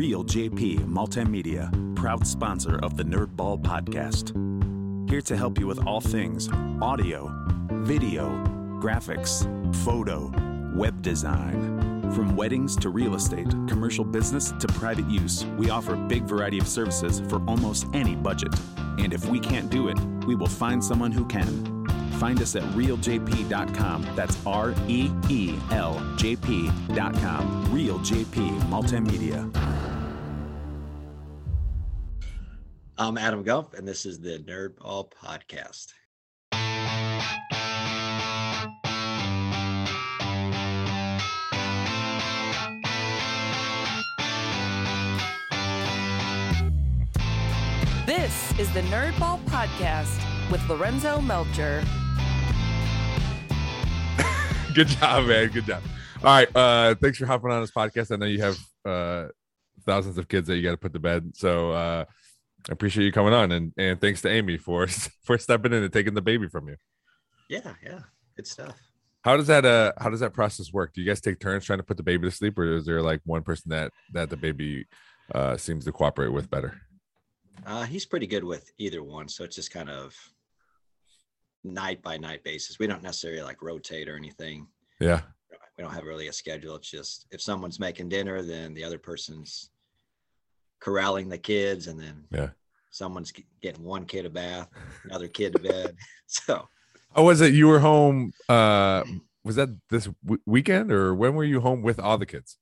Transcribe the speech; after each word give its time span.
Reel 0.00 0.24
JP 0.24 0.86
Multimedia, 0.86 1.70
proud 1.94 2.26
sponsor 2.26 2.78
of 2.82 2.96
the 2.96 3.02
Nerdball 3.02 3.62
podcast. 3.62 4.30
Here 5.10 5.20
to 5.20 5.36
help 5.36 5.58
you 5.58 5.66
with 5.66 5.86
all 5.86 6.00
things 6.00 6.48
audio, 6.80 7.30
video, 7.70 8.30
graphics, 8.80 9.44
photo, 9.84 10.32
web 10.74 11.02
design. 11.02 12.10
From 12.14 12.34
weddings 12.34 12.76
to 12.76 12.88
real 12.88 13.14
estate, 13.14 13.50
commercial 13.68 14.02
business 14.02 14.52
to 14.52 14.66
private 14.68 15.06
use, 15.06 15.44
we 15.58 15.68
offer 15.68 15.92
a 15.92 15.98
big 15.98 16.22
variety 16.22 16.58
of 16.58 16.66
services 16.66 17.20
for 17.28 17.44
almost 17.46 17.86
any 17.92 18.16
budget. 18.16 18.54
And 18.96 19.12
if 19.12 19.26
we 19.26 19.38
can't 19.38 19.68
do 19.68 19.88
it, 19.88 20.00
we 20.26 20.34
will 20.34 20.46
find 20.46 20.82
someone 20.82 21.12
who 21.12 21.26
can. 21.26 21.86
Find 22.12 22.40
us 22.40 22.56
at 22.56 22.62
reeljp.com. 22.72 24.06
That's 24.16 24.38
R 24.46 24.74
E 24.88 25.10
E 25.28 25.58
L 25.72 26.14
J 26.16 26.36
P.com. 26.36 27.70
Reel 27.70 27.98
JP 27.98 28.60
Multimedia. 28.70 29.79
I'm 33.02 33.16
Adam 33.16 33.42
Gumpf, 33.42 33.78
and 33.78 33.88
this 33.88 34.04
is 34.04 34.20
the 34.20 34.40
Nerd 34.40 34.76
Nerdball 34.76 35.10
Podcast. 35.10 35.86
This 48.04 48.58
is 48.58 48.70
the 48.74 48.82
Nerdball 48.82 49.42
Podcast 49.46 50.20
with 50.52 50.68
Lorenzo 50.68 51.22
Melcher. 51.22 51.82
Good 54.74 54.88
job, 54.88 55.26
man. 55.26 55.48
Good 55.48 55.64
job. 55.64 55.82
All 56.18 56.24
right. 56.24 56.54
Uh, 56.54 56.94
thanks 56.96 57.16
for 57.16 57.24
hopping 57.24 57.50
on 57.50 57.62
this 57.62 57.70
podcast. 57.70 58.12
I 58.12 58.16
know 58.16 58.26
you 58.26 58.42
have 58.42 58.58
uh 58.84 59.28
thousands 59.86 60.18
of 60.18 60.28
kids 60.28 60.48
that 60.48 60.56
you 60.56 60.62
got 60.62 60.72
to 60.72 60.76
put 60.76 60.92
to 60.92 60.98
bed. 60.98 61.34
So 61.34 61.72
uh 61.72 62.04
I 62.68 62.72
appreciate 62.72 63.04
you 63.04 63.12
coming 63.12 63.32
on 63.32 63.52
and 63.52 63.72
and 63.76 64.00
thanks 64.00 64.22
to 64.22 64.28
Amy 64.28 64.58
for 64.58 64.86
for 65.24 65.38
stepping 65.38 65.72
in 65.72 65.82
and 65.82 65.92
taking 65.92 66.14
the 66.14 66.22
baby 66.22 66.48
from 66.48 66.68
you. 66.68 66.76
Yeah, 67.48 67.74
yeah, 67.82 68.00
good 68.36 68.46
stuff. 68.46 68.78
How 69.22 69.36
does 69.36 69.46
that 69.48 69.64
uh 69.64 69.92
how 69.98 70.10
does 70.10 70.20
that 70.20 70.32
process 70.32 70.72
work? 70.72 70.92
Do 70.94 71.00
you 71.00 71.06
guys 71.06 71.20
take 71.20 71.40
turns 71.40 71.64
trying 71.64 71.78
to 71.78 71.84
put 71.84 71.96
the 71.96 72.02
baby 72.02 72.28
to 72.28 72.34
sleep, 72.34 72.58
or 72.58 72.76
is 72.76 72.86
there 72.86 73.02
like 73.02 73.20
one 73.24 73.42
person 73.42 73.70
that 73.70 73.92
that 74.12 74.30
the 74.30 74.36
baby 74.36 74.86
uh 75.34 75.56
seems 75.56 75.84
to 75.84 75.92
cooperate 75.92 76.32
with 76.32 76.50
better? 76.50 76.80
Uh, 77.66 77.84
he's 77.84 78.06
pretty 78.06 78.26
good 78.26 78.44
with 78.44 78.70
either 78.78 79.02
one, 79.02 79.28
so 79.28 79.44
it's 79.44 79.56
just 79.56 79.70
kind 79.70 79.90
of 79.90 80.16
night 81.64 82.02
by 82.02 82.16
night 82.16 82.42
basis. 82.42 82.78
We 82.78 82.86
don't 82.86 83.02
necessarily 83.02 83.42
like 83.42 83.62
rotate 83.62 84.08
or 84.08 84.16
anything. 84.16 84.66
Yeah. 84.98 85.20
We 85.76 85.84
don't 85.84 85.92
have 85.92 86.04
really 86.04 86.28
a 86.28 86.32
schedule. 86.32 86.76
It's 86.76 86.90
just 86.90 87.26
if 87.30 87.40
someone's 87.40 87.80
making 87.80 88.08
dinner, 88.08 88.42
then 88.42 88.74
the 88.74 88.84
other 88.84 88.98
person's 88.98 89.70
corralling 90.80 91.28
the 91.28 91.38
kids, 91.38 91.86
and 91.86 91.98
then 92.00 92.24
Yeah. 92.32 92.50
someone's 92.90 93.32
getting 93.60 93.84
one 93.84 94.04
kid 94.06 94.26
a 94.26 94.30
bath, 94.30 94.68
another 95.04 95.28
kid 95.28 95.52
to 95.54 95.58
bed. 95.60 95.96
So 96.26 96.68
How 97.16 97.24
was 97.24 97.40
it? 97.40 97.52
You 97.54 97.66
were 97.66 97.80
home. 97.80 98.32
Uh, 98.48 99.02
was 99.44 99.56
that 99.56 99.68
this 99.88 100.04
w- 100.24 100.40
weekend 100.46 100.92
or 100.92 101.12
when 101.14 101.34
were 101.34 101.42
you 101.44 101.60
home 101.60 101.82
with 101.82 101.98
all 101.98 102.18
the 102.18 102.26
kids? 102.26 102.56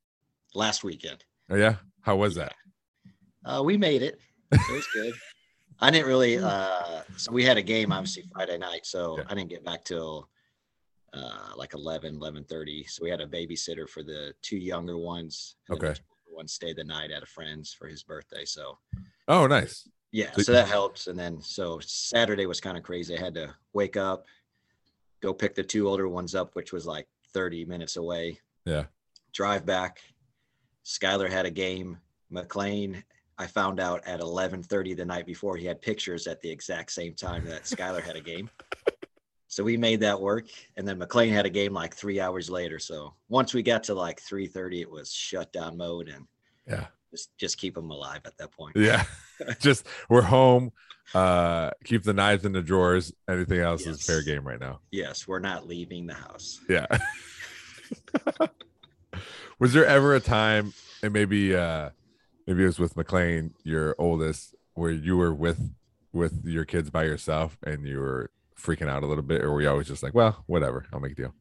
last 0.54 0.82
weekend, 0.82 1.24
Oh 1.50 1.56
yeah. 1.56 1.76
How 2.00 2.16
was 2.16 2.34
that? 2.36 2.54
uh, 3.44 3.62
we 3.62 3.76
made 3.76 4.02
it. 4.02 4.18
It 4.52 4.72
was 4.72 4.86
good. 4.94 5.14
I 5.80 5.90
didn't 5.90 6.08
really. 6.08 6.38
Uh, 6.38 7.02
so 7.16 7.30
we 7.30 7.44
had 7.44 7.56
a 7.58 7.62
game 7.62 7.92
obviously 7.92 8.24
Friday 8.32 8.56
night, 8.58 8.86
so 8.86 9.18
Yeah. 9.18 9.24
I 9.28 9.34
didn't 9.34 9.50
get 9.50 9.64
back 9.64 9.84
till 9.84 10.28
uh, 11.12 11.52
like 11.56 11.74
11, 11.74 12.18
11.30. 12.18 12.88
So 12.88 13.04
we 13.04 13.10
had 13.10 13.20
a 13.20 13.26
babysitter 13.26 13.86
for 13.88 14.02
the 14.02 14.32
two 14.42 14.56
younger 14.58 14.96
ones. 14.98 15.56
Okay. 15.70 15.94
One 16.38 16.46
stayed 16.46 16.76
the 16.76 16.84
night 16.84 17.10
at 17.10 17.24
a 17.24 17.26
friend's 17.26 17.72
for 17.72 17.88
his 17.88 18.04
birthday. 18.04 18.44
So 18.44 18.78
Oh, 19.26 19.48
nice. 19.48 19.88
yeah, 20.12 20.30
So- 20.36 20.42
so 20.42 20.52
that 20.52 20.68
helps. 20.68 21.08
And 21.08 21.18
then 21.18 21.42
so 21.42 21.80
Saturday 21.80 22.46
was 22.46 22.60
kind 22.60 22.76
of 22.78 22.84
crazy. 22.84 23.16
I 23.16 23.20
had 23.20 23.34
to 23.34 23.52
wake 23.72 23.96
up, 23.96 24.26
go 25.20 25.34
pick 25.34 25.56
the 25.56 25.64
two 25.64 25.88
older 25.88 26.08
ones 26.08 26.36
up, 26.36 26.54
which 26.54 26.72
was 26.72 26.86
like 26.86 27.08
30 27.32 27.64
minutes 27.64 27.96
away. 27.96 28.40
Yeah. 28.64 28.84
Drive 29.32 29.66
back. 29.66 30.00
Skylar 30.84 31.28
had 31.28 31.44
a 31.44 31.50
game. 31.50 31.98
McLean, 32.30 33.02
I 33.36 33.48
found 33.48 33.80
out 33.80 34.06
at 34.06 34.20
11:30 34.20 34.94
the 34.96 35.04
night 35.04 35.26
before 35.26 35.56
he 35.56 35.66
had 35.66 35.82
pictures 35.82 36.28
at 36.28 36.40
the 36.40 36.50
exact 36.50 36.92
same 36.92 37.14
time 37.14 37.44
that 37.46 37.64
Skylar 37.64 38.00
had 38.02 38.14
a 38.14 38.20
game. 38.20 38.48
So 39.50 39.64
we 39.64 39.78
made 39.78 40.00
that 40.00 40.20
work. 40.20 40.48
And 40.76 40.86
then 40.86 40.98
McLean 40.98 41.32
had 41.32 41.46
a 41.46 41.50
game 41.50 41.72
like 41.72 41.94
three 41.94 42.20
hours 42.20 42.50
later. 42.50 42.78
So 42.78 43.14
once 43.30 43.54
we 43.54 43.62
got 43.62 43.82
to 43.84 43.94
like 43.94 44.20
3:30, 44.20 44.82
it 44.82 44.90
was 44.90 45.10
shutdown 45.10 45.78
mode 45.78 46.08
and 46.10 46.26
Yeah. 46.68 46.86
just 47.10 47.36
just 47.38 47.58
keep 47.58 47.74
them 47.74 47.90
alive 47.90 48.20
at 48.24 48.36
that 48.38 48.52
point. 48.52 48.76
Yeah. 48.76 49.04
Just 49.60 49.86
we're 50.08 50.22
home. 50.22 50.72
Uh 51.14 51.70
keep 51.84 52.02
the 52.02 52.12
knives 52.12 52.44
in 52.44 52.52
the 52.52 52.62
drawers. 52.62 53.12
Anything 53.28 53.60
else 53.60 53.86
is 53.86 54.04
fair 54.04 54.22
game 54.22 54.46
right 54.46 54.60
now. 54.60 54.80
Yes, 54.90 55.26
we're 55.26 55.38
not 55.38 55.66
leaving 55.66 56.06
the 56.06 56.14
house. 56.14 56.60
Yeah. 56.68 56.86
was 59.58 59.72
there 59.72 59.86
ever 59.86 60.14
a 60.14 60.20
time 60.20 60.74
and 61.02 61.12
maybe 61.12 61.54
uh 61.54 61.90
maybe 62.46 62.62
it 62.64 62.66
was 62.66 62.78
with 62.78 62.96
McLean, 62.96 63.54
your 63.64 63.94
oldest, 63.98 64.54
where 64.74 64.90
you 64.90 65.16
were 65.16 65.32
with 65.32 65.72
with 66.12 66.44
your 66.44 66.64
kids 66.64 66.90
by 66.90 67.04
yourself 67.04 67.56
and 67.64 67.86
you 67.86 67.98
were 68.00 68.30
freaking 68.60 68.88
out 68.88 69.02
a 69.02 69.06
little 69.06 69.22
bit, 69.22 69.42
or 69.42 69.52
were 69.52 69.62
you 69.62 69.70
always 69.70 69.86
just 69.86 70.02
like, 70.02 70.14
well, 70.14 70.42
whatever, 70.46 70.86
I'll 70.92 71.00
make 71.00 71.12
a 71.12 71.14
deal. 71.14 71.34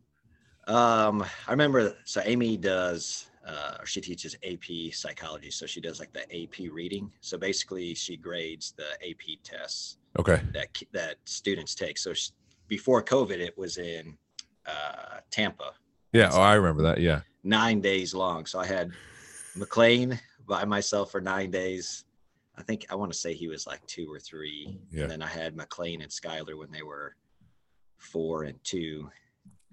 Um, 0.68 1.26
I 1.48 1.52
remember. 1.52 1.96
So 2.04 2.22
Amy 2.24 2.58
does. 2.58 3.28
Uh, 3.48 3.78
she 3.86 4.02
teaches 4.02 4.36
AP 4.44 4.94
psychology, 4.94 5.50
so 5.50 5.66
she 5.66 5.80
does 5.80 6.00
like 6.02 6.12
the 6.12 6.24
AP 6.44 6.70
reading. 6.72 7.10
So 7.22 7.38
basically, 7.38 7.94
she 7.96 8.18
grades 8.18 8.74
the 8.78 8.90
AP 9.10 9.40
tests 9.44 9.98
Okay. 10.20 10.42
that 10.54 10.68
that 10.92 11.16
students 11.26 11.74
take. 11.74 11.98
So 11.98 12.14
she, 12.14 12.32
before 12.68 13.02
COVID, 13.02 13.40
it 13.40 13.58
was 13.58 13.78
in 13.78 14.18
uh, 14.66 15.20
Tampa, 15.32 15.72
Yeah. 16.12 16.30
Oh, 16.34 16.42
I 16.42 16.56
remember 16.56 16.84
that. 16.84 17.00
Yeah. 17.00 17.22
nine 17.44 17.80
days 17.80 18.14
long. 18.14 18.46
So 18.46 18.60
I 18.60 18.66
had 18.66 18.92
McLean 19.56 20.20
by 20.46 20.66
myself 20.66 21.12
for 21.12 21.22
nine 21.22 21.50
days. 21.52 22.04
I 22.58 22.64
think 22.64 22.86
I 22.90 22.96
want 22.96 23.14
to 23.14 23.18
say 23.18 23.34
he 23.34 23.48
was 23.48 23.66
like 23.66 23.86
two 23.88 24.12
or 24.12 24.20
three. 24.20 24.78
Yeah. 24.92 25.04
And 25.04 25.12
then 25.12 25.22
I 25.22 25.28
had 25.28 25.56
McLean 25.56 26.02
and 26.02 26.12
Skylar 26.12 26.58
when 26.58 26.72
they 26.72 26.82
were 26.82 27.16
four 27.98 28.44
and 28.44 28.62
two 28.66 29.10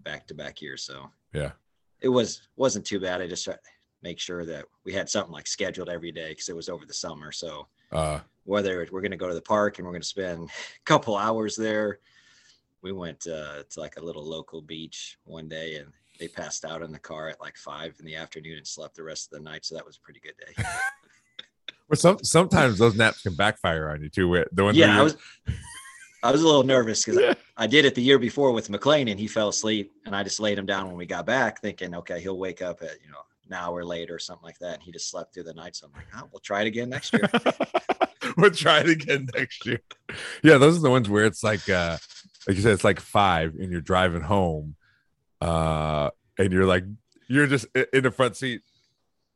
back 0.05 0.27
to 0.29 0.35
back 0.35 0.63
years. 0.63 0.83
So 0.85 1.11
Yeah. 1.33 1.53
It 2.01 2.09
was 2.09 2.49
wasn't 2.57 2.85
too 2.85 3.01
bad. 3.01 3.21
I 3.21 3.27
just 3.27 3.45
tried 3.45 3.55
to 3.55 3.61
make 4.03 4.19
sure 4.19 4.45
that 4.45 4.67
we 4.85 4.93
had 4.93 5.09
something 5.09 5.33
like 5.33 5.47
scheduled 5.47 5.89
every 5.89 6.13
day 6.13 6.31
because 6.31 6.49
it 6.49 6.57
was 6.57 6.69
over 6.69 6.87
the 6.87 6.95
summer. 6.95 7.33
So 7.33 7.67
Uh 7.93 8.21
whether 8.45 8.87
we're 8.93 9.01
going 9.01 9.11
to 9.11 9.17
go 9.17 9.29
to 9.29 9.35
the 9.35 9.41
park 9.41 9.79
and 9.79 9.87
we're 9.87 9.93
going 9.93 10.03
to 10.03 10.07
spend 10.07 10.49
a 10.49 10.85
couple 10.85 11.17
hours 11.17 11.57
there, 11.57 11.99
we 12.83 12.93
went 12.93 13.27
uh, 13.27 13.63
to 13.71 13.81
like 13.81 13.97
a 13.97 14.05
little 14.05 14.25
local 14.25 14.63
beach 14.63 15.19
one 15.25 15.49
day 15.49 15.77
and 15.77 15.91
they 16.21 16.29
passed 16.29 16.65
out 16.65 16.83
in 16.83 16.93
the 16.93 16.99
car 16.99 17.29
at 17.29 17.41
like 17.41 17.57
five 17.57 17.95
in 17.99 18.05
the 18.05 18.15
afternoon 18.15 18.59
and 18.59 18.67
slept 18.67 18.95
the 18.95 19.03
rest 19.03 19.33
of 19.33 19.39
the 19.39 19.51
night. 19.51 19.65
So 19.65 19.75
that 19.75 19.85
was 19.85 19.97
a 19.97 20.01
pretty 20.01 20.21
good 20.21 20.35
day. 20.39 20.65
but 21.89 21.99
some 21.99 22.23
sometimes 22.23 22.79
those 22.79 22.95
naps 22.95 23.23
can 23.23 23.35
backfire 23.35 23.89
on 23.89 24.03
you 24.03 24.09
too. 24.09 24.45
The 24.53 24.65
where 24.65 24.75
yeah, 24.75 25.01
I 25.01 25.03
was. 25.03 25.17
I 26.25 26.33
was 26.33 26.43
a 26.43 26.47
little 26.47 26.63
nervous 26.63 27.05
because 27.05 27.21
I, 27.23 27.65
I 27.65 27.67
did 27.67 27.85
it 27.85 27.95
the 27.95 28.01
year 28.01 28.19
before 28.19 28.51
with 28.53 28.71
McLean 28.71 29.09
and 29.09 29.21
he 29.21 29.27
fell 29.27 29.51
asleep 29.51 29.93
and 30.07 30.17
I 30.17 30.23
just 30.23 30.41
laid 30.41 30.59
him 30.59 30.65
down 30.65 30.87
when 30.87 30.97
we 30.97 31.05
got 31.05 31.27
back 31.27 31.61
thinking, 31.61 31.95
okay, 31.97 32.19
he'll 32.19 32.39
wake 32.39 32.63
up 32.63 32.81
at, 32.81 32.97
you 33.05 33.11
know, 33.13 33.19
an 33.47 33.53
hour 33.53 33.85
later 33.85 34.15
or 34.15 34.19
something 34.19 34.43
like 34.43 34.59
that. 34.61 34.77
And 34.77 34.83
he 34.83 34.91
just 34.91 35.11
slept 35.11 35.35
through 35.35 35.43
the 35.43 35.53
night. 35.53 35.77
So 35.77 35.87
I'm 35.87 35.93
like, 35.93 36.07
oh, 36.17 36.27
we'll 36.33 36.41
try 36.41 36.63
it 36.63 36.67
again 36.67 36.89
next 36.89 37.13
year. 37.13 37.29
we'll 38.39 38.51
try 38.53 38.81
it 38.81 38.89
again 38.89 39.29
next 39.35 39.67
year. 39.67 39.81
Yeah, 40.43 40.57
those 40.57 40.79
are 40.79 40.81
the 40.81 40.89
ones 40.89 41.11
where 41.11 41.27
it's 41.27 41.45
like 41.45 41.69
uh 41.69 41.99
like 42.49 42.57
you 42.57 42.63
said, 42.63 42.73
it's 42.73 42.85
like 42.85 43.01
five 43.01 43.57
and 43.57 43.71
you're 43.71 43.83
driving 43.83 44.23
home. 44.23 44.77
Uh 45.43 46.09
and 46.39 46.55
you're 46.55 46.65
like 46.65 46.85
you're 47.29 47.47
just 47.47 47.67
in 47.93 48.03
the 48.03 48.11
front 48.11 48.37
seat. 48.37 48.63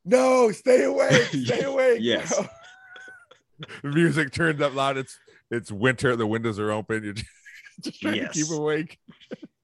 No, 0.06 0.50
stay 0.53 0.84
away, 0.84 1.10
stay 1.25 1.62
away. 1.65 1.99
Yes. 2.00 2.32
music 3.82 4.32
turned 4.32 4.62
up 4.62 4.75
loud. 4.75 4.96
It's 4.96 5.19
it's 5.50 5.71
winter, 5.73 6.17
the 6.17 6.27
windows 6.27 6.59
are 6.59 6.71
open, 6.73 7.05
you're 7.05 7.12
just, 7.83 8.00
trying 8.00 8.21
to 8.21 8.29
keep 8.29 8.50
awake. 8.50 8.99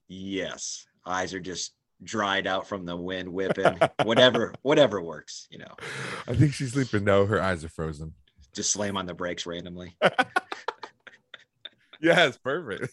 yes. 0.08 0.86
Eyes 1.06 1.34
are 1.34 1.40
just 1.40 1.74
dried 2.02 2.46
out 2.46 2.66
from 2.66 2.84
the 2.86 2.96
wind 2.96 3.28
whipping, 3.32 3.78
whatever, 4.04 4.52
whatever 4.62 5.02
works, 5.02 5.46
you 5.50 5.58
know, 5.58 5.74
I 6.26 6.34
think 6.34 6.52
she's 6.54 6.72
sleeping. 6.72 7.04
No, 7.04 7.26
her 7.26 7.40
eyes 7.40 7.64
are 7.64 7.68
frozen. 7.68 8.14
just 8.54 8.72
slam 8.72 8.96
on 8.96 9.06
the 9.06 9.14
brakes 9.14 9.46
randomly. 9.46 9.96
Yes, 12.00 12.36
perfect. 12.36 12.92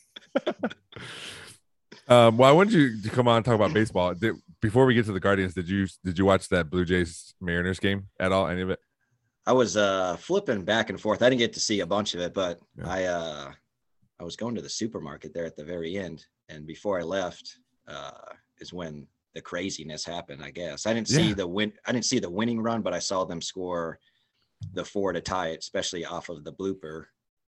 um, 2.07 2.37
well, 2.37 2.49
I 2.49 2.53
wanted 2.53 2.73
you 2.73 3.01
to 3.01 3.09
come 3.09 3.27
on 3.27 3.37
and 3.37 3.45
talk 3.45 3.55
about 3.55 3.73
baseball. 3.73 4.13
Did, 4.13 4.35
before 4.61 4.85
we 4.85 4.93
get 4.93 5.05
to 5.07 5.11
the 5.11 5.19
Guardians, 5.19 5.53
did 5.53 5.67
you 5.67 5.87
did 6.05 6.17
you 6.17 6.23
watch 6.23 6.47
that 6.49 6.69
Blue 6.69 6.85
Jays 6.85 7.33
Mariners 7.41 7.79
game 7.79 8.07
at 8.19 8.31
all? 8.31 8.47
Any 8.47 8.61
of 8.61 8.69
it? 8.69 8.79
I 9.45 9.53
was 9.53 9.75
uh 9.77 10.17
flipping 10.17 10.63
back 10.63 10.89
and 10.89 10.99
forth. 10.99 11.21
I 11.21 11.29
didn't 11.29 11.39
get 11.39 11.53
to 11.53 11.59
see 11.59 11.79
a 11.79 11.85
bunch 11.85 12.13
of 12.13 12.21
it, 12.21 12.33
but 12.33 12.59
Yeah. 12.77 12.87
I 12.87 13.03
uh 13.05 13.51
I 14.19 14.23
was 14.23 14.35
going 14.35 14.53
to 14.55 14.61
the 14.61 14.69
supermarket 14.69 15.33
there 15.33 15.45
at 15.45 15.55
the 15.55 15.63
very 15.65 15.97
end, 15.97 16.25
and 16.49 16.67
before 16.67 16.99
I 16.99 17.03
left, 17.03 17.57
uh, 17.87 18.11
is 18.59 18.71
when 18.71 19.07
the 19.33 19.41
craziness 19.41 20.05
happened. 20.05 20.43
I 20.43 20.51
guess 20.51 20.85
I 20.85 20.93
didn't 20.93 21.07
see 21.07 21.29
Yeah. 21.29 21.33
the 21.35 21.47
win. 21.47 21.73
I 21.87 21.91
didn't 21.91 22.05
see 22.05 22.19
the 22.19 22.29
winning 22.29 22.61
run, 22.61 22.81
but 22.83 22.93
I 22.93 22.99
saw 22.99 23.23
them 23.25 23.41
score 23.41 23.99
the 24.73 24.85
four 24.85 25.11
to 25.11 25.21
tie 25.21 25.47
it, 25.49 25.59
especially 25.59 26.05
off 26.05 26.29
of 26.29 26.43
the 26.43 26.53
blooper 26.53 27.05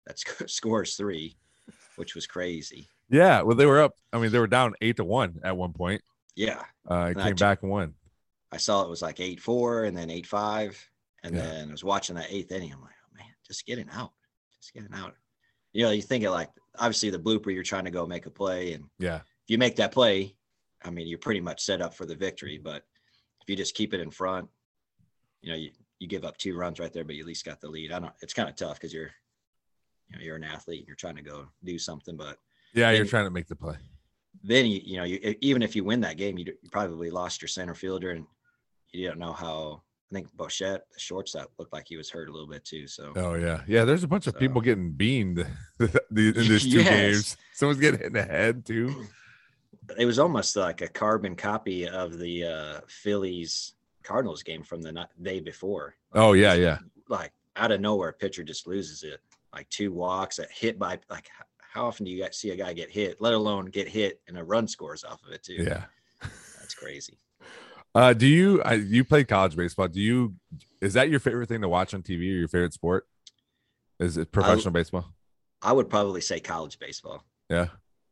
that 0.07 0.19
scores 0.49 0.97
three, 0.97 1.37
which 1.97 2.15
was 2.15 2.27
crazy. 2.27 2.89
Yeah, 3.11 3.43
well, 3.43 3.55
they 3.57 3.67
were 3.67 3.83
up. 3.83 3.93
I 4.13 4.19
mean, 4.19 4.33
they 4.33 4.39
were 4.39 4.47
down 4.47 4.73
eight 4.81 4.97
to 4.97 5.05
one 5.05 5.41
at 5.45 5.55
one 5.55 5.75
point. 5.75 6.01
Yeah, 6.35 6.63
Uh, 6.91 6.95
I 6.95 7.15
came 7.15 7.37
back 7.37 7.61
and 7.63 7.71
won. 7.71 7.93
I 8.51 8.57
saw 8.57 8.83
it 8.83 8.89
was 8.89 9.03
like 9.03 9.21
eight 9.21 9.41
four 9.41 9.85
and 9.85 9.95
then 9.95 10.09
eight 10.09 10.27
five, 10.27 10.79
and 11.23 11.35
Yeah. 11.35 11.43
then 11.43 11.69
I 11.69 11.73
was 11.73 11.85
watching 11.85 12.17
that 12.17 12.31
eighth 12.31 12.53
inning. 12.53 12.73
I'm 12.73 12.81
like, 12.81 12.95
oh 13.05 13.15
man, 13.17 13.27
just 13.47 13.67
getting 13.67 13.89
out, 13.91 14.13
just 14.57 14.73
getting 14.75 14.93
out. 14.95 15.15
You 15.73 15.85
know, 15.85 15.91
you 15.91 16.03
think 16.03 16.25
it 16.25 16.31
like 16.31 16.51
obviously 16.79 17.11
the 17.11 17.19
blooper, 17.19 17.53
you're 17.53 17.63
trying 17.63 17.85
to 17.85 17.91
go 17.91 18.07
make 18.07 18.27
a 18.27 18.31
play, 18.31 18.73
and 18.75 18.85
Yeah, 18.99 19.17
if 19.17 19.49
you 19.49 19.59
make 19.59 19.77
that 19.77 19.93
play, 19.93 20.37
I 20.85 20.91
mean, 20.91 21.07
you're 21.07 21.19
pretty 21.19 21.41
much 21.41 21.63
set 21.63 21.81
up 21.81 21.95
for 21.95 22.07
the 22.07 22.17
victory. 22.17 22.59
But 22.63 22.85
if 23.41 23.49
you 23.49 23.57
just 23.57 23.75
keep 23.75 23.95
it 23.95 24.01
in 24.01 24.11
front, 24.11 24.49
you 25.41 25.51
know, 25.51 25.57
you, 25.59 25.71
you 25.99 26.09
give 26.09 26.25
up 26.25 26.37
two 26.37 26.57
runs 26.57 26.79
right 26.81 26.93
there, 26.93 27.05
but 27.05 27.15
you 27.15 27.23
at 27.23 27.27
least 27.27 27.45
got 27.45 27.61
the 27.61 27.69
lead. 27.69 27.93
I 27.93 27.99
don't. 28.01 28.13
It's 28.21 28.35
kind 28.35 28.49
of 28.49 28.57
tough 28.57 28.75
because 28.75 28.93
you're, 28.93 29.11
you 30.11 30.17
know, 30.17 30.23
you're 30.23 30.37
an 30.37 30.45
athlete. 30.45 30.81
and 30.81 30.89
You're 30.89 30.97
trying 30.97 31.17
to 31.17 31.23
go 31.23 31.47
do 31.65 31.79
something, 31.79 32.17
but 32.17 32.39
yeah, 32.75 32.91
you're 32.91 33.07
trying 33.07 33.25
to 33.27 33.31
make 33.31 33.47
the 33.49 33.57
play. 33.57 33.77
then 34.43 34.67
you 34.67 34.81
you 34.85 34.97
know 34.97 35.05
you 35.05 35.35
even 35.41 35.63
if 35.63 35.75
you 35.77 35.85
win 35.85 36.01
that 36.01 36.17
game, 36.17 36.37
you, 36.39 36.45
you 36.63 36.71
probably 36.71 37.11
lost 37.11 37.41
your 37.41 37.49
center 37.49 37.75
fielder, 37.75 38.11
and 38.11 38.27
you 38.93 39.09
don't 39.09 39.19
know 39.19 39.33
how. 39.33 39.83
I 40.13 40.15
think 40.15 40.29
Bichette, 40.37 40.83
the 40.93 41.01
shortstop, 41.01 41.51
looked 41.59 41.73
like 41.73 41.87
he 41.89 41.97
was 41.97 42.11
hurt 42.11 42.29
a 42.29 42.33
little 42.33 42.47
bit 42.47 42.65
too. 42.67 42.87
So 42.87 43.15
Oh 43.17 43.33
yeah, 43.35 43.63
yeah. 43.67 43.87
There's 43.87 44.05
a 44.05 44.09
bunch 44.09 44.27
of 44.27 44.39
people 44.39 44.61
getting 44.61 44.93
beamed 44.93 45.39
in 45.81 45.89
these 46.11 46.63
two 46.65 46.69
Yes. 46.83 46.89
games. 46.89 47.37
Someone's 47.55 47.81
getting 47.81 47.99
hit 48.01 48.07
in 48.09 48.13
the 48.13 48.23
head 48.25 48.67
too. 48.67 49.07
it 49.99 50.05
was 50.05 50.19
almost 50.19 50.55
like 50.55 50.83
a 50.83 50.89
carbon 50.89 51.35
copy 51.35 51.89
of 51.89 52.19
the 52.19 52.45
uh, 52.45 52.81
Phillies 52.89 53.73
Cardinals 54.03 54.43
game 54.43 54.63
from 54.63 54.83
the 54.83 54.93
ni- 54.93 55.05
day 55.23 55.41
before. 55.41 55.95
Oh 56.13 56.35
yeah, 56.35 56.53
yeah. 56.55 56.79
Like 57.09 57.33
out 57.57 57.73
of 57.73 57.81
nowhere, 57.81 58.11
a 58.11 58.13
pitcher 58.13 58.45
just 58.45 58.67
loses 58.67 59.03
it. 59.05 59.21
Like 59.55 59.69
two 59.71 59.93
walks, 59.93 60.39
a 60.39 60.47
hit 60.53 60.79
by 60.79 60.99
like 61.09 61.29
how 61.59 61.87
often 61.87 62.05
do 62.05 62.11
you 62.13 62.23
guys 62.23 62.37
see 62.37 62.51
a 62.51 62.57
guy 62.57 62.75
get 62.75 62.91
hit, 62.91 63.19
let 63.21 63.33
alone 63.33 63.65
get 63.67 63.89
hit 63.89 64.21
and 64.29 64.37
a 64.37 64.45
run 64.45 64.69
scores 64.69 65.05
off 65.05 65.23
of 65.27 65.33
it 65.33 65.43
too? 65.43 65.55
Yeah. 65.67 65.85
that's 66.59 66.75
crazy. 66.75 67.17
Uh, 67.95 68.13
do 68.15 68.27
you 68.27 68.63
I, 68.63 68.75
you 68.75 69.05
play 69.05 69.25
college 69.25 69.55
baseball? 69.57 69.89
Do 69.89 70.01
you 70.01 70.35
is 70.81 70.95
that 70.95 71.11
your 71.11 71.21
favorite 71.21 71.49
thing 71.49 71.61
to 71.61 71.69
watch 71.69 71.93
on 71.95 72.03
TV 72.03 72.21
or 72.21 72.39
your 72.39 72.49
favorite 72.49 72.73
sport? 72.73 73.07
Is 74.01 74.17
it 74.17 74.33
professional 74.33 74.73
baseball? 74.73 75.13
I 75.61 75.73
would 75.73 75.89
probably 75.91 76.21
say 76.23 76.41
college 76.41 76.79
baseball. 76.79 77.25
Yeah. 77.51 77.67
to 77.67 77.71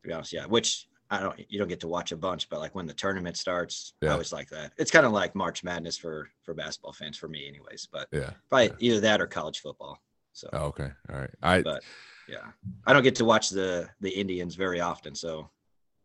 be 0.09 0.12
honest. 0.12 0.32
Yeah, 0.32 0.47
which 0.47 0.87
I 1.11 1.21
don't 1.21 1.41
you 1.50 1.59
don't 1.59 1.69
get 1.69 1.81
to 1.81 1.88
watch 1.88 2.12
a 2.12 2.17
bunch, 2.17 2.49
but 2.50 2.61
like 2.61 2.75
when 2.75 2.87
the 2.87 2.93
tournament 2.94 3.37
starts, 3.38 3.94
Yeah. 4.03 4.11
I 4.11 4.12
always 4.12 4.32
like 4.32 4.50
that. 4.50 4.73
It's 4.77 4.91
kind 4.91 5.06
of 5.06 5.12
like 5.12 5.35
March 5.35 5.65
Madness 5.65 5.97
for 5.97 6.29
for 6.43 6.53
basketball 6.55 6.93
fans 6.93 7.17
for 7.17 7.29
me, 7.29 7.49
anyways. 7.49 7.88
But 7.91 8.09
Yeah. 8.12 8.31
probably 8.50 8.67
Yeah. 8.67 8.75
either 8.81 9.00
that 9.00 9.21
or 9.21 9.26
college 9.26 9.61
football. 9.61 9.99
So, 10.33 10.49
Oh, 10.53 10.67
okay. 10.67 10.91
All 11.11 11.17
right. 11.19 11.31
I 11.43 11.62
but 11.62 11.83
yeah, 12.29 12.53
I 12.87 12.93
don't 12.93 13.03
get 13.03 13.15
to 13.17 13.25
watch 13.25 13.49
the 13.49 13.88
the 14.00 14.11
Indians 14.11 14.55
very 14.56 14.81
often, 14.81 15.15
so 15.15 15.49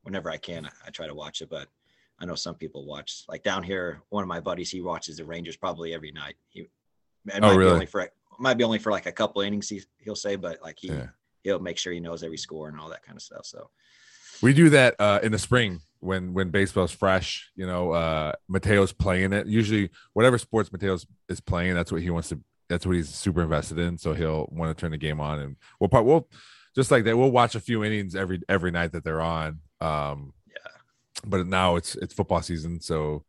whenever 0.03 0.29
I 0.31 0.37
can, 0.37 0.65
I, 0.65 0.71
I 0.87 0.89
try 0.91 1.07
to 1.07 1.13
watch 1.13 1.41
it. 1.41 1.49
But 1.49 1.67
I 2.19 2.25
know 2.25 2.35
some 2.35 2.55
people 2.55 2.85
watch. 2.85 3.23
Like 3.27 3.43
down 3.43 3.63
here, 3.63 4.01
one 4.09 4.23
of 4.23 4.27
my 4.27 4.39
buddies, 4.39 4.69
he 4.71 4.81
watches 4.81 5.17
the 5.17 5.25
Rangers 5.25 5.57
probably 5.57 5.93
every 5.93 6.11
night. 6.11 6.35
He 6.49 6.61
it 6.61 6.69
Oh, 7.37 7.39
might 7.41 7.55
really? 7.55 7.69
be 7.71 7.73
only 7.73 7.85
for 7.87 8.09
might 8.39 8.57
be 8.57 8.63
only 8.63 8.79
for 8.79 8.91
like 8.91 9.05
a 9.05 9.11
couple 9.11 9.41
innings. 9.41 9.69
He, 9.69 9.81
he'll 9.97 10.15
say, 10.15 10.35
but 10.35 10.61
like 10.61 10.77
he 10.79 10.89
Yeah. 10.89 11.07
he'll 11.43 11.59
make 11.59 11.77
sure 11.77 11.91
he 11.93 11.99
knows 11.99 12.23
every 12.23 12.37
score 12.37 12.69
and 12.69 12.79
all 12.79 12.89
that 12.89 13.03
kind 13.03 13.15
of 13.17 13.21
stuff. 13.21 13.45
So 13.45 13.69
we 14.41 14.53
do 14.53 14.69
that 14.69 14.95
uh 14.99 15.19
in 15.23 15.31
the 15.31 15.39
spring 15.39 15.81
when 15.99 16.33
when 16.33 16.49
baseball's 16.51 16.91
fresh. 16.91 17.49
You 17.55 17.65
know, 17.65 17.91
uh 17.91 18.33
Mateo's 18.47 18.93
playing 18.93 19.33
it. 19.33 19.47
Usually, 19.47 19.89
whatever 20.13 20.37
sports 20.37 20.71
Mateo's 20.71 21.05
is 21.29 21.39
playing, 21.41 21.73
that's 21.75 21.91
what 21.91 22.01
he 22.01 22.09
wants 22.09 22.29
to. 22.29 22.39
That's 22.69 22.85
what 22.85 22.95
he's 22.95 23.09
super 23.09 23.41
invested 23.43 23.77
in. 23.77 23.97
So 23.97 24.13
he'll 24.13 24.47
want 24.51 24.75
to 24.75 24.79
turn 24.81 24.91
the 24.91 24.97
game 24.97 25.19
on, 25.19 25.39
and 25.39 25.55
we'll 25.79 25.87
probably 25.89 26.11
we'll 26.11 26.29
just 26.75 26.91
like 26.91 27.03
that. 27.05 27.17
We'll 27.17 27.31
watch 27.31 27.55
a 27.55 27.59
few 27.59 27.83
innings 27.83 28.15
every 28.15 28.41
every 28.49 28.71
night 28.71 28.91
that 28.93 29.03
they're 29.03 29.21
on. 29.21 29.59
Um. 29.81 30.33
But 31.25 31.47
now 31.47 31.75
it's 31.75 31.95
it's 31.95 32.13
football 32.13 32.41
season, 32.41 32.79
so 32.81 33.23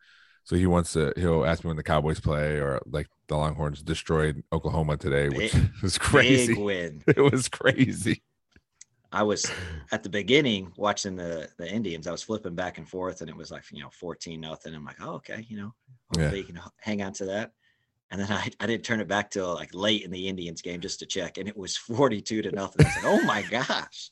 so 0.45 0.57
he 0.57 0.67
wants 0.67 0.93
to. 0.93 1.13
He'll 1.17 1.45
ask 1.45 1.65
me 1.65 1.69
when 1.69 1.77
the 1.77 1.83
Cowboys 1.83 2.21
play, 2.21 2.57
or 2.59 2.81
like 2.87 3.09
the 3.29 3.37
Longhorns 3.37 3.83
destroyed 3.83 4.43
Oklahoma 4.53 4.97
today, 4.97 5.29
which 5.29 5.53
Big- 5.55 5.71
was 5.83 5.99
Big 5.99 6.01
crazy. 6.01 6.55
win. 6.55 7.03
It 7.09 7.21
was 7.21 7.49
crazy. 7.49 8.23
I 9.13 9.23
was 9.23 9.51
at 9.93 10.03
the 10.03 10.09
beginning 10.09 10.73
watching 10.77 11.17
the 11.17 11.49
the 11.59 11.69
Indians. 11.71 12.07
I 12.07 12.13
was 12.13 12.23
flipping 12.23 12.55
back 12.55 12.79
and 12.79 12.89
forth, 12.89 13.21
and 13.21 13.31
it 13.31 13.37
was 13.37 13.51
like 13.51 13.65
you 13.73 13.83
know 13.83 13.91
fourteen 13.91 14.41
nothing. 14.41 14.75
I'm 14.75 14.85
like, 14.85 15.01
oh 15.01 15.15
okay, 15.15 15.45
you 15.49 15.57
know, 15.57 15.75
Yeah. 16.17 16.23
hopefully 16.25 16.41
you 16.41 16.47
can 16.47 16.61
hang 16.81 17.03
on 17.03 17.13
to 17.15 17.25
that. 17.27 17.53
And 18.13 18.21
then 18.21 18.31
I, 18.31 18.49
I 18.61 18.67
didn't 18.67 18.85
turn 18.85 19.01
it 19.01 19.09
back 19.09 19.31
till 19.31 19.53
like 19.55 19.75
late 19.75 20.03
in 20.03 20.13
the 20.13 20.29
Indians 20.29 20.63
game 20.63 20.81
just 20.81 21.01
to 21.01 21.07
check, 21.07 21.39
and 21.39 21.49
it 21.49 21.57
was 21.57 21.77
forty 21.77 22.21
two 22.21 22.43
to 22.43 22.51
nothing. 22.53 22.87
I 22.87 22.89
like, 22.95 23.05
oh 23.05 23.23
my 23.25 23.43
gosh, 23.43 24.11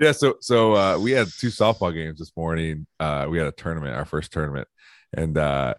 Yeah, 0.00 0.12
so 0.12 0.36
so 0.40 0.74
uh 0.74 0.98
we 0.98 1.12
had 1.12 1.28
two 1.28 1.48
softball 1.48 1.94
games 1.94 2.18
this 2.18 2.32
morning. 2.36 2.86
Uh 2.98 3.26
we 3.28 3.38
had 3.38 3.46
a 3.46 3.52
tournament, 3.52 3.94
our 3.94 4.04
first 4.04 4.32
tournament, 4.32 4.68
and 5.12 5.36
uh 5.36 5.74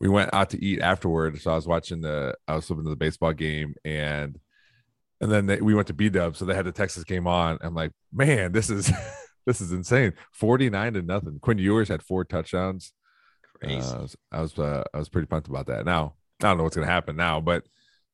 we 0.00 0.08
went 0.08 0.34
out 0.34 0.50
to 0.50 0.62
eat 0.62 0.80
afterward. 0.80 1.40
So 1.40 1.52
I 1.52 1.54
was 1.54 1.66
watching 1.66 2.00
the 2.00 2.34
I 2.48 2.56
was 2.56 2.66
flipping 2.66 2.84
to 2.84 2.90
the 2.90 2.96
baseball 2.96 3.32
game 3.32 3.74
and 3.84 4.38
and 5.20 5.30
then 5.30 5.46
they, 5.46 5.60
we 5.60 5.72
went 5.74 5.86
to 5.86 5.94
B 5.94 6.08
Dub, 6.08 6.36
so 6.36 6.44
they 6.44 6.54
had 6.54 6.64
the 6.64 6.72
Texas 6.72 7.04
game 7.04 7.28
on. 7.28 7.56
I'm 7.60 7.74
like, 7.76 7.92
man, 8.12 8.50
this 8.50 8.68
is 8.68 8.90
this 9.46 9.60
is 9.60 9.70
insane. 9.72 10.14
49 10.32 10.94
to 10.94 11.02
nothing. 11.02 11.38
Quinn 11.40 11.58
Ewers 11.58 11.88
had 11.88 12.02
four 12.02 12.24
touchdowns. 12.24 12.92
crazy. 13.60 13.88
Uh, 13.88 13.94
I 13.94 14.00
was 14.02 14.16
I 14.32 14.40
was, 14.42 14.58
uh, 14.58 14.84
I 14.92 14.98
was 14.98 15.08
pretty 15.08 15.26
pumped 15.26 15.48
about 15.48 15.66
that. 15.66 15.86
Now 15.86 16.14
I 16.42 16.48
don't 16.48 16.58
know 16.58 16.64
what's 16.64 16.74
gonna 16.76 16.88
happen 16.88 17.14
now, 17.16 17.40
but 17.40 17.64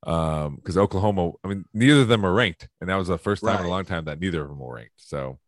um 0.06 0.56
because 0.56 0.76
Oklahoma, 0.78 1.32
I 1.44 1.48
mean, 1.48 1.64
neither 1.74 2.02
of 2.02 2.08
them 2.08 2.24
are 2.24 2.32
ranked, 2.32 2.68
and 2.80 2.88
that 2.88 2.96
was 2.96 3.08
the 3.08 3.18
first 3.18 3.42
time 3.44 3.60
in 3.60 3.66
a 3.66 3.70
long 3.70 3.84
time 3.84 4.04
that 4.06 4.20
neither 4.20 4.42
of 4.42 4.48
them 4.48 4.58
were 4.58 4.74
ranked. 4.76 4.92
So 4.96 5.38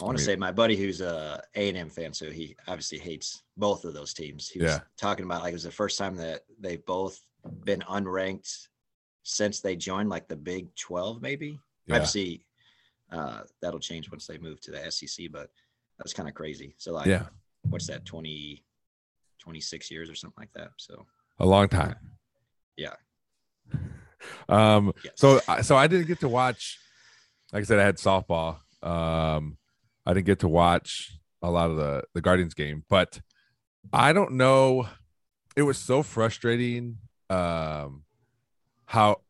I 0.00 0.04
want 0.04 0.16
I 0.16 0.18
to 0.18 0.20
mean- 0.22 0.26
say 0.26 0.36
my 0.36 0.52
buddy 0.52 0.76
who's 0.76 1.00
a 1.00 1.42
A 1.54 1.68
and 1.68 1.76
M 1.78 1.90
fan, 1.90 2.12
so 2.12 2.30
he 2.30 2.56
obviously 2.68 2.98
hates 2.98 3.42
both 3.56 3.84
of 3.84 3.94
those 3.94 4.14
teams. 4.14 4.48
He 4.48 4.60
was 4.60 4.72
Yeah. 4.72 4.80
talking 4.96 5.24
about 5.24 5.42
like 5.42 5.50
it 5.52 5.54
was 5.54 5.62
the 5.64 5.70
first 5.70 5.98
time 5.98 6.16
that 6.16 6.44
they've 6.58 6.84
both 6.86 7.20
been 7.64 7.80
unranked 7.82 8.68
since 9.22 9.60
they 9.60 9.76
joined 9.76 10.08
like 10.08 10.28
the 10.28 10.36
Big 10.36 10.74
Twelve, 10.76 11.20
maybe. 11.20 11.58
yeah. 11.86 11.96
Obviously, 11.96 12.44
uh, 13.12 13.42
that'll 13.62 13.78
change 13.80 14.10
once 14.10 14.26
they 14.26 14.38
move 14.38 14.60
to 14.62 14.70
the 14.70 14.90
SEC, 14.90 15.28
but 15.30 15.50
that's 15.98 16.12
kind 16.12 16.28
of 16.28 16.34
crazy. 16.34 16.74
So 16.78 16.92
like, 16.92 17.06
yeah, 17.06 17.26
what's 17.70 17.86
that 17.86 18.04
20, 18.04 18.64
26 19.38 19.90
years 19.90 20.10
or 20.10 20.14
something 20.14 20.40
like 20.40 20.52
that? 20.54 20.70
So 20.78 21.06
a 21.38 21.46
long 21.46 21.68
time. 21.68 21.96
Yeah. 22.76 22.94
Um. 24.48 24.92
yes. 25.04 25.12
So 25.16 25.40
I- 25.48 25.62
so 25.62 25.76
I 25.76 25.86
didn't 25.86 26.06
get 26.06 26.20
to 26.20 26.28
watch. 26.28 26.78
Like 27.52 27.62
I 27.62 27.64
said, 27.64 27.78
I 27.78 27.84
had 27.84 27.96
softball. 27.96 28.58
Um, 28.82 29.56
I 30.04 30.14
didn't 30.14 30.26
get 30.26 30.40
to 30.40 30.48
watch 30.48 31.16
a 31.42 31.50
lot 31.50 31.70
of 31.70 31.76
the 31.76 32.02
the 32.14 32.20
Guardians 32.20 32.54
game, 32.54 32.84
but 32.88 33.20
I 33.92 34.12
don't 34.12 34.32
know. 34.32 34.88
It 35.56 35.62
was 35.62 35.78
so 35.78 36.02
frustrating. 36.02 36.98
Um, 37.30 38.02
how 38.86 39.20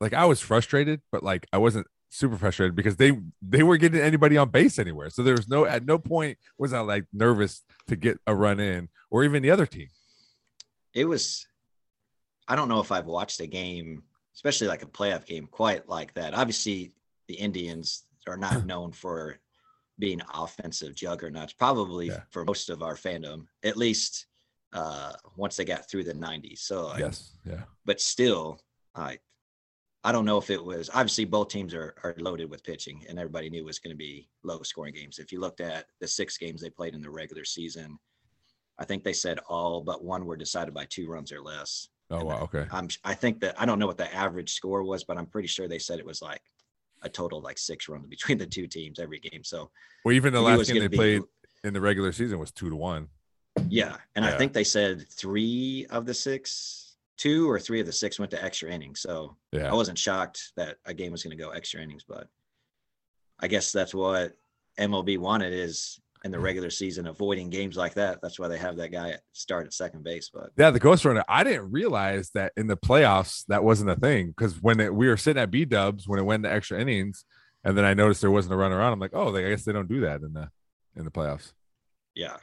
like 0.00 0.14
I 0.14 0.24
was 0.26 0.40
frustrated, 0.40 1.00
but 1.12 1.22
like 1.22 1.46
I 1.52 1.58
wasn't 1.58 1.86
super 2.10 2.36
frustrated 2.36 2.74
because 2.76 2.96
they 2.96 3.12
they 3.42 3.62
weren't 3.62 3.80
getting 3.80 4.00
anybody 4.00 4.36
on 4.36 4.50
base 4.50 4.78
anywhere. 4.78 5.10
So 5.10 5.22
there 5.22 5.34
was 5.34 5.48
no 5.48 5.64
at 5.64 5.84
no 5.84 5.98
point 5.98 6.38
was 6.58 6.72
I 6.72 6.80
like 6.80 7.06
nervous 7.12 7.62
to 7.88 7.96
get 7.96 8.18
a 8.26 8.34
run 8.34 8.58
in 8.60 8.88
or 9.10 9.24
even 9.24 9.42
the 9.42 9.50
other 9.50 9.66
team. 9.66 9.88
it 10.92 11.06
was 11.06 11.46
i 12.48 12.56
don't 12.56 12.68
know 12.68 12.80
if 12.80 12.92
i've 12.92 13.06
watched 13.06 13.40
a 13.40 13.46
game 13.46 14.02
especially 14.34 14.66
like 14.66 14.82
a 14.82 14.86
playoff 14.86 15.24
game 15.26 15.46
quite 15.50 15.88
like 15.88 16.12
that 16.14 16.34
obviously 16.34 16.92
the 17.28 17.34
indians 17.34 18.04
are 18.26 18.36
not 18.36 18.66
known 18.66 18.92
for 18.92 19.38
being 19.98 20.20
offensive 20.34 20.94
juggernauts 20.94 21.52
probably 21.52 22.08
Yeah. 22.08 22.22
for 22.30 22.44
most 22.44 22.68
of 22.70 22.82
our 22.82 22.94
fandom 22.96 23.46
at 23.62 23.76
least 23.76 24.26
uh 24.72 25.12
once 25.36 25.56
they 25.56 25.64
got 25.64 25.88
through 25.88 26.04
the 26.04 26.14
90s 26.14 26.58
so 26.58 26.86
like, 26.88 26.98
Yes. 27.00 27.32
Yeah. 27.44 27.62
but 27.84 28.00
still 28.00 28.60
i 28.94 29.18
i 30.02 30.10
don't 30.12 30.24
know 30.24 30.36
if 30.38 30.50
it 30.50 30.62
was 30.62 30.90
obviously 30.92 31.24
both 31.24 31.48
teams 31.48 31.72
are, 31.74 31.94
are 32.02 32.14
loaded 32.18 32.50
with 32.50 32.64
pitching 32.64 33.04
and 33.08 33.18
everybody 33.18 33.48
knew 33.50 33.60
it 33.60 33.64
was 33.64 33.78
going 33.78 33.94
to 33.94 33.96
be 33.96 34.28
low 34.42 34.60
scoring 34.62 34.92
games 34.94 35.18
if 35.18 35.30
you 35.32 35.40
looked 35.40 35.60
at 35.60 35.86
the 36.00 36.08
six 36.08 36.36
games 36.36 36.60
they 36.60 36.70
played 36.70 36.94
in 36.94 37.00
the 37.00 37.08
regular 37.10 37.44
season 37.44 37.96
i 38.80 38.84
think 38.84 39.04
they 39.04 39.12
said 39.12 39.38
all 39.48 39.80
but 39.80 40.02
one 40.04 40.26
were 40.26 40.36
decided 40.36 40.74
by 40.74 40.84
two 40.86 41.06
runs 41.08 41.30
or 41.30 41.40
less 41.40 41.88
Oh 42.20 42.24
wow. 42.24 42.40
Okay. 42.42 42.66
i'm 42.70 42.88
i 43.04 43.14
think 43.14 43.40
that 43.40 43.54
i 43.60 43.64
don't 43.66 43.78
know 43.78 43.86
what 43.86 43.98
the 43.98 44.12
average 44.14 44.52
score 44.54 44.82
was 44.82 45.04
but 45.04 45.16
i'm 45.18 45.26
pretty 45.26 45.48
sure 45.48 45.68
they 45.68 45.78
said 45.78 45.98
it 45.98 46.06
was 46.06 46.20
like 46.22 46.42
a 47.02 47.08
total 47.08 47.38
of 47.38 47.44
like 47.44 47.58
six 47.58 47.88
runs 47.88 48.06
between 48.06 48.38
the 48.38 48.46
two 48.46 48.66
teams 48.66 48.98
every 48.98 49.18
game 49.20 49.42
so 49.44 49.70
Well, 50.04 50.14
even 50.14 50.32
the 50.32 50.40
last 50.40 50.66
game 50.72 50.80
they 50.80 50.88
be- 50.88 50.96
played 50.96 51.22
in 51.64 51.72
the 51.74 51.80
regular 51.80 52.12
season 52.12 52.38
was 52.38 52.50
two 52.50 52.70
to 52.70 52.76
one. 52.76 53.08
yeah 53.68 53.96
and 54.14 54.24
Yeah. 54.24 54.34
i 54.34 54.38
think 54.38 54.52
they 54.52 54.64
said 54.64 55.06
three 55.10 55.86
of 55.90 56.06
the 56.06 56.14
six 56.14 56.96
two 57.16 57.48
or 57.50 57.60
three 57.60 57.78
of 57.80 57.86
the 57.86 57.92
six 57.92 58.18
went 58.18 58.30
to 58.32 58.42
extra 58.44 58.70
innings 58.70 59.00
so 59.00 59.36
Yeah. 59.52 59.70
I 59.70 59.74
wasn't 59.74 59.98
shocked 59.98 60.52
that 60.56 60.78
a 60.84 60.92
game 60.94 61.12
was 61.12 61.22
going 61.22 61.36
to 61.36 61.42
go 61.42 61.50
extra 61.50 61.80
innings, 61.80 62.04
but 62.08 62.26
I 63.38 63.46
guess 63.48 63.70
that's 63.72 63.94
what 63.94 64.36
MLB 64.78 65.18
wanted 65.18 65.52
is 65.52 66.00
in 66.24 66.30
the 66.30 66.40
regular 66.40 66.70
season 66.70 67.06
avoiding 67.06 67.50
games 67.50 67.76
like 67.76 67.94
that. 67.94 68.20
That's 68.22 68.38
why 68.38 68.48
they 68.48 68.56
have 68.56 68.76
that 68.78 68.90
guy 68.90 69.18
start 69.32 69.66
at 69.66 69.74
second 69.74 70.02
base. 70.04 70.30
But 70.32 70.50
Yeah, 70.56 70.70
the 70.70 70.80
ghost 70.80 71.04
runner. 71.04 71.22
I 71.28 71.44
didn't 71.44 71.70
realize 71.70 72.30
that 72.34 72.52
in 72.56 72.66
the 72.66 72.78
playoffs 72.78 73.44
that 73.48 73.62
wasn't 73.62 73.90
a 73.90 73.96
thing 73.96 74.28
because 74.28 74.60
when 74.62 74.80
it, 74.80 74.94
we 74.94 75.06
were 75.06 75.18
sitting 75.18 75.42
at 75.42 75.50
B 75.50 75.66
Dubs 75.66 76.08
when 76.08 76.18
it 76.18 76.24
went 76.24 76.42
to 76.44 76.52
extra 76.52 76.80
innings, 76.80 77.26
and 77.62 77.76
then 77.76 77.84
I 77.84 77.92
noticed 77.92 78.22
there 78.22 78.30
wasn't 78.30 78.54
a 78.54 78.56
runner 78.56 78.80
on. 78.80 78.92
I'm 78.92 79.00
like, 79.00 79.14
oh, 79.14 79.36
I 79.36 79.50
guess 79.50 79.64
they 79.64 79.72
don't 79.72 79.88
do 79.88 80.00
that 80.00 80.22
in 80.22 80.32
the 80.32 80.48
in 80.96 81.04
the 81.04 81.10
playoffs. 81.10 81.52
yeah, 82.14 82.36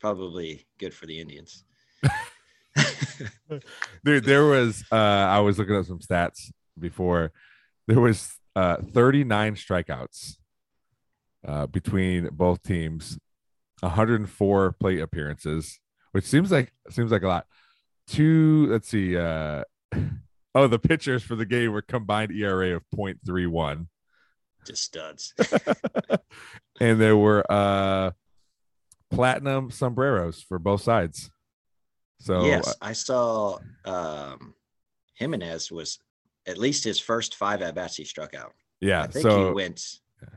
probably 0.00 0.66
good 0.78 0.94
for 0.94 1.06
the 1.06 1.20
Indians. 1.20 1.64
Dude, 4.04 4.24
there 4.24 4.46
was 4.46 4.82
uh 4.90 4.94
I 4.96 5.40
was 5.40 5.58
looking 5.58 5.76
at 5.76 5.84
some 5.84 5.98
stats 5.98 6.50
before. 6.78 7.32
There 7.86 8.00
was 8.00 8.32
uh 8.56 8.76
39 8.92 9.56
strikeouts 9.56 10.36
uh 11.46 11.66
between 11.66 12.28
both 12.32 12.62
teams, 12.62 13.18
104 13.80 14.72
plate 14.72 15.00
appearances, 15.00 15.78
which 16.12 16.24
seems 16.24 16.50
like 16.50 16.72
seems 16.90 17.10
like 17.10 17.22
a 17.22 17.28
lot. 17.28 17.46
Two, 18.06 18.66
let's 18.70 18.88
see, 18.88 19.16
uh 19.16 19.64
oh, 20.54 20.66
the 20.66 20.78
pitchers 20.78 21.22
for 21.22 21.36
the 21.36 21.46
game 21.46 21.72
were 21.72 21.82
combined 21.82 22.32
ERA 22.32 22.76
of 22.76 22.82
0.31. 22.94 23.86
Just 24.66 24.82
studs. 24.82 25.34
and 26.80 27.00
there 27.00 27.16
were 27.16 27.44
uh 27.50 28.12
platinum 29.12 29.70
sombreros 29.70 30.42
for 30.42 30.58
both 30.58 30.82
sides. 30.82 31.30
So 32.18 32.44
yes, 32.44 32.68
uh, 32.68 32.72
I 32.80 32.92
saw 32.92 33.58
um, 33.84 34.54
Giménez 35.20 35.70
was 35.70 35.98
at 36.46 36.58
least 36.58 36.84
his 36.84 36.98
first 36.98 37.36
five 37.36 37.62
at 37.62 37.74
bats 37.74 37.96
he 37.96 38.04
struck 38.04 38.34
out. 38.34 38.52
yeah, 38.80 39.02
I 39.02 39.06
think 39.08 39.22
so 39.22 39.48
he 39.48 39.52
went. 39.52 39.80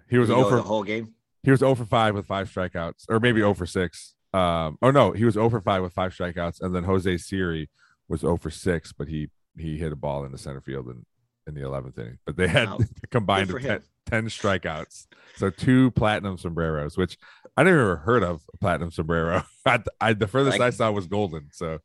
He 0.10 0.18
was 0.18 0.30
did 0.30 0.36
he 0.36 0.42
go 0.42 0.48
over 0.48 0.56
the 0.58 0.62
whole 0.64 0.84
game. 0.84 1.14
He 1.44 1.52
was 1.52 1.60
0 1.60 1.76
for 1.76 1.86
5 1.86 2.16
with 2.16 2.26
five 2.26 2.50
strikeouts, 2.52 3.06
or 3.10 3.20
maybe 3.20 3.40
0 3.42 3.54
for 3.54 3.66
6. 3.68 4.16
Um, 4.34 4.78
oh 4.82 4.92
no, 4.92 5.12
he 5.12 5.26
was 5.26 5.36
0 5.36 5.50
for 5.50 5.62
5 5.62 5.82
with 5.84 5.94
five 5.94 6.14
strikeouts, 6.14 6.62
and 6.62 6.76
then 6.76 6.84
Jose 6.84 7.18
Siri 7.18 7.70
was 8.08 8.22
0 8.22 8.38
for 8.38 8.50
6, 8.50 8.94
but 8.94 9.08
he 9.08 9.30
he 9.58 9.78
hit 9.78 9.92
a 9.94 9.96
ball 9.96 10.26
in 10.26 10.32
the 10.32 10.38
center 10.38 10.60
field 10.60 10.88
in, 10.88 11.06
in 11.48 11.54
the 11.54 11.62
11th 11.62 11.98
inning. 11.98 12.18
But 12.26 12.36
they 12.36 12.48
had 12.48 12.68
Wow. 12.70 12.80
combined 13.12 13.50
Good 13.50 13.62
10, 13.62 13.82
10 14.08 14.26
strikeouts. 14.28 15.08
So 15.38 15.50
two 15.50 15.92
platinum 15.92 16.38
sombreros, 16.38 16.98
which 16.98 17.18
I 17.56 17.64
never 17.64 17.80
ever 17.80 17.96
heard 17.98 18.24
of 18.24 18.42
a 18.54 18.58
platinum 18.58 18.92
sombrero. 18.92 19.44
I, 19.66 19.82
I 20.02 20.14
the 20.14 20.28
furthest 20.28 20.60
Like- 20.60 20.68
I 20.68 20.70
saw 20.72 20.92
was 20.92 21.08
golden. 21.08 21.50
So 21.54 21.80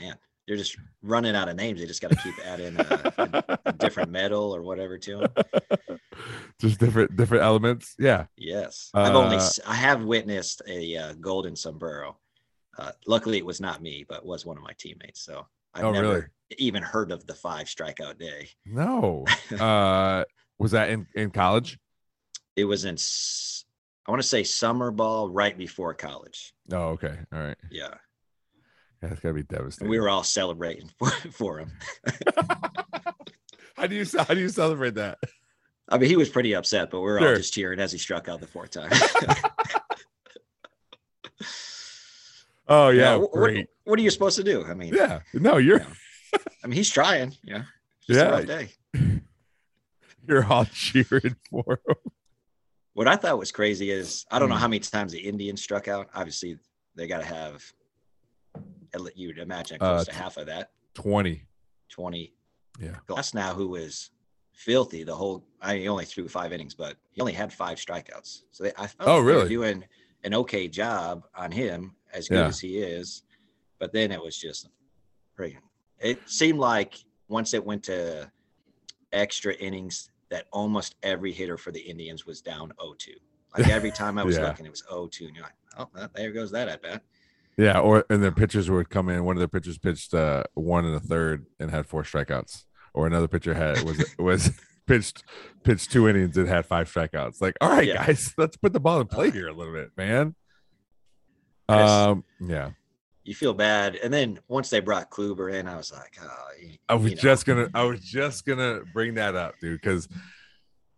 Man, 0.00 0.16
they're 0.46 0.56
just 0.56 0.76
running 1.02 1.34
out 1.36 1.48
of 1.48 1.56
names. 1.56 1.80
They 1.80 1.86
just 1.86 2.02
got 2.02 2.10
to 2.10 2.16
keep 2.16 2.34
adding 2.44 2.76
a, 2.76 3.12
a, 3.18 3.58
a 3.66 3.72
different 3.72 4.10
metal 4.10 4.54
or 4.54 4.62
whatever 4.62 4.98
to 4.98 5.18
them. 5.18 5.98
just 6.60 6.80
different 6.80 7.16
different 7.16 7.44
elements. 7.44 7.94
Yeah. 7.98 8.26
Yes, 8.36 8.90
I've 8.94 9.14
only 9.14 9.38
I 9.66 9.74
have 9.74 10.04
witnessed 10.04 10.62
a 10.66 10.96
uh, 10.96 11.12
golden 11.14 11.56
sombrero. 11.56 12.18
Uh, 12.78 12.92
luckily, 13.06 13.38
it 13.38 13.46
was 13.46 13.60
not 13.60 13.82
me, 13.82 14.04
but 14.08 14.24
was 14.24 14.46
one 14.46 14.56
of 14.56 14.62
my 14.62 14.72
teammates. 14.78 15.20
So 15.24 15.46
I've 15.74 15.84
Oh, 15.84 15.92
never 15.92 16.08
really? 16.08 16.24
even 16.58 16.82
heard 16.82 17.12
of 17.12 17.26
the 17.26 17.34
five 17.34 17.66
strikeout 17.66 18.18
day. 18.18 18.48
No. 18.66 19.24
uh 19.58 20.24
was 20.58 20.72
that 20.72 20.90
in 20.90 21.06
in 21.14 21.30
college? 21.30 21.78
It 22.56 22.64
was 22.64 22.84
in 22.84 22.96
I 24.06 24.10
want 24.10 24.22
to 24.22 24.28
say 24.28 24.42
summer 24.42 24.90
ball 24.90 25.30
right 25.30 25.56
before 25.56 25.94
college. 25.94 26.52
Oh, 26.72 26.88
okay. 26.90 27.16
All 27.32 27.38
right. 27.38 27.56
Yeah, 27.70 27.94
Yeah, 29.02 29.10
it's 29.12 29.20
gotta 29.20 29.34
be 29.34 29.40
and 29.40 29.48
devastating. 29.48 29.88
we 29.90 29.98
were 29.98 30.08
all 30.08 30.22
celebrating 30.22 30.88
for, 30.98 31.08
for 31.32 31.58
him. 31.58 31.72
how 33.76 33.86
do 33.86 33.94
you 33.94 34.04
how 34.18 34.34
do 34.34 34.40
you 34.40 34.48
celebrate 34.48 34.94
that? 34.94 35.18
I 35.88 35.98
mean, 35.98 36.08
he 36.08 36.16
was 36.16 36.28
pretty 36.28 36.54
upset, 36.54 36.90
but 36.90 37.00
we 37.00 37.06
were 37.06 37.18
Sure. 37.18 37.30
all 37.30 37.36
just 37.36 37.52
cheering 37.54 37.80
as 37.80 37.90
he 37.92 37.98
struck 37.98 38.28
out 38.28 38.40
the 38.40 38.46
fourth 38.46 38.70
time. 38.70 38.90
Oh 42.68 42.90
yeah, 42.90 43.14
You 43.16 43.22
know, 43.22 43.28
great. 43.32 43.56
What, 43.56 43.90
what 43.92 43.98
are 43.98 44.02
you 44.02 44.10
supposed 44.10 44.36
to 44.36 44.44
do? 44.44 44.64
I 44.64 44.74
mean, 44.74 44.94
Yeah, 44.94 45.20
no, 45.34 45.56
you're 45.56 45.80
Yeah. 45.80 46.38
I 46.62 46.66
mean, 46.68 46.76
he's 46.76 46.90
trying. 46.90 47.34
Yeah, 47.42 47.64
just 48.06 48.20
a 48.20 48.22
Yeah. 48.22 48.42
day. 48.42 48.68
you're 50.28 50.44
all 50.44 50.64
cheering 50.66 51.34
for 51.50 51.80
him. 51.88 51.96
What 52.92 53.08
I 53.08 53.16
thought 53.16 53.38
was 53.38 53.50
crazy 53.50 53.90
is 53.90 54.24
I 54.30 54.38
don't 54.38 54.48
know 54.48 54.54
Hmm. 54.54 54.60
how 54.60 54.68
many 54.68 54.78
times 54.80 55.10
the 55.10 55.18
Indians 55.18 55.60
struck 55.62 55.88
out. 55.88 56.10
Obviously, 56.14 56.58
they 56.94 57.08
got 57.08 57.18
to 57.18 57.26
have. 57.26 57.64
At 58.94 59.16
You'd 59.16 59.38
imagine 59.38 59.78
close 59.78 60.02
Uh, 60.08 60.12
to 60.12 60.14
half 60.16 60.36
of 60.36 60.46
that. 60.46 60.70
Twenty. 60.94 61.46
20. 61.90 62.32
Yeah. 62.78 62.96
Glasnow, 63.08 63.54
who 63.54 63.68
was 63.68 64.10
filthy 64.52 65.02
the 65.04 65.14
whole. 65.14 65.44
I 65.60 65.72
mean, 65.74 65.82
he 65.82 65.88
only 65.88 66.04
threw 66.04 66.28
five 66.28 66.52
innings, 66.52 66.74
but 66.74 66.96
he 67.10 67.20
only 67.20 67.32
had 67.32 67.52
five 67.52 67.78
strikeouts. 67.78 68.42
So 68.52 68.64
they, 68.64 68.72
I 68.76 68.86
felt 68.86 69.08
Oh, 69.08 69.16
like 69.16 69.26
they 69.26 69.32
were 69.32 69.38
really? 69.38 69.48
doing 69.48 69.84
an 70.24 70.34
okay 70.34 70.68
job 70.68 71.26
on 71.34 71.50
him, 71.50 71.96
as 72.12 72.28
good 72.28 72.36
Yeah. 72.36 72.46
as 72.48 72.60
he 72.60 72.78
is. 72.78 73.22
But 73.78 73.92
then 73.92 74.12
it 74.12 74.22
was 74.22 74.36
just 74.38 74.68
freaking. 75.38 75.62
It 75.98 76.18
seemed 76.28 76.58
like 76.58 77.04
once 77.28 77.54
it 77.54 77.64
went 77.64 77.82
to 77.84 78.30
extra 79.12 79.54
innings, 79.54 80.10
that 80.30 80.46
almost 80.52 80.94
every 81.02 81.32
hitter 81.32 81.56
for 81.58 81.72
the 81.72 81.80
Indians 81.80 82.24
was 82.24 82.40
down 82.40 82.72
0-2. 82.78 83.14
Like 83.58 83.68
every 83.68 83.90
time 83.90 84.16
I 84.18 84.22
was 84.24 84.36
Yeah. 84.38 84.46
looking, 84.48 84.64
it 84.66 84.70
was 84.70 84.82
0-2, 84.82 85.26
and 85.26 85.34
you're 85.34 85.44
like, 85.44 85.54
oh, 85.78 86.08
there 86.14 86.30
goes 86.30 86.52
that 86.52 86.68
at 86.68 86.82
bat. 86.82 87.02
Yeah, 87.62 87.78
or 87.80 88.04
and 88.08 88.22
their 88.22 88.32
pitchers 88.32 88.70
would 88.70 88.88
come 88.90 89.08
in. 89.10 89.24
One 89.24 89.36
of 89.36 89.40
their 89.40 89.48
pitchers 89.48 89.76
pitched 89.76 90.14
uh, 90.14 90.44
one 90.54 90.84
and 90.86 90.94
a 90.94 91.00
third 91.00 91.44
and 91.58 91.70
had 91.70 91.84
four 91.86 92.02
strikeouts, 92.04 92.64
or 92.94 93.06
another 93.06 93.28
pitcher 93.28 93.52
had 93.54 93.82
was 93.82 94.02
was 94.18 94.50
pitched 94.86 95.24
pitched 95.62 95.90
two 95.92 96.08
innings 96.08 96.36
and 96.38 96.48
had 96.48 96.64
five 96.64 96.88
strikeouts. 96.90 97.40
Like, 97.42 97.56
all 97.60 97.68
right, 97.70 97.86
Yeah. 97.86 98.06
guys, 98.06 98.32
let's 98.38 98.56
put 98.56 98.72
the 98.72 98.80
ball 98.80 99.00
in 99.00 99.08
play 99.08 99.28
Uh, 99.28 99.32
here 99.32 99.48
a 99.48 99.52
little 99.52 99.74
bit, 99.74 99.90
man. 99.96 100.34
Um, 101.68 102.24
yeah, 102.40 102.70
You 103.24 103.34
feel 103.34 103.54
bad, 103.54 103.94
and 103.96 104.12
then 104.12 104.40
once 104.48 104.70
they 104.70 104.80
brought 104.80 105.10
Kluber 105.10 105.52
in, 105.52 105.68
I 105.68 105.76
was 105.76 105.92
like, 105.92 106.16
oh, 106.22 106.28
you- 106.60 106.78
I 106.88 106.94
was 106.94 107.10
you 107.10 107.16
know. 107.16 107.22
just 107.22 107.46
gonna 107.46 107.68
I 107.74 107.84
was 107.84 108.00
just 108.00 108.44
gonna 108.46 108.80
bring 108.92 109.14
that 109.14 109.36
up, 109.36 109.54
dude, 109.60 109.80
because 109.80 110.08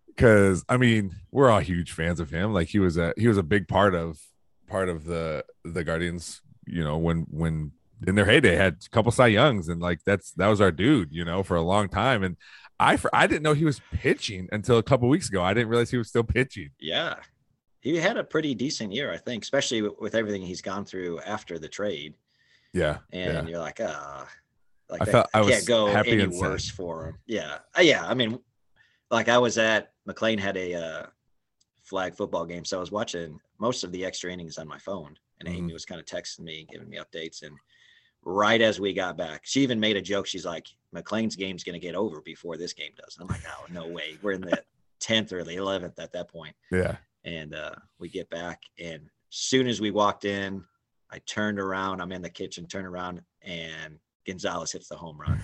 because 0.07 0.65
I 0.69 0.77
mean 0.77 1.15
we're 1.31 1.51
all 1.51 1.61
huge 1.61 1.93
fans 1.93 2.21
of 2.21 2.31
him. 2.31 2.53
Like 2.53 2.69
he 2.69 2.79
was 2.79 2.97
a 2.97 3.13
he 3.17 3.27
was 3.29 3.37
a 3.39 3.43
big 3.43 3.67
part 3.69 3.95
of 3.95 4.21
part 4.69 4.89
of 4.89 5.05
the 5.05 5.45
the 5.65 5.85
Guardians. 5.85 6.41
You 6.67 6.85
know 6.85 6.99
when 6.99 7.27
when 7.31 7.73
in 8.07 8.15
their 8.15 8.25
heyday 8.25 8.57
had 8.57 8.79
a 8.87 8.91
couple 8.91 9.13
Cy 9.13 9.29
Youngs 9.29 9.69
and 9.69 9.81
like 9.81 10.01
that's 10.05 10.33
that 10.33 10.49
was 10.49 10.61
our 10.61 10.73
dude. 10.73 11.13
You 11.13 11.25
know 11.25 11.43
for 11.43 11.57
a 11.57 11.63
long 11.63 11.89
time 11.89 12.23
and. 12.23 12.37
I, 12.81 12.97
for, 12.97 13.15
I 13.15 13.29
didn't 13.29 13.45
know 13.45 13.53
he 13.53 13.65
was 13.65 13.81
pitching 13.93 14.49
until 14.51 14.77
a 14.79 14.83
couple 14.83 15.09
weeks 15.09 15.29
ago. 15.29 15.41
I 15.41 15.55
didn't 15.55 15.69
realize 15.69 15.89
he 15.93 15.99
was 15.99 16.09
still 16.09 16.25
pitching. 16.25 16.71
Yeah. 16.81 17.15
He 17.79 17.97
had 17.97 18.17
a 18.17 18.25
pretty 18.25 18.57
decent 18.57 18.93
year, 18.93 19.13
I 19.13 19.19
think, 19.19 19.45
especially 19.45 19.83
with, 19.83 20.17
everything 20.17 20.43
he's 20.43 20.63
gone 20.63 20.85
through 20.85 21.21
after 21.21 21.61
the 21.61 21.69
trade. 21.69 22.15
Yeah, 22.73 22.99
And 23.13 23.47
yeah. 23.47 23.53
you're 23.53 23.61
like, 23.61 23.79
ah, 23.81 24.27
like 24.91 25.03
I 25.03 25.05
that 25.05 25.13
felt- 25.13 25.27
I 25.33 25.41
can't 25.43 25.47
was 25.55 25.65
go 25.65 25.87
happy 25.87 26.13
any 26.13 26.23
and 26.23 26.35
sad. 26.35 26.41
worse 26.43 26.69
for 26.69 27.07
him. 27.07 27.19
Yeah. 27.27 27.59
Uh, 27.79 27.83
yeah. 27.83 28.05
I 28.05 28.15
mean, 28.15 28.41
like 29.13 29.29
I 29.29 29.39
was 29.39 29.59
at 29.59 29.93
McLean 30.05 30.39
had 30.39 30.57
a 30.57 30.75
uh, 30.75 31.07
flag 31.85 32.17
football 32.17 32.47
game. 32.47 32.65
So 32.65 32.79
I 32.79 32.81
was 32.81 32.91
watching 32.91 33.39
most 33.61 33.85
of 33.85 33.93
the 33.93 34.05
extra 34.05 34.33
innings 34.33 34.59
on 34.59 34.67
my 34.67 34.79
phone. 34.79 35.17
And 35.45 35.53
Mhm. 35.55 35.59
Amy 35.59 35.73
was 35.73 35.85
kind 35.85 36.01
of 36.01 36.07
texting 36.07 36.41
me, 36.41 36.61
and 36.61 36.69
giving 36.69 36.89
me 36.89 36.99
updates. 36.99 37.43
And 37.43 37.57
right 38.25 38.61
as 38.61 38.79
we 38.81 38.93
got 38.93 39.17
back, 39.17 39.43
she 39.45 39.63
even 39.63 39.81
made 39.81 39.97
a 39.97 40.03
joke. 40.03 40.27
She's 40.27 40.45
like, 40.47 40.67
McLean's 40.95 41.35
game's 41.37 41.65
going 41.65 41.79
to 41.81 41.85
get 41.85 41.95
over 41.97 42.21
before 42.21 42.57
this 42.57 42.73
game 42.73 42.93
does. 42.97 43.19
I'm 43.21 43.27
like, 43.27 43.43
oh, 43.49 43.67
no 43.71 43.89
way. 43.89 44.19
We're 44.23 44.33
in 44.33 44.43
the 44.43 44.63
10th 45.01 45.33
or 45.33 45.43
the 45.43 45.57
11th 45.57 45.99
at 45.99 46.13
that 46.13 46.29
point 46.29 46.55
Yeah, 46.71 46.97
and 47.25 47.55
uh, 47.57 47.75
we 47.99 48.09
get 48.09 48.31
back 48.31 48.63
and 48.79 49.11
soon 49.31 49.67
as 49.67 49.81
we 49.81 49.91
walked 49.91 50.25
in 50.25 50.63
i 51.11 51.19
turned 51.27 51.59
around 51.59 52.01
i'm 52.01 52.13
in 52.13 52.23
the 52.23 52.31
kitchen 52.31 52.69
turn 52.69 52.85
around 52.87 53.21
and 53.43 53.99
gonzalez 54.29 54.71
hits 54.71 54.87
the 54.89 54.95
home 54.95 55.19
run 55.21 55.41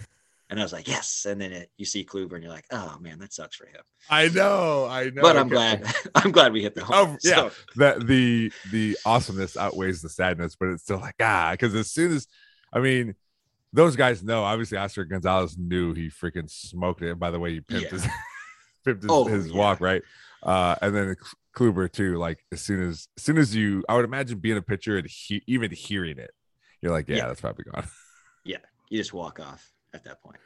and 0.50 0.59
i 0.59 0.62
was 0.62 0.73
like 0.73 0.88
yes 0.88 1.26
and 1.28 1.40
then 1.40 1.52
it, 1.52 1.71
you 1.76 1.85
see 1.85 2.05
kluber 2.05 2.33
and 2.35 2.43
you're 2.43 2.52
like 2.52 2.67
oh 2.71 2.97
man 3.00 3.19
that 3.19 3.33
sucks 3.33 3.57
for 3.57 3.67
him 3.67 3.83
I 4.11 4.28
know, 4.28 4.87
I 4.88 5.11
know. 5.11 5.23
but 5.23 5.37
i'm 5.37 5.47
Okay. 5.47 5.55
glad 5.55 5.95
i'm 6.14 6.31
glad 6.33 6.52
we 6.52 6.62
hit 6.62 6.75
the 6.75 6.85
home 6.85 7.11
Oh, 7.11 7.17
yeah. 7.23 7.35
So, 7.37 7.50
that 7.76 8.07
the 8.07 8.52
the 8.71 8.97
awesomeness 9.05 9.57
outweighs 9.57 10.00
the 10.02 10.09
sadness, 10.09 10.57
but 10.59 10.69
it's 10.71 10.83
still 10.83 10.99
like 11.00 11.17
ah, 11.21 11.50
because 11.52 11.75
as 11.75 11.90
soon 11.90 12.12
as 12.12 12.26
I 12.73 12.81
mean, 12.81 13.14
those 13.73 13.97
guys 13.97 14.23
know. 14.23 14.45
Obviously, 14.45 14.76
Oscar 14.78 15.05
Gonzalez 15.05 15.57
knew 15.59 15.93
he 15.95 16.09
freaking 16.09 16.50
smoked 16.50 17.02
it. 17.02 17.19
By 17.19 17.31
the 17.31 17.38
way, 17.38 17.52
he 17.55 17.61
pimped 17.61 17.83
Yeah. 17.83 17.88
his 17.90 18.07
pimped 18.87 19.02
his, 19.02 19.11
Oh, 19.11 19.25
his 19.26 19.49
yeah. 19.50 19.57
walk 19.57 19.81
right, 19.81 20.02
uh, 20.43 20.75
and 20.83 20.95
then 20.95 21.17
Kluber 21.57 21.90
too. 21.90 22.17
Like 22.17 22.38
as 22.52 22.61
soon 22.62 22.88
as 22.88 23.09
as 23.17 23.23
soon 23.25 23.37
as 23.38 23.55
you, 23.55 23.85
I 23.88 23.97
would 23.97 24.05
imagine 24.05 24.38
being 24.38 24.57
a 24.57 24.62
pitcher 24.62 24.97
and 24.99 25.07
he, 25.09 25.43
even 25.47 25.71
hearing 25.71 26.19
it, 26.19 26.31
you're 26.83 26.93
like, 26.93 27.09
yeah, 27.09 27.17
Yeah. 27.17 27.26
that's 27.28 27.40
probably 27.43 27.64
gone. 27.64 27.87
Yeah, 28.45 28.59
you 28.88 28.99
just 28.99 29.12
walk 29.12 29.40
off 29.40 29.71
at 29.99 30.05
that 30.05 30.23
point 30.23 30.37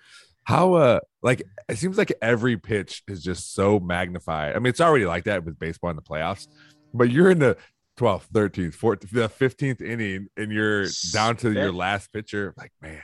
How 0.45 0.75
uh 0.75 1.01
like 1.23 1.43
it 1.69 1.77
seems 1.79 1.97
like 1.99 2.13
every 2.21 2.57
pitch 2.57 3.03
is 3.07 3.23
just 3.23 3.55
so 3.55 3.79
magnified. 3.79 4.57
I 4.57 4.59
mean, 4.59 4.67
it's 4.71 4.81
already 4.81 5.07
like 5.07 5.25
that 5.25 5.45
with 5.45 5.59
baseball 5.59 5.91
in 5.91 5.97
the 5.97 6.03
playoffs, 6.03 6.49
but 6.93 7.11
you're 7.11 7.31
in 7.31 7.39
the 7.39 7.57
12th, 7.99 8.27
13th, 8.33 8.77
14th, 8.77 9.11
the 9.11 9.29
15th 9.29 9.81
inning 9.81 10.27
and 10.37 10.51
you're 10.51 10.87
down 11.13 11.37
to 11.37 11.53
your 11.53 11.71
last 11.73 12.13
pitcher. 12.13 12.55
Like, 12.57 12.73
man. 12.81 13.03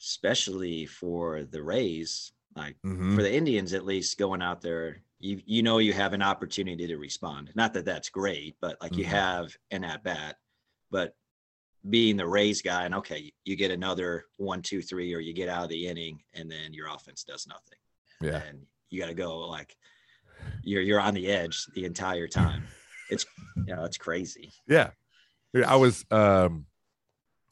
especially 0.00 0.86
for 0.86 1.44
the 1.44 1.62
rays 1.62 2.32
like 2.56 2.76
Mhm. 2.84 3.14
for 3.16 3.22
the 3.22 3.32
indians 3.32 3.72
at 3.72 3.84
least 3.84 4.18
going 4.18 4.42
out 4.42 4.60
there 4.60 4.98
you 5.20 5.40
you 5.46 5.62
know 5.62 5.78
you 5.78 5.92
have 5.92 6.12
an 6.12 6.22
opportunity 6.22 6.86
to 6.86 6.96
respond. 6.98 7.50
Not 7.54 7.72
that 7.74 7.84
that's 7.86 8.10
great, 8.10 8.56
but 8.60 8.76
like 8.82 8.96
you 8.96 9.04
Mhm. 9.04 9.08
have 9.08 9.56
an 9.70 9.82
at 9.84 10.02
bat. 10.04 10.36
But 10.90 11.16
being 11.88 12.16
the 12.16 12.26
Rays 12.26 12.62
guy, 12.62 12.84
and 12.84 12.94
okay, 12.96 13.32
you 13.44 13.56
get 13.56 13.70
another 13.70 14.24
one, 14.36 14.62
two, 14.62 14.80
three, 14.82 15.14
or 15.14 15.20
you 15.20 15.32
get 15.34 15.48
out 15.48 15.64
of 15.64 15.70
the 15.70 15.86
inning, 15.86 16.22
and 16.32 16.50
then 16.50 16.72
your 16.72 16.88
offense 16.88 17.24
does 17.24 17.46
nothing. 17.46 17.78
Yeah. 18.20 18.42
and 18.48 18.66
you 18.90 19.00
got 19.00 19.08
to 19.08 19.14
go 19.14 19.40
like 19.40 19.76
you're 20.62 20.82
you're 20.82 21.00
on 21.00 21.14
the 21.14 21.30
edge 21.30 21.66
the 21.74 21.84
entire 21.84 22.28
time. 22.28 22.64
It's 23.10 23.26
you 23.56 23.74
know 23.74 23.84
it's 23.84 23.98
crazy. 23.98 24.52
Yeah. 24.66 24.90
Yeah, 25.52 25.70
I 25.70 25.76
was 25.76 26.04
um 26.10 26.66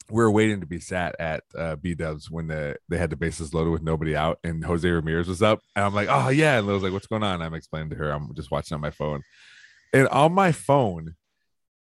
we 0.09 0.17
were 0.17 0.31
waiting 0.31 0.61
to 0.61 0.65
be 0.65 0.79
sat 0.79 1.15
at 1.19 1.43
uh 1.55 1.75
B 1.75 1.93
Dubs 1.93 2.29
when 2.29 2.47
the 2.47 2.77
they 2.89 2.97
had 2.97 3.11
the 3.11 3.15
bases 3.15 3.53
loaded 3.53 3.69
with 3.69 3.83
nobody 3.83 4.15
out 4.15 4.39
and 4.43 4.63
Jose 4.63 4.89
Ramirez 4.89 5.27
was 5.27 5.41
up. 5.41 5.59
And 5.75 5.85
I'm 5.85 5.93
like, 5.93 6.07
oh 6.09 6.29
yeah. 6.29 6.57
And 6.57 6.67
I 6.67 6.73
was 6.73 6.83
like, 6.83 6.91
what's 6.91 7.07
going 7.07 7.23
on? 7.23 7.41
I'm 7.41 7.53
explaining 7.53 7.91
to 7.91 7.95
her, 7.97 8.11
I'm 8.11 8.33
just 8.35 8.51
watching 8.51 8.75
on 8.75 8.81
my 8.81 8.91
phone. 8.91 9.21
And 9.93 10.07
on 10.07 10.33
my 10.33 10.51
phone, 10.51 11.15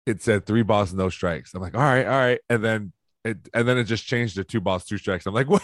it 0.06 0.22
said 0.22 0.46
three 0.46 0.62
balls, 0.62 0.92
no 0.92 1.08
strikes. 1.08 1.54
I'm 1.54 1.62
like, 1.62 1.74
all 1.74 1.80
right, 1.80 2.04
all 2.06 2.18
right. 2.18 2.40
And 2.50 2.62
then 2.64 2.92
it 3.24 3.38
and 3.54 3.66
then 3.68 3.78
it 3.78 3.84
just 3.84 4.04
changed 4.06 4.34
to 4.36 4.44
two 4.44 4.60
balls, 4.60 4.84
two 4.84 4.98
strikes. 4.98 5.26
I'm 5.26 5.34
like, 5.34 5.48
what 5.50 5.62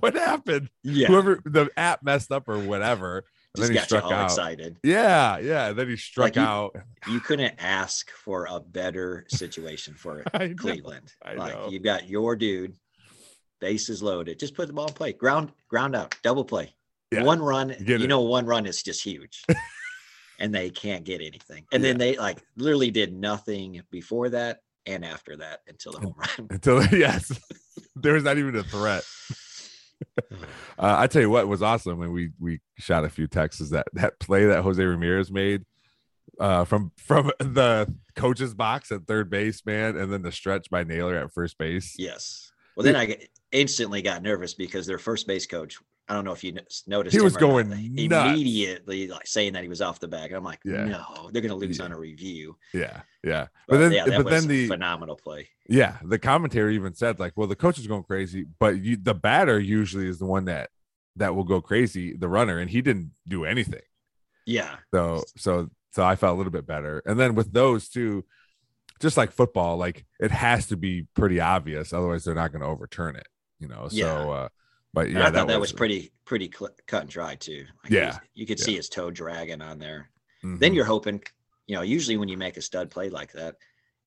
what 0.00 0.14
happened? 0.14 0.70
Yeah, 0.82 1.08
Whoever 1.08 1.40
the 1.44 1.70
app 1.76 2.02
messed 2.02 2.32
up 2.32 2.48
or 2.48 2.58
whatever. 2.58 3.24
And 3.56 3.62
just 3.62 3.68
then 3.68 3.70
he 3.70 3.74
got 3.74 3.82
you 3.82 3.86
struck 3.86 4.04
all 4.04 4.12
out. 4.12 4.24
excited. 4.24 4.76
Yeah, 4.82 5.38
yeah. 5.38 5.68
And 5.68 5.78
then 5.78 5.88
he 5.88 5.96
struck 5.96 6.34
you- 6.34 6.42
out. 6.42 6.76
You 7.08 7.20
couldn't 7.20 7.54
ask 7.58 8.10
for 8.10 8.46
a 8.50 8.58
better 8.58 9.26
situation 9.28 9.94
for 9.94 10.24
I 10.34 10.48
know, 10.48 10.54
Cleveland. 10.56 11.12
I 11.24 11.34
like 11.34 11.54
know. 11.54 11.68
you've 11.70 11.84
got 11.84 12.08
your 12.08 12.34
dude, 12.34 12.74
bases 13.60 14.02
loaded. 14.02 14.40
Just 14.40 14.54
put 14.56 14.66
the 14.66 14.72
ball 14.72 14.88
in 14.88 14.94
play. 14.94 15.12
Ground 15.12 15.52
ground 15.68 15.94
out. 15.94 16.16
Double 16.22 16.44
play. 16.44 16.74
Yeah, 17.12 17.22
One 17.22 17.40
run. 17.40 17.68
get 17.68 18.00
You 18.00 18.06
it. 18.06 18.08
know, 18.08 18.22
one 18.22 18.46
run 18.46 18.66
is 18.66 18.82
just 18.82 19.04
huge. 19.04 19.44
and 20.38 20.54
they 20.54 20.70
can't 20.70 21.04
get 21.04 21.20
anything. 21.20 21.66
And 21.72 21.82
then 21.82 21.98
they 21.98 22.16
like 22.16 22.42
literally 22.56 22.90
did 22.90 23.12
nothing 23.12 23.82
before 23.90 24.30
that 24.30 24.60
and 24.86 25.04
after 25.04 25.36
that 25.36 25.60
until 25.68 25.92
the 25.92 26.00
home 26.00 26.14
run. 26.16 26.48
until 26.50 26.84
yes, 26.86 27.38
there 27.96 28.14
was 28.14 28.24
not 28.24 28.38
even 28.38 28.56
a 28.56 28.62
threat. 28.62 29.04
Uh, 30.76 30.96
I 30.98 31.06
tell 31.06 31.22
you 31.22 31.30
what 31.30 31.46
was 31.46 31.62
awesome 31.62 31.98
when 31.98 32.12
we 32.12 32.30
we 32.38 32.60
shot 32.78 33.04
a 33.04 33.08
few 33.08 33.26
texts 33.28 33.62
is 33.62 33.70
that 33.70 33.86
that 33.94 34.18
play 34.18 34.44
that 34.46 34.62
Jose 34.62 34.84
Ramirez 34.84 35.30
made 35.30 35.64
uh, 36.40 36.64
from 36.64 36.90
from 36.98 37.30
the 37.38 37.92
coach's 38.16 38.54
box 38.54 38.90
at 38.90 39.06
third 39.06 39.30
base, 39.30 39.64
man, 39.64 39.96
and 39.96 40.12
then 40.12 40.22
the 40.22 40.32
stretch 40.32 40.68
by 40.68 40.82
Naylor 40.82 41.14
at 41.14 41.32
first 41.32 41.56
base. 41.58 41.94
yes. 41.96 42.50
Well, 42.76 42.84
then 42.84 42.96
I 42.96 43.16
instantly 43.52 44.02
got 44.02 44.22
nervous 44.22 44.54
because 44.54 44.84
their 44.86 44.98
first 44.98 45.28
base 45.28 45.46
coach. 45.46 45.78
I 46.08 46.12
don't 46.14 46.24
know 46.24 46.32
if 46.32 46.44
you 46.44 46.52
noticed. 46.86 47.14
He 47.16 47.20
was 47.22 47.36
going 47.36 47.70
nuts. 47.70 47.80
immediately, 48.34 49.08
like 49.08 49.26
saying 49.26 49.54
that 49.54 49.62
he 49.62 49.68
was 49.68 49.80
off 49.80 50.00
the 50.00 50.08
bag. 50.08 50.32
I'm 50.32 50.44
like, 50.44 50.60
Yeah. 50.64 50.84
no, 50.84 51.30
they're 51.32 51.40
going 51.40 51.48
to 51.50 51.54
lose 51.54 51.78
Yeah. 51.78 51.84
on 51.86 51.92
a 51.92 51.98
review. 51.98 52.56
Yeah, 52.74 53.00
yeah. 53.22 53.46
But, 53.68 53.74
But 53.74 53.78
then, 53.78 53.92
yeah, 53.92 54.16
but 54.18 54.28
then 54.28 54.46
the 54.46 54.68
phenomenal 54.68 55.16
play. 55.16 55.48
yeah, 55.68 55.96
the 56.04 56.18
commentary 56.18 56.74
even 56.74 56.94
said 56.94 57.18
like, 57.18 57.32
well, 57.36 57.46
the 57.48 57.56
coach 57.56 57.78
is 57.78 57.86
going 57.86 58.02
crazy, 58.04 58.44
but 58.58 58.82
you 58.82 58.96
the 58.96 59.14
batter 59.14 59.58
usually 59.58 60.06
is 60.06 60.18
the 60.18 60.26
one 60.26 60.44
that 60.46 60.70
that 61.16 61.34
will 61.34 61.44
go 61.44 61.60
crazy, 61.60 62.14
the 62.16 62.28
runner, 62.28 62.58
and 62.58 62.68
he 62.70 62.82
didn't 62.82 63.12
do 63.26 63.44
anything. 63.44 63.80
Yeah, 64.46 64.76
So 64.92 65.24
so 65.38 65.70
so 65.92 66.04
I 66.04 66.16
felt 66.16 66.34
a 66.34 66.36
little 66.36 66.52
bit 66.52 66.66
better. 66.66 67.02
And 67.06 67.18
then 67.18 67.34
with 67.34 67.52
those 67.52 67.88
two, 67.88 68.24
just 69.00 69.16
like 69.16 69.30
football, 69.32 69.78
like 69.78 70.04
it 70.20 70.32
has 70.32 70.66
to 70.66 70.76
be 70.76 71.06
pretty 71.14 71.40
obvious, 71.40 71.92
otherwise 71.94 72.24
they're 72.24 72.34
not 72.34 72.52
going 72.52 72.60
to 72.62 72.68
overturn 72.68 73.16
it. 73.16 73.28
You 73.58 73.68
know. 73.68 73.88
So, 73.88 73.96
Yeah. 73.96 74.12
uh, 74.28 74.48
but 74.94 75.10
yeah, 75.10 75.26
I 75.26 75.30
thought 75.30 75.48
that 75.48 75.60
was, 75.60 75.72
was 75.72 75.72
pretty 75.72 76.12
pretty 76.24 76.50
cl- 76.56 76.74
cut 76.86 77.02
and 77.02 77.10
dry 77.10 77.34
too. 77.34 77.66
Like, 77.82 77.92
Yeah, 77.92 78.18
you 78.34 78.46
could 78.46 78.58
yeah. 78.60 78.64
see 78.64 78.76
his 78.76 78.88
toe 78.88 79.10
dragging 79.10 79.60
on 79.60 79.78
there. 79.78 80.10
Mhm. 80.44 80.58
Then 80.60 80.72
you're 80.74 80.84
hoping, 80.84 81.22
you 81.66 81.74
know, 81.76 81.82
usually 81.82 82.16
when 82.16 82.28
you 82.28 82.36
make 82.38 82.56
a 82.56 82.62
stud 82.62 82.90
play 82.90 83.10
like 83.10 83.32
that, 83.32 83.56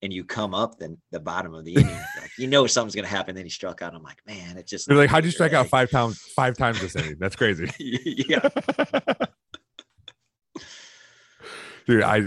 and 0.02 0.14
you 0.14 0.24
come 0.24 0.54
up 0.54 0.78
then 0.78 0.98
the 1.12 1.20
bottom 1.20 1.54
of 1.54 1.66
the 1.66 1.74
inning, 1.74 1.88
like 2.22 2.32
you 2.38 2.48
know 2.48 2.66
something's 2.68 2.96
going 2.96 3.06
to 3.06 3.10
happen. 3.10 3.36
Then 3.36 3.46
he 3.46 3.50
struck 3.50 3.82
out. 3.82 3.94
I'm 3.94 4.04
like, 4.04 4.22
man, 4.26 4.58
it 4.58 4.66
just 4.68 4.88
You're 4.88 4.98
like, 4.98 5.10
how'd 5.10 5.26
you 5.26 5.32
strike 5.32 5.54
out 5.54 5.68
five 5.68 5.90
times 5.90 6.20
five 6.36 6.56
times 6.58 6.80
this 6.82 6.96
inning? 6.96 7.18
That's 7.20 7.36
crazy. 7.36 7.70
yeah, 7.80 8.48
dude 11.88 12.04
i 12.04 12.22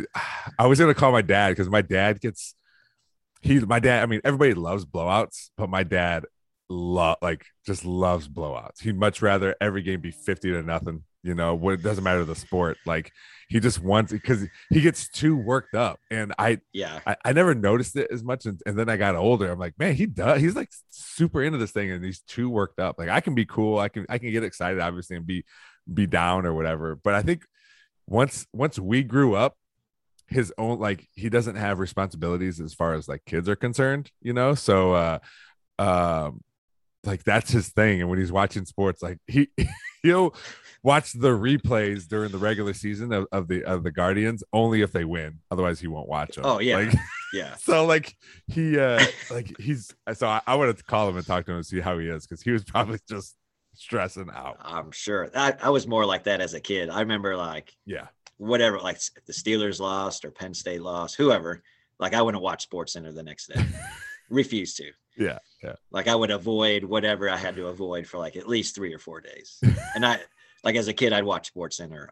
i 0.58 0.66
was 0.66 0.78
gonna 0.78 0.94
call 0.94 1.12
my 1.12 1.20
dad 1.22 1.50
because 1.50 1.68
my 1.68 1.82
dad 1.82 2.18
gets 2.20 2.54
he 3.42 3.60
my 3.60 3.78
dad 3.78 4.02
i 4.02 4.06
mean 4.06 4.20
everybody 4.24 4.54
loves 4.54 4.84
blowouts 4.86 5.50
but 5.56 5.68
my 5.68 5.82
dad 5.82 6.24
love 6.70 7.18
like 7.20 7.44
just 7.66 7.84
loves 7.84 8.28
blowouts. 8.28 8.80
He'd 8.80 8.98
much 8.98 9.20
rather 9.20 9.54
every 9.60 9.82
game 9.82 10.00
be 10.00 10.10
50 10.10 10.52
to 10.52 10.62
nothing 10.62 11.04
you 11.22 11.34
know 11.34 11.54
what 11.54 11.74
it 11.74 11.82
doesn't 11.82 12.04
matter 12.04 12.24
the 12.24 12.34
sport. 12.34 12.78
Like 12.86 13.12
he 13.48 13.60
just 13.60 13.80
wants 13.80 14.12
because 14.12 14.46
he 14.70 14.80
gets 14.80 15.08
too 15.08 15.36
worked 15.36 15.74
up. 15.74 15.98
And 16.10 16.32
i 16.38 16.58
yeah, 16.72 17.00
I, 17.06 17.16
I 17.24 17.32
never 17.32 17.54
noticed 17.54 17.96
it 17.96 18.10
as 18.10 18.22
much 18.22 18.46
and, 18.46 18.60
and 18.64 18.78
then 18.78 18.88
i 18.88 18.96
got 18.96 19.16
older. 19.16 19.50
I'm 19.50 19.58
like 19.58 19.78
man 19.78 19.94
he 19.94 20.06
does 20.06 20.40
he's 20.40 20.56
like 20.56 20.70
super 20.90 21.42
into 21.42 21.58
this 21.58 21.72
thing 21.72 21.90
and 21.90 22.04
he's 22.04 22.20
too 22.20 22.48
worked 22.48 22.78
up. 22.80 22.98
Like 22.98 23.08
i 23.08 23.20
can 23.20 23.34
be 23.34 23.44
cool. 23.44 23.78
I 23.78 23.88
can 23.88 24.06
i 24.08 24.18
can 24.18 24.30
get 24.30 24.44
excited 24.44 24.80
obviously 24.80 25.16
and 25.16 25.26
be 25.26 25.44
be 25.92 26.06
down 26.06 26.46
or 26.46 26.54
whatever. 26.54 26.96
But 26.96 27.14
i 27.14 27.22
think 27.22 27.44
once 28.06 28.46
once 28.52 28.78
we 28.78 29.02
grew 29.02 29.34
up 29.34 29.56
his 30.26 30.52
own 30.58 30.78
like 30.78 31.06
he 31.14 31.28
doesn't 31.28 31.56
have 31.56 31.80
responsibilities 31.80 32.60
as 32.60 32.72
far 32.72 32.94
as 32.94 33.08
like 33.08 33.24
kids 33.26 33.48
are 33.48 33.56
concerned 33.56 34.10
you 34.22 34.32
know? 34.32 34.54
So 34.54 34.94
uh 34.94 35.18
um 35.78 36.40
like 37.04 37.24
that's 37.24 37.50
his 37.50 37.68
thing 37.70 38.00
and 38.00 38.10
when 38.10 38.18
he's 38.18 38.32
watching 38.32 38.64
sports 38.66 39.02
like 39.02 39.18
he 39.26 39.48
he'll 40.02 40.34
watch 40.82 41.12
the 41.12 41.28
replays 41.30 42.06
during 42.08 42.30
the 42.30 42.38
regular 42.38 42.72
season 42.74 43.12
of, 43.12 43.26
of 43.32 43.48
the 43.48 43.64
of 43.64 43.82
the 43.82 43.90
guardians 43.90 44.42
only 44.52 44.82
if 44.82 44.92
they 44.92 45.04
win 45.04 45.38
otherwise 45.50 45.80
he 45.80 45.86
won't 45.86 46.08
watch 46.08 46.36
them 46.36 46.44
Oh, 46.46 46.58
yeah. 46.58 46.76
like 46.76 46.94
yeah. 47.32 47.54
so 47.58 47.86
like 47.86 48.14
he 48.48 48.78
uh 48.78 49.02
like 49.30 49.54
he's 49.58 49.90
so 50.14 50.26
i, 50.28 50.40
I 50.46 50.56
wanted 50.56 50.76
to 50.78 50.84
call 50.84 51.08
him 51.08 51.16
and 51.16 51.26
talk 51.26 51.44
to 51.46 51.52
him 51.52 51.56
and 51.58 51.66
see 51.66 51.80
how 51.80 51.98
he 51.98 52.06
is 52.08 52.26
because 52.26 52.42
he 52.42 52.50
was 52.50 52.64
probably 52.64 52.98
just 53.08 53.36
stressing 53.74 54.28
out 54.34 54.56
I'm 54.60 54.90
sure. 54.90 55.30
I, 55.34 55.54
I 55.62 55.70
was 55.70 55.86
more 55.86 56.04
like 56.04 56.24
that 56.24 56.40
as 56.40 56.52
a 56.54 56.60
kid. 56.60 56.90
I 56.90 57.00
remember 57.00 57.36
like 57.36 57.72
yeah 57.86 58.08
whatever, 58.36 58.78
like 58.78 58.98
the 59.26 59.32
Steelers 59.32 59.80
lost 59.80 60.24
or 60.24 60.30
Penn 60.30 60.54
State 60.54 60.80
lost, 60.82 61.14
whoever. 61.16 61.62
Like 61.98 62.14
I 62.14 62.22
wouldn't 62.22 62.42
watch 62.42 62.62
Sports 62.62 62.94
Center 62.94 63.12
the 63.12 63.22
next 63.22 63.48
day. 63.48 63.62
Refuse 64.30 64.74
to. 64.76 64.90
yeah 65.18 65.38
yeah 65.62 65.74
Like 65.90 66.08
I 66.08 66.14
would 66.14 66.30
avoid 66.30 66.84
whatever 66.84 67.28
I 67.28 67.36
had 67.36 67.56
to 67.56 67.66
avoid 67.66 68.06
for 68.06 68.18
like 68.18 68.36
at 68.36 68.48
least 68.48 68.74
three 68.74 68.94
or 68.94 68.98
four 68.98 69.20
days. 69.20 69.58
And 69.94 70.06
I 70.06 70.18
like 70.64 70.76
as 70.76 70.88
a 70.88 70.92
kid, 70.94 71.12
I'd 71.12 71.24
watch 71.24 71.48
Sports 71.48 71.76
Center 71.78 72.08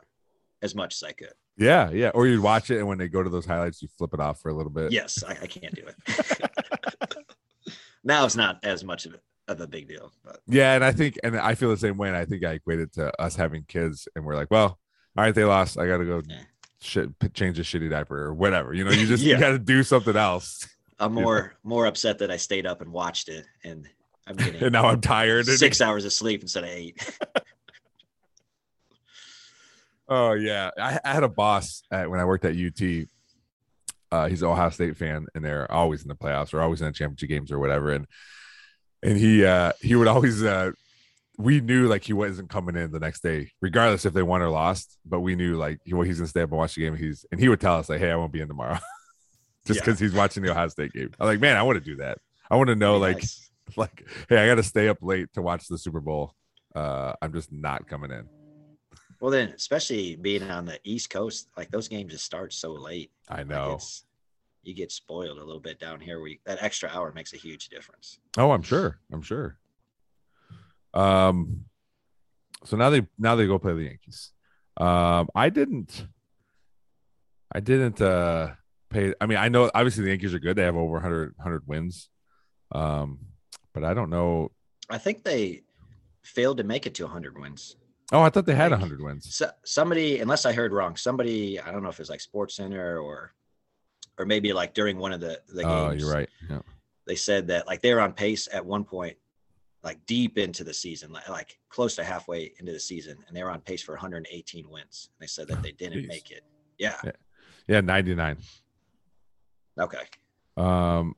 as 0.63 0.75
much 0.75 0.95
as 0.97 1.03
I 1.05 1.13
could. 1.13 1.33
yeah 1.57 1.91
yeah 1.91 2.11
or 2.11 2.27
you'd 2.27 2.41
watch 2.43 2.71
it 2.71 2.79
and 2.79 2.89
when 2.89 2.99
they 2.99 3.09
go 3.09 3.23
to 3.23 3.31
those 3.31 3.47
highlights 3.47 3.81
you 3.83 3.89
flip 3.97 4.13
it 4.15 4.21
off 4.21 4.41
for 4.41 4.51
a 4.51 4.55
little 4.55 4.73
bit 4.73 4.91
Yes, 4.93 5.23
I, 5.23 5.33
I 5.43 5.47
can't 5.47 5.75
do 5.75 5.85
it. 5.87 7.27
now 8.05 8.25
it's 8.25 8.37
not 8.37 8.59
as 8.65 8.83
much 8.85 9.07
of 9.07 9.15
a, 9.15 9.53
of 9.53 9.61
a 9.61 9.67
big 9.67 9.89
deal, 9.89 10.13
but 10.25 10.41
Yeah, 10.47 10.75
and 10.75 10.85
I 10.85 10.93
think, 10.93 11.19
and 11.23 11.37
I 11.39 11.55
feel 11.55 11.71
the 11.71 11.77
same 11.77 11.97
way. 11.97 12.09
And 12.09 12.17
I 12.17 12.25
think 12.25 12.45
I 12.45 12.53
equated 12.53 12.93
to 12.95 13.19
us 13.21 13.35
having 13.37 13.65
kids, 13.67 14.07
and 14.15 14.25
we're 14.25 14.35
like, 14.37 14.51
well, 14.51 14.79
all 15.17 15.25
right, 15.25 15.35
they 15.35 15.45
lost. 15.45 15.79
I 15.79 15.87
got 15.87 15.99
to 15.99 16.05
go 16.05 16.23
Yeah. 16.29 16.43
shit, 16.81 17.09
change 17.35 17.59
a 17.59 17.63
shitty 17.63 17.89
diaper 17.91 18.19
or 18.27 18.35
whatever. 18.35 18.75
You 18.75 18.85
know, 18.85 18.91
you 18.91 19.07
just 19.07 19.23
Yeah. 19.23 19.35
you 19.37 19.41
got 19.41 19.51
to 19.51 19.59
do 19.59 19.83
something 19.83 20.17
else. 20.17 20.69
I'm 21.01 21.17
Yeah. 21.17 21.23
more 21.23 21.55
more 21.63 21.87
upset 21.87 22.19
that 22.19 22.31
I 22.31 22.37
stayed 22.37 22.67
up 22.67 22.81
and 22.81 22.93
watched 22.93 23.29
it, 23.29 23.47
and 23.65 23.89
I'm 24.27 24.37
getting 24.37 24.63
And 24.63 24.73
now 24.73 24.87
I'm 24.87 25.01
tired. 25.01 25.49
and- 25.49 25.59
six 25.59 25.81
hours 25.87 26.05
of 26.05 26.13
sleep 26.13 26.43
instead 26.43 26.65
of 26.65 26.71
eight. 26.71 26.97
Oh 30.11 30.33
yeah, 30.33 30.71
I, 30.81 30.99
I 31.05 31.13
had 31.13 31.23
a 31.23 31.29
boss 31.29 31.83
at, 31.91 32.09
when 32.11 32.19
I 32.19 32.25
worked 32.25 32.45
at 32.47 32.57
UT. 32.57 33.07
Uh, 34.11 34.27
he's 34.29 34.41
an 34.41 34.49
Ohio 34.49 34.71
State 34.71 34.97
fan, 34.97 35.27
and 35.35 35.45
they're 35.45 35.71
always 35.71 36.01
in 36.03 36.09
the 36.09 36.15
playoffs 36.15 36.55
or 36.55 36.63
always 36.63 36.81
in 36.81 36.87
the 36.87 36.95
championship 36.95 37.29
games 37.29 37.53
or 37.53 37.59
whatever. 37.59 37.93
And 37.93 38.07
and 39.03 39.19
he 39.19 39.45
uh, 39.45 39.73
he 39.83 39.95
would 39.97 40.09
always 40.09 40.43
uh, 40.43 40.71
we 41.37 41.61
knew 41.61 41.89
like 41.89 42.05
he 42.05 42.15
wasn't 42.15 42.49
coming 42.49 42.75
in 42.75 42.91
the 42.91 43.01
next 43.01 43.23
day, 43.23 43.51
regardless 43.61 44.07
if 44.07 44.15
they 44.15 44.23
won 44.23 44.41
or 44.41 44.49
lost. 44.49 44.97
But 45.05 45.21
we 45.21 45.37
knew 45.37 45.57
like 45.57 45.81
he, 45.85 45.93
well, 45.93 46.05
he's 46.05 46.19
gonna 46.21 46.29
stay 46.29 46.41
up 46.41 46.49
and 46.51 46.59
watch 46.59 46.75
the 46.75 46.81
game. 46.85 46.97
He's 46.97 47.27
and 47.31 47.39
he 47.39 47.51
would 47.51 47.61
tell 47.61 47.77
us 47.77 47.91
like, 47.91 48.01
hey, 48.01 48.11
I 48.11 48.17
won't 48.17 48.33
be 48.33 48.41
in 48.41 48.49
tomorrow, 48.49 48.79
just 49.69 49.79
Yeah. 49.81 49.85
because 49.85 50.01
he's 50.01 50.13
watching 50.13 50.43
the 50.43 50.51
Ohio 50.51 50.67
State 50.69 50.93
game. 50.93 51.11
I'm 51.21 51.27
like, 51.27 51.39
man, 51.41 51.57
I 51.57 51.63
want 51.63 51.77
to 51.79 51.85
do 51.85 51.97
that. 51.97 52.19
I 52.51 52.57
want 52.57 52.69
to 52.69 52.75
know 52.75 52.97
like 52.99 53.17
nice. 53.19 53.51
like 53.77 54.05
hey, 54.29 54.39
I 54.39 54.47
got 54.47 54.57
to 54.57 54.63
stay 54.65 54.89
up 54.89 54.99
late 55.01 55.33
to 55.35 55.43
watch 55.43 55.69
the 55.69 55.79
Super 55.79 56.01
Bowl. 56.01 56.35
Uh, 56.75 57.13
I'm 57.23 57.33
just 57.33 57.53
not 57.53 57.87
coming 57.87 58.11
in. 58.11 58.29
well, 59.21 59.31
then 59.31 59.49
especially 59.51 60.17
being 60.17 60.43
on 60.51 60.65
the 60.65 60.79
East 60.85 61.11
Coast, 61.11 61.49
like 61.57 61.71
those 61.71 61.87
games 61.89 62.13
just 62.13 62.25
start 62.25 62.53
so 62.53 62.73
late. 62.73 63.11
I 63.29 63.39
Like, 63.39 63.47
know. 63.49 63.67
it's- 63.75 64.05
you 64.65 64.75
get 64.75 64.93
spoiled 64.93 65.39
a 65.39 65.45
little 65.45 65.61
bit 65.61 65.79
down 65.79 65.99
here. 66.01 66.27
You, 66.27 66.37
that 66.45 66.59
extra 66.63 66.91
hour 66.91 67.11
makes 67.13 67.33
a 67.33 67.37
huge 67.39 67.69
difference. 67.69 68.19
Oh, 68.37 68.51
I'm 68.51 68.61
sure. 68.63 68.99
I'm 69.13 69.23
sure. 69.23 69.57
Um, 70.93 71.65
so 72.65 72.77
now 72.77 72.91
they 72.91 73.07
now 73.19 73.35
they 73.37 73.47
go 73.47 73.59
play 73.59 73.73
the 73.75 73.85
Yankees. 73.85 74.33
Um, 74.77 75.29
I 75.35 75.49
didn't. 75.51 76.07
I 77.53 77.61
didn't 77.61 78.01
uh 78.03 78.51
pay. 78.91 79.15
I 79.21 79.27
mean, 79.27 79.39
I 79.39 79.49
know 79.49 79.71
obviously 79.75 80.05
the 80.05 80.11
Yankees 80.11 80.35
are 80.35 80.39
good. 80.39 80.57
They 80.57 80.63
have 80.65 80.77
over 80.77 80.95
100 80.95 81.35
100 81.37 81.67
wins. 81.67 82.09
Um, 82.73 83.19
but 83.73 83.85
I 83.85 83.95
don't 83.95 84.11
know. 84.11 84.51
I 84.91 84.99
think 84.99 85.25
they 85.25 85.63
failed 86.23 86.59
to 86.59 86.65
make 86.65 86.87
it 86.87 86.95
to 86.97 87.05
100 87.05 87.39
wins. 87.39 87.77
Oh, 88.13 88.23
I 88.23 88.31
thought 88.31 88.47
they 88.47 88.55
had 88.55 88.71
Like, 88.71 88.81
100 88.81 89.03
wins. 89.03 89.35
So, 89.35 89.51
somebody, 89.65 90.21
unless 90.21 90.47
I 90.47 90.53
heard 90.53 90.73
wrong, 90.73 90.97
somebody 90.97 91.61
I 91.61 91.71
don't 91.71 91.83
know 91.83 91.91
if 91.91 92.01
it's 92.01 92.11
like 92.11 92.21
Sports 92.21 92.57
Center 92.57 92.99
or 92.99 93.35
or 94.19 94.27
maybe 94.27 94.53
like 94.53 94.75
during 94.75 94.99
one 94.99 95.13
of 95.13 95.21
the 95.21 95.41
the 95.49 95.63
games. 95.63 96.03
Oh, 96.05 96.07
you're 96.07 96.13
right. 96.13 96.29
Yeah. 96.49 96.61
They 97.07 97.17
said 97.17 97.47
that 97.49 97.67
like 97.67 97.83
they 97.83 97.95
were 97.95 98.01
on 98.01 98.13
pace 98.13 98.49
at 98.53 98.65
one 98.65 98.85
point, 98.85 99.17
like 99.83 100.05
deep 100.07 100.39
into 100.39 100.65
the 100.65 100.75
season, 100.75 101.13
like, 101.13 101.29
like 101.29 101.59
close 101.69 101.95
to 101.97 102.05
halfway 102.05 102.53
into 102.59 102.73
the 102.73 102.81
season, 102.81 103.19
and 103.27 103.37
they 103.37 103.43
were 103.43 103.51
on 103.51 103.61
pace 103.61 103.83
for 103.83 103.93
118 103.93 104.69
wins. 104.69 105.11
And 105.13 105.23
they 105.25 105.29
said 105.29 105.49
that 105.49 105.63
they 105.63 105.73
didn't 105.73 106.05
Jeez. 106.05 106.09
make 106.09 106.31
it. 106.31 106.43
Yeah. 106.79 107.01
Yeah, 107.67 107.81
99. 107.83 108.39
Okay. 109.79 110.03
Um, 110.57 111.15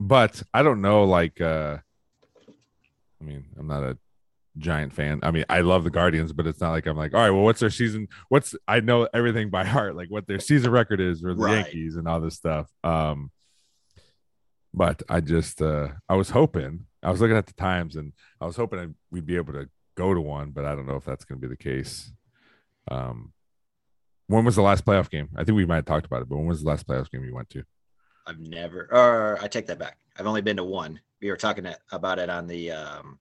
but 0.00 0.42
I 0.52 0.62
don't 0.62 0.80
know. 0.80 1.04
Like, 1.04 1.40
uh, 1.40 1.78
I 3.20 3.24
mean, 3.24 3.44
I'm 3.58 3.66
not 3.66 3.82
a 3.82 3.98
giant 4.58 4.92
fan. 4.92 5.20
I 5.22 5.30
mean, 5.30 5.44
I 5.48 5.60
love 5.62 5.82
the 5.84 5.90
Guardians, 5.90 6.32
but 6.32 6.46
it's 6.46 6.60
not 6.60 6.70
like 6.70 6.86
I'm 6.86 6.96
like, 6.96 7.14
all 7.14 7.20
right, 7.20 7.30
well, 7.30 7.42
what's 7.42 7.60
their 7.60 7.70
season? 7.70 8.08
What's 8.28 8.54
I 8.68 8.80
know 8.80 9.08
everything 9.12 9.50
by 9.50 9.64
heart, 9.64 9.96
like 9.96 10.10
what 10.10 10.26
their 10.26 10.38
season 10.38 10.70
record 10.70 11.00
is 11.00 11.20
for 11.20 11.34
the 11.34 11.42
Right. 11.42 11.54
Yankees 11.64 11.96
and 11.96 12.06
all 12.06 12.20
this 12.20 12.34
stuff. 12.34 12.70
Um, 12.84 13.30
but 14.72 15.02
I 15.08 15.20
just, 15.20 15.60
uh, 15.62 15.88
I 16.08 16.14
was 16.14 16.30
hoping, 16.30 16.86
I 17.02 17.10
was 17.10 17.20
looking 17.20 17.36
at 17.36 17.46
the 17.46 17.52
times, 17.54 17.94
and 17.96 18.12
I 18.40 18.46
was 18.46 18.56
hoping 18.56 18.78
I'd- 18.80 18.94
we'd 19.10 19.26
be 19.26 19.36
able 19.36 19.52
to 19.52 19.68
go 19.94 20.12
to 20.14 20.20
one, 20.20 20.50
but 20.50 20.64
I 20.64 20.74
don't 20.74 20.86
know 20.86 20.96
if 20.96 21.04
that's 21.04 21.24
going 21.24 21.40
to 21.40 21.46
be 21.46 21.52
the 21.52 21.56
case. 21.62 22.12
Um, 22.90 23.32
when 24.26 24.44
was 24.44 24.56
the 24.56 24.62
last 24.62 24.84
playoff 24.84 25.10
game? 25.10 25.28
I 25.36 25.44
think 25.44 25.56
we 25.56 25.66
might 25.66 25.76
have 25.76 25.84
talked 25.84 26.06
about 26.06 26.22
it, 26.22 26.28
but 26.28 26.36
when 26.36 26.46
was 26.46 26.62
the 26.62 26.68
last 26.68 26.86
playoff 26.86 27.10
game 27.10 27.24
you 27.24 27.34
went 27.34 27.50
to? 27.50 27.64
I've 28.26 28.38
never, 28.40 28.88
or 28.90 29.38
I 29.42 29.48
take 29.48 29.66
that 29.66 29.78
back. 29.78 29.98
I've 30.18 30.26
only 30.26 30.40
been 30.42 30.56
to 30.56 30.64
one. 30.64 31.00
We 31.20 31.30
were 31.30 31.36
talking 31.36 31.66
about 31.92 32.18
it 32.18 32.30
on 32.30 32.46
the 32.46 32.70
um, 32.72 33.18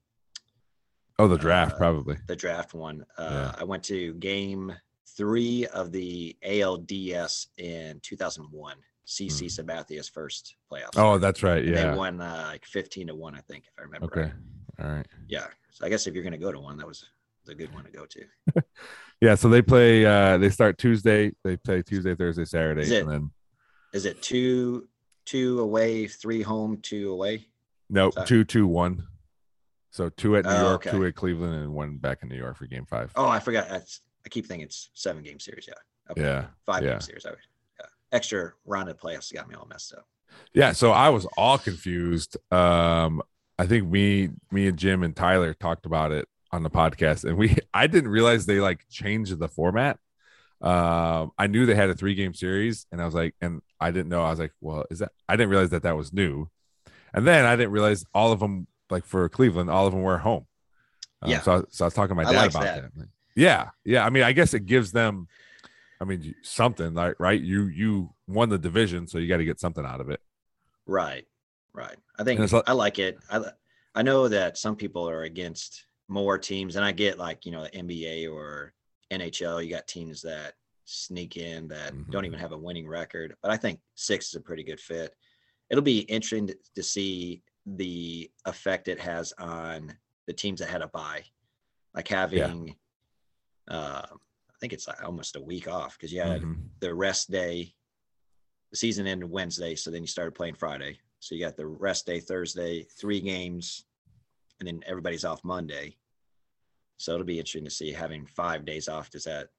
Oh, 1.20 1.28
the 1.28 1.38
draft, 1.38 1.74
Uh, 1.74 1.78
probably. 1.78 2.18
the 2.28 2.36
draft 2.36 2.74
one. 2.74 3.06
Uh, 3.18 3.52
Yeah. 3.54 3.56
I 3.62 3.64
went 3.66 3.84
to 3.86 4.14
game 4.16 4.74
three 5.16 5.68
of 5.68 5.92
the 5.92 6.36
ALDS 6.44 7.48
in 7.58 8.00
2001. 8.02 8.78
CC 9.06 9.52
Sabathia's 9.52 10.08
first 10.10 10.56
playoffs. 10.72 10.96
Oh, 10.96 11.18
that's 11.18 11.44
right. 11.44 11.64
And 11.64 11.76
Yeah. 11.76 11.92
They 11.92 11.98
won 11.98 12.22
uh, 12.22 12.46
like 12.48 12.66
15 12.66 13.08
to 13.08 13.16
one, 13.16 13.36
I 13.36 13.42
think, 13.42 13.66
if 13.68 13.74
I 13.78 13.82
remember. 13.84 14.06
Okay. 14.06 14.22
Right. 14.80 14.86
All 14.88 14.96
right. 14.96 15.08
Yeah. 15.28 15.48
So 15.72 15.86
I 15.86 15.90
guess 15.90 16.08
if 16.08 16.14
you're 16.14 16.24
going 16.24 16.32
to 16.32 16.40
go 16.40 16.52
to 16.52 16.60
one, 16.60 16.78
that 16.78 16.88
was 16.88 17.06
a 17.50 17.54
good 17.54 17.74
one 17.74 17.84
to 17.84 17.92
go 17.92 18.06
to. 18.06 18.26
Yeah. 19.24 19.36
So 19.36 19.48
they 19.48 19.62
play. 19.62 20.06
uh 20.06 20.38
They 20.38 20.50
start 20.50 20.78
Tuesday. 20.78 21.32
They 21.44 21.56
play 21.58 21.82
Tuesday, 21.82 22.14
Thursday, 22.16 22.46
Saturday, 22.46 22.82
Is 22.82 22.92
it- 22.92 23.04
and 23.04 23.12
then 23.12 23.32
Is 23.94 24.06
it 24.06 24.22
two, 24.22 24.88
two 25.26 25.60
away, 25.62 26.08
three 26.08 26.42
home, 26.42 26.78
two 26.82 27.12
away? 27.12 27.48
no 27.90 28.12
two, 28.12 28.44
two, 28.44 28.68
one. 28.68 29.08
So 29.92 30.10
two 30.10 30.36
at 30.38 30.46
New 30.46 30.52
Oh, 30.52 30.70
York, 30.70 30.88
okay. 30.88 30.98
two 30.98 31.06
at 31.06 31.16
Cleveland, 31.16 31.54
and 31.54 31.74
one 31.74 31.98
back 31.98 32.24
in 32.24 32.30
New 32.30 32.36
York 32.38 32.58
for 32.58 32.66
Game 32.66 32.86
Five. 32.86 33.12
Oh, 33.16 33.28
I 33.28 33.40
forgot. 33.40 33.70
That's, 33.70 34.02
I 34.26 34.30
keep 34.30 34.46
thinking 34.48 34.66
it's 34.66 34.90
seven 34.94 35.24
game 35.24 35.40
series. 35.40 35.68
Yeah. 35.68 35.74
Okay. 36.12 36.22
Yeah. 36.22 36.46
Five 36.66 36.84
yeah. 36.84 36.92
game 36.92 37.02
series. 37.02 37.26
I 37.26 37.30
would, 37.30 37.40
yeah. 37.80 37.86
Extra 38.12 38.54
round 38.66 38.90
of 38.90 38.98
playoffs 38.98 39.32
got 39.34 39.48
me 39.48 39.56
all 39.56 39.68
messed 39.70 39.94
up. 39.94 40.06
Yeah. 40.54 40.72
So 40.74 40.92
I 40.92 41.10
was 41.10 41.26
all 41.38 41.58
confused. 41.60 42.36
Um, 42.52 43.22
I 43.60 43.68
think 43.68 43.88
me, 43.88 44.30
me 44.52 44.68
and 44.68 44.78
Jim 44.78 45.04
and 45.04 45.16
Tyler 45.16 45.54
talked 45.54 45.86
about 45.86 46.12
it 46.12 46.28
on 46.54 46.64
the 46.64 46.70
podcast, 46.70 47.26
and 47.26 47.38
we 47.38 47.58
I 47.74 47.88
didn't 47.88 48.12
realize 48.12 48.46
they 48.46 48.60
like 48.60 48.86
changed 48.90 49.38
the 49.40 49.48
format. 49.48 50.00
Um, 50.62 51.32
I 51.38 51.48
knew 51.48 51.66
they 51.66 51.76
had 51.76 51.90
a 51.90 51.96
three 51.96 52.16
game 52.16 52.34
series, 52.34 52.86
and 52.92 53.02
I 53.02 53.06
was 53.06 53.14
like, 53.14 53.36
and 53.42 53.62
I 53.80 53.92
didn't 53.92 54.10
know. 54.10 54.24
I 54.24 54.30
was 54.30 54.40
like, 54.40 54.54
well, 54.62 54.86
is 54.90 55.00
that? 55.00 55.12
I 55.28 55.36
didn't 55.36 55.50
realize 55.50 55.72
that 55.72 55.84
that 55.84 55.98
was 55.98 56.14
new, 56.14 56.50
and 57.14 57.28
then 57.28 57.46
I 57.46 57.56
didn't 57.56 57.72
realize 57.72 58.06
all 58.14 58.32
of 58.32 58.40
them, 58.40 58.68
like 58.90 59.06
for 59.06 59.28
Cleveland, 59.28 59.70
all 59.70 59.88
of 59.88 59.94
them 59.94 60.04
were 60.04 60.20
home. 60.20 60.46
Um, 61.22 61.32
Yeah. 61.32 61.42
So, 61.42 61.52
I, 61.58 61.62
so 61.70 61.86
I 61.86 61.88
was 61.88 61.94
talking 61.94 62.16
to 62.16 62.24
my 62.24 62.32
dad 62.32 62.50
about 62.52 62.64
that. 62.64 62.82
that. 62.84 62.98
Like, 62.98 63.10
yeah, 63.36 63.70
yeah. 63.84 64.06
I 64.06 64.10
mean, 64.10 64.24
I 64.24 64.32
guess 64.32 64.54
it 64.54 64.66
gives 64.66 64.92
them. 64.92 65.28
I 66.00 66.06
mean, 66.06 66.36
something 66.44 66.94
like 66.94 67.16
right. 67.20 67.42
You 67.42 67.66
you 67.66 68.14
won 68.28 68.50
the 68.50 68.58
division, 68.58 69.08
so 69.08 69.18
you 69.18 69.28
got 69.28 69.38
to 69.38 69.46
get 69.46 69.60
something 69.60 69.86
out 69.86 70.02
of 70.02 70.10
it. 70.10 70.22
Right, 70.86 71.26
right. 71.74 71.96
I 72.20 72.24
think 72.24 72.40
like- 72.52 72.70
I 72.70 72.74
like 72.74 73.00
it. 73.00 73.18
I 73.30 73.42
I 73.96 74.02
know 74.02 74.28
that 74.28 74.58
some 74.58 74.76
people 74.76 75.10
are 75.10 75.24
against 75.24 75.86
more 76.14 76.38
teams, 76.38 76.76
and 76.76 76.86
I 76.86 76.92
get 76.92 77.18
like 77.18 77.46
you 77.46 77.52
know 77.52 77.68
NBA 77.74 78.32
or 78.32 78.74
NHL. 79.12 79.64
You 79.64 79.70
got 79.72 79.88
teams 79.88 80.22
that 80.22 80.54
sneak 80.86 81.38
in 81.38 81.68
that 81.70 81.94
don't 82.12 82.24
Mhm. 82.24 82.28
even 82.28 82.40
have 82.40 82.52
a 82.52 82.58
winning 82.58 82.88
record, 82.88 83.36
but 83.42 83.52
I 83.52 83.58
think 83.58 83.80
six 83.96 84.28
is 84.28 84.36
a 84.36 84.42
pretty 84.42 84.64
good 84.64 84.80
fit. 84.80 85.16
It'll 85.70 85.84
be 85.84 86.00
interesting 86.02 86.48
to, 86.48 86.58
to 86.76 86.84
see 86.84 87.42
the 87.66 88.30
effect 88.46 88.88
it 88.90 89.00
has 89.00 89.34
on 89.40 89.98
the 90.28 90.34
teams 90.34 90.60
that 90.60 90.70
had 90.70 90.82
a 90.82 90.88
bye, 90.88 91.24
like 91.96 92.08
having. 92.08 92.76
Uh, 93.70 94.04
I 94.06 94.56
think 94.60 94.74
it's 94.74 94.88
like 94.88 95.04
almost 95.04 95.36
a 95.36 95.42
week 95.42 95.68
off 95.68 95.98
because 95.98 96.14
you 96.14 96.22
had 96.22 96.42
Mhm. 96.42 96.58
the 96.80 96.94
rest 96.94 97.32
day. 97.32 97.74
The 98.72 98.78
season 98.78 99.08
ended 99.08 99.30
Wednesday, 99.30 99.76
so 99.76 99.90
then 99.92 100.02
you 100.02 100.08
started 100.08 100.36
playing 100.36 100.56
Friday. 100.56 101.00
So 101.20 101.36
you 101.36 101.42
got 101.42 101.56
the 101.56 101.66
rest 101.68 102.06
day 102.06 102.20
Thursday, 102.20 102.84
three 103.00 103.22
games, 103.22 103.86
and 104.60 104.68
then 104.68 104.82
everybody's 104.86 105.24
off 105.26 105.44
Monday. 105.44 105.98
So 106.98 107.14
it'll 107.14 107.26
be 107.26 107.40
interesting 107.40 107.66
to 107.66 107.72
see 107.72 107.92
having 107.92 108.26
five 108.26 108.66
days 108.66 108.88
off. 108.88 109.10
Does 109.10 109.24
that 109.26 109.50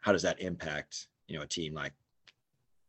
how 0.00 0.12
does 0.12 0.22
that 0.22 0.40
impact 0.40 1.08
you 1.26 1.36
know 1.36 1.42
a 1.42 1.46
team 1.46 1.74
like 1.74 1.92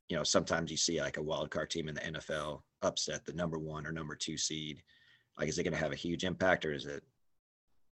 you 0.08 0.18
know 0.18 0.24
sometimes 0.24 0.72
you 0.72 0.78
see 0.78 1.02
like 1.02 1.18
a 1.18 1.22
wild 1.22 1.52
card 1.52 1.70
team 1.70 1.88
in 1.88 1.96
the 1.96 2.02
NFL 2.02 2.62
upset 2.82 3.26
the 3.26 3.34
number 3.34 3.60
one 3.60 3.86
or 3.86 3.92
number 3.92 4.15
two 4.15 4.38
seed. 4.38 4.82
Like 5.38 5.50
is 5.50 5.58
it 5.58 5.63
going 5.63 5.74
to 5.74 5.80
have 5.80 5.92
a 5.92 5.96
huge 5.96 6.24
impact 6.24 6.65
or 6.65 6.74
is 6.74 6.86
it 6.86 7.04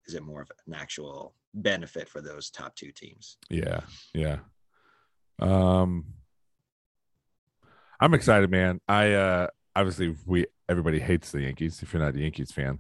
is 0.07 0.15
it 0.15 0.25
more 0.25 0.43
of 0.43 0.51
an 0.67 0.75
actual 0.75 1.35
benefit 1.55 2.09
for 2.09 2.21
those 2.21 2.51
top 2.51 2.75
two 2.75 2.93
teams? 2.93 3.39
Yeah, 3.49 3.81
yeah. 4.13 4.39
Um 5.39 6.07
I'm 8.01 8.15
excited, 8.15 8.51
man. 8.51 8.81
I 8.89 9.13
uh 9.13 9.47
obviously 9.75 10.17
we 10.27 10.47
everybody 10.69 10.99
hates 10.99 11.31
the 11.31 11.43
Yankees 11.43 11.83
if 11.83 11.93
you're 11.93 12.03
not 12.03 12.15
a 12.15 12.21
Yankees 12.21 12.53
fan. 12.53 12.79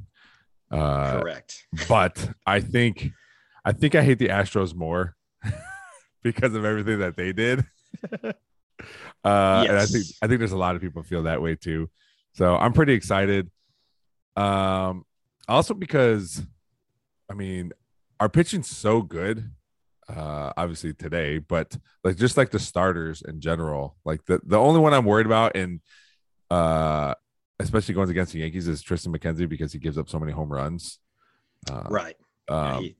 Uh 0.72 1.20
Correct. 1.20 1.66
but 1.88 2.30
I 2.46 2.60
think 2.60 3.10
I 3.64 3.72
think 3.72 3.94
I 3.94 4.02
hate 4.02 4.18
the 4.18 4.28
Astros 4.28 4.74
more 4.74 5.14
because 6.22 6.54
of 6.54 6.64
everything 6.64 7.00
that 7.00 7.16
they 7.16 7.32
did. 7.32 7.64
uh 9.24 9.64
and 9.68 9.78
I 9.78 9.86
think 9.86 10.04
I 10.22 10.26
think 10.26 10.38
there's 10.38 10.52
a 10.52 10.56
lot 10.56 10.74
of 10.74 10.82
people 10.82 11.02
feel 11.02 11.24
that 11.24 11.42
way 11.42 11.54
too. 11.54 11.90
So 12.32 12.56
I'm 12.56 12.72
pretty 12.72 12.94
excited. 12.94 13.50
Um 14.36 15.04
also 15.48 15.74
because 15.74 16.42
I 17.30 17.34
mean 17.34 17.72
our 18.18 18.28
pitching's 18.28 18.68
so 18.68 19.02
good 19.02 19.50
uh 20.08 20.52
obviously 20.56 20.92
today 20.92 21.38
but 21.38 21.76
like 22.04 22.16
just 22.16 22.36
like 22.36 22.50
the 22.50 22.58
starters 22.58 23.22
in 23.22 23.40
general 23.40 23.96
like 24.04 24.24
the 24.26 24.40
the 24.44 24.58
only 24.58 24.80
one 24.80 24.92
i'm 24.92 25.04
worried 25.04 25.26
about 25.26 25.56
and 25.56 25.80
uh 26.50 27.14
especially 27.62 27.94
going 27.94 28.10
against 28.10 28.32
the 28.32 28.40
yankees 28.40 28.68
is 28.68 28.82
triston 28.82 29.14
mckenzie 29.14 29.48
because 29.48 29.72
he 29.72 29.78
gives 29.78 29.98
up 29.98 30.08
so 30.08 30.18
many 30.18 30.32
home 30.32 30.52
runs 30.52 30.98
uh, 31.70 31.86
Right. 31.88 32.16
Yeah, 32.50 32.74
um, 32.74 32.82
he, 32.82 32.96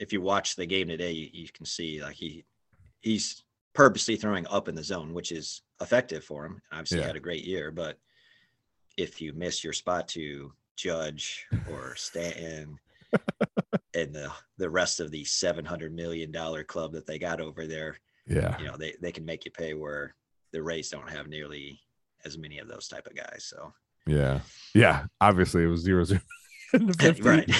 if 0.00 0.12
you 0.12 0.20
watch 0.20 0.56
the 0.56 0.66
game 0.66 0.88
today, 0.88 1.12
you, 1.12 1.28
you 1.32 1.48
can 1.54 1.64
see 1.64 2.02
like 2.02 2.16
he 2.16 2.44
he's 3.02 3.44
purposely 3.72 4.16
throwing 4.16 4.46
up 4.48 4.66
in 4.68 4.74
the 4.74 4.82
zone, 4.82 5.14
which 5.14 5.30
is 5.30 5.62
effective 5.80 6.24
for 6.24 6.44
him. 6.44 6.60
Obviously, 6.72 6.98
Yeah. 6.98 7.04
he 7.04 7.06
had 7.06 7.16
a 7.16 7.20
great 7.20 7.44
year, 7.44 7.70
but 7.70 7.98
if 8.96 9.20
you 9.20 9.32
miss 9.32 9.62
your 9.62 9.72
spot 9.72 10.08
to 10.08 10.52
Judge 10.76 11.46
or 11.70 11.94
Stanton 11.94 12.76
and 13.94 14.12
the 14.12 14.32
the 14.58 14.68
rest 14.68 14.98
of 14.98 15.12
the 15.12 15.24
seven 15.24 15.64
hundred 15.64 15.94
million 15.94 16.32
dollar 16.32 16.64
club 16.64 16.92
that 16.94 17.06
they 17.06 17.18
got 17.18 17.40
over 17.40 17.66
there, 17.68 17.96
yeah 18.26 18.58
you 18.58 18.66
know 18.66 18.76
they 18.76 18.94
they 19.00 19.12
can 19.12 19.24
make 19.24 19.44
you 19.44 19.52
pay 19.52 19.74
where 19.74 20.16
the 20.52 20.60
Rays 20.60 20.90
don't 20.90 21.08
have 21.10 21.28
nearly 21.28 21.78
as 22.24 22.36
many 22.36 22.58
of 22.58 22.66
those 22.66 22.88
type 22.88 23.06
of 23.06 23.14
guys. 23.14 23.44
So 23.48 23.72
yeah 24.06 24.40
yeah 24.74 25.04
obviously 25.20 25.64
it 25.64 25.68
was 25.68 25.80
zero 25.80 26.04
zero 26.04 26.20
in 26.74 26.86
the 26.86 26.94
50. 26.94 27.22
right. 27.22 27.50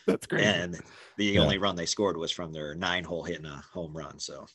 that's 0.06 0.26
great 0.26 0.44
and 0.44 0.80
the 1.16 1.24
Yeah. 1.26 1.40
only 1.40 1.58
run 1.58 1.76
they 1.76 1.86
scored 1.86 2.16
was 2.16 2.30
from 2.32 2.52
their 2.52 2.74
nine 2.74 3.04
hole 3.04 3.22
hitting 3.22 3.46
a 3.46 3.62
home 3.72 3.96
run. 3.96 4.18
So 4.18 4.46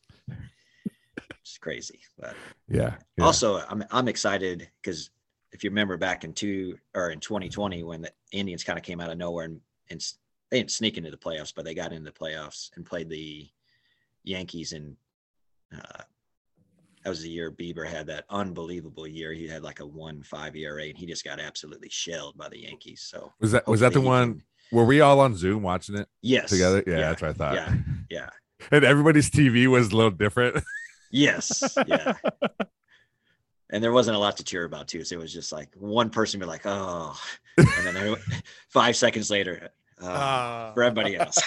it's 1.42 1.58
crazy. 1.60 2.00
But 2.18 2.36
yeah, 2.68 2.96
yeah. 3.18 3.24
also, 3.24 3.64
I'm 3.70 3.84
I'm 3.92 4.08
excited 4.10 4.70
because 4.82 5.10
if 5.54 5.64
you 5.64 5.70
remember 5.70 5.96
back 5.98 6.24
in 6.26 6.34
two 6.34 6.78
or 6.94 7.12
in 7.12 7.20
2020 7.20 7.84
when 7.84 8.02
the 8.02 8.12
Indians 8.32 8.64
kind 8.64 8.78
of 8.78 8.84
came 8.84 9.00
out 9.00 9.10
of 9.10 9.18
nowhere 9.18 9.46
and, 9.46 9.62
and 9.90 10.04
they 10.52 10.58
didn't 10.60 10.72
sneak 10.72 10.98
into 10.98 11.12
the 11.12 11.18
playoffs, 11.18 11.54
but 11.56 11.64
they 11.66 11.74
got 11.74 11.94
into 11.94 12.12
the 12.12 12.18
playoffs 12.20 12.70
and 12.76 12.86
played 12.86 13.10
the 13.10 13.48
Yankees 14.24 14.74
and. 14.74 14.96
Uh, 15.74 16.04
that 17.04 17.10
was 17.10 17.22
the 17.22 17.30
year 17.30 17.52
Bieber 17.52 17.88
had 17.88 18.08
that 18.08 18.26
unbelievable 18.30 19.08
year. 19.08 19.32
He 19.34 19.48
had 19.48 19.64
like 19.64 19.80
a 19.80 19.86
one 19.86 20.22
five 20.24 20.56
ERA, 20.56 20.84
and 20.86 20.98
he 20.98 21.06
just 21.06 21.24
got 21.24 21.40
absolutely 21.40 21.90
shelled 21.90 22.38
by 22.38 22.50
the 22.50 22.60
Yankees. 22.60 23.02
So 23.02 23.32
was 23.40 23.52
that 23.54 23.68
was 23.68 23.80
that 23.80 23.94
the 23.94 24.02
one 24.02 24.34
can- 24.34 24.44
were 24.72 24.86
we 24.86 25.02
all 25.02 25.20
on 25.20 25.36
zoom 25.36 25.64
watching 25.64 25.96
it 25.98 26.08
Yes. 26.22 26.50
together 26.52 26.84
yeah, 26.86 26.98
that's 26.98 27.22
what 27.24 27.30
i 27.32 27.34
thought 27.34 27.56
Yeah. 27.56 27.74
Yeah. 28.10 28.30
and 28.72 28.84
everybody's 28.86 29.32
tv 29.32 29.66
was 29.68 29.92
a 29.92 29.96
little 29.96 30.12
different 30.12 30.64
Yes. 31.12 31.76
Yeah. 31.88 32.14
and 33.72 33.84
there 33.84 33.92
wasn't 33.92 34.16
a 34.16 34.20
lot 34.20 34.38
to 34.38 34.44
cheer 34.44 34.66
about 34.66 34.88
too. 34.88 35.04
So 35.04 35.16
it 35.16 35.20
was 35.22 35.34
just 35.34 35.52
like 35.52 35.70
one 35.76 36.10
person 36.12 36.40
be 36.40 36.46
like, 36.46 36.66
oh, 36.66 37.20
and 37.58 37.68
then 37.84 37.98
everyone- 37.98 38.22
five 38.70 38.96
seconds 38.96 39.32
later, 39.32 39.70
uh, 40.02 40.06
Ah. 40.08 40.72
for 40.76 40.84
everybody 40.84 41.16
else. 41.18 41.40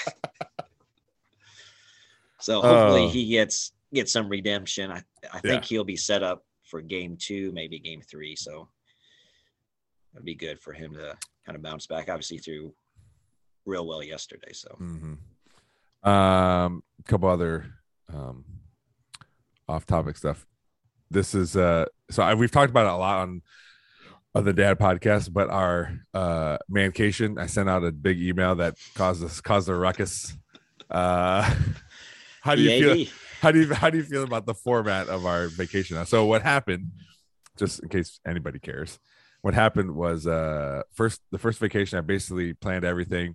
So 2.40 2.60
hopefully 2.60 3.04
Oh. 3.04 3.08
he 3.08 3.26
gets 3.28 3.72
gets 3.92 4.12
some 4.12 4.28
redemption. 4.28 4.90
I 4.90 5.02
I 5.32 5.40
think 5.40 5.62
Yeah. 5.62 5.68
he'll 5.76 5.84
be 5.84 5.96
set 5.96 6.22
up 6.22 6.44
for 6.64 6.80
game 6.80 7.16
two, 7.18 7.52
maybe 7.52 7.78
game 7.78 8.00
three. 8.02 8.34
So 8.36 8.68
it'd 10.14 10.24
be 10.24 10.34
good 10.34 10.60
for 10.60 10.72
him 10.72 10.92
to 10.94 11.16
kind 11.44 11.56
of 11.56 11.62
bounce 11.62 11.86
back. 11.86 12.08
Obviously 12.08 12.38
through 12.38 12.74
real 13.64 13.86
well 13.86 14.02
yesterday. 14.02 14.52
So 14.52 14.68
hmm 14.76 15.14
Um, 16.02 16.82
a 16.98 17.02
couple 17.06 17.28
other 17.28 17.66
um, 18.12 18.44
off-topic 19.68 20.16
stuff. 20.16 20.46
This 21.10 21.34
is 21.34 21.56
uh, 21.56 21.86
so 22.10 22.22
I, 22.22 22.34
we've 22.34 22.50
talked 22.50 22.70
about 22.70 22.86
it 22.86 22.92
a 22.92 22.96
lot 22.96 23.18
on 23.20 23.42
on 24.34 24.44
the 24.44 24.52
Dad 24.54 24.78
podcast, 24.78 25.30
but 25.32 25.50
our 25.50 25.92
uh, 26.14 26.56
mancation. 26.68 27.38
I 27.38 27.46
sent 27.46 27.68
out 27.68 27.84
a 27.84 27.92
big 27.92 28.20
email 28.20 28.54
that 28.56 28.76
caused 28.94 29.22
us 29.22 29.40
caused 29.42 29.68
a 29.68 29.74
ruckus. 29.74 30.34
Uh, 30.90 31.42
how 32.40 32.54
do 32.54 32.62
you 32.62 32.94
feel? 32.94 33.12
How 33.42 33.50
do 33.50 33.58
you 33.58 33.74
how 33.74 33.90
do 33.90 33.98
you 33.98 34.04
feel 34.04 34.22
about 34.22 34.46
the 34.46 34.54
format 34.54 35.08
of 35.08 35.26
our 35.26 35.48
vacation? 35.48 36.06
So 36.06 36.26
what 36.26 36.42
happened? 36.42 36.92
Just 37.58 37.82
in 37.82 37.88
case 37.88 38.20
anybody 38.24 38.60
cares, 38.60 39.00
what 39.40 39.52
happened 39.52 39.96
was 39.96 40.28
uh 40.28 40.82
first 40.92 41.20
the 41.32 41.38
first 41.38 41.58
vacation. 41.58 41.98
I 41.98 42.02
basically 42.02 42.54
planned 42.54 42.84
everything 42.84 43.34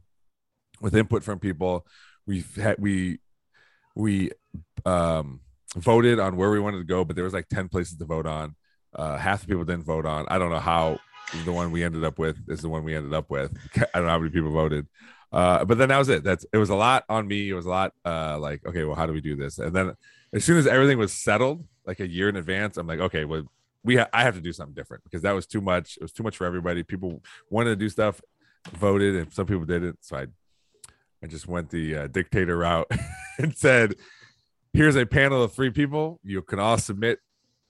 with 0.80 0.96
input 0.96 1.26
from 1.26 1.40
people. 1.40 1.86
We've 2.26 2.56
had 2.56 2.78
we 2.80 3.20
we 3.96 4.32
um 4.86 5.42
voted 5.76 6.20
on 6.20 6.38
where 6.38 6.52
we 6.52 6.60
wanted 6.62 6.78
to 6.78 6.86
go, 6.86 7.04
but 7.04 7.18
there 7.18 7.26
was 7.26 7.34
like 7.34 7.50
ten 7.50 7.68
places 7.68 7.98
to 7.98 8.06
vote 8.06 8.26
on. 8.26 8.56
Uh, 8.96 9.18
half 9.18 9.42
the 9.42 9.48
people 9.48 9.66
didn't 9.66 9.84
vote 9.84 10.06
on. 10.06 10.26
I 10.30 10.38
don't 10.40 10.52
know 10.52 10.60
how 10.60 11.00
the 11.44 11.52
one 11.52 11.72
we 11.72 11.84
ended 11.84 12.06
up 12.06 12.18
with 12.18 12.38
is 12.48 12.62
the 12.62 12.70
one 12.70 12.86
we 12.86 12.96
ended 12.96 13.14
up 13.14 13.30
with. 13.30 13.52
I 13.76 13.86
don't 13.96 14.06
know 14.06 14.12
how 14.12 14.20
many 14.20 14.32
people 14.32 14.52
voted. 14.52 14.88
Uh, 15.32 15.66
but 15.66 15.78
then 15.78 15.90
that 15.90 15.98
was 15.98 16.10
it. 16.10 16.24
That's 16.24 16.46
it 16.54 16.58
was 16.58 16.70
a 16.70 16.76
lot 16.76 17.04
on 17.10 17.28
me. 17.28 17.50
It 17.50 17.54
was 17.54 17.66
a 17.66 17.70
lot 17.70 17.94
uh 18.06 18.38
like, 18.40 18.66
okay, 18.66 18.84
well, 18.84 18.96
how 18.96 19.06
do 19.06 19.14
we 19.14 19.22
do 19.22 19.36
this? 19.36 19.60
And 19.60 19.74
then 19.76 19.94
as 20.34 20.44
soon 20.44 20.58
as 20.58 20.68
everything 20.68 20.98
was 20.98 21.14
settled, 21.14 21.66
like 21.86 22.00
a 22.00 22.08
year 22.08 22.30
in 22.30 22.36
advance, 22.36 22.78
I'm 22.78 22.88
like, 22.88 23.00
okay, 23.00 23.26
well, 23.26 23.44
we 23.84 23.98
ha- 23.98 24.10
I 24.14 24.24
have 24.24 24.36
to 24.36 24.42
do 24.42 24.54
something 24.54 24.74
different 24.74 25.04
because 25.04 25.22
that 25.22 25.34
was 25.34 25.46
too 25.46 25.62
much. 25.62 25.98
It 25.98 26.04
was 26.04 26.12
too 26.12 26.24
much 26.24 26.38
for 26.38 26.46
everybody. 26.46 26.84
People 26.84 27.22
wanted 27.50 27.72
to 27.72 27.76
do 27.76 27.90
stuff, 27.90 28.22
voted, 28.74 29.16
and 29.16 29.34
some 29.34 29.46
people 29.46 29.66
didn't. 29.66 29.98
So 30.02 30.18
I 30.18 30.28
I 31.24 31.28
just 31.28 31.48
went 31.48 31.70
the 31.70 31.96
uh, 31.96 32.08
dictator 32.08 32.58
route 32.58 32.90
and 33.40 33.56
said, 33.56 33.96
here's 34.74 34.96
a 34.96 35.06
panel 35.06 35.44
of 35.44 35.54
three 35.54 35.72
people. 35.72 36.20
You 36.24 36.42
can 36.42 36.60
all 36.60 36.78
submit 36.78 37.20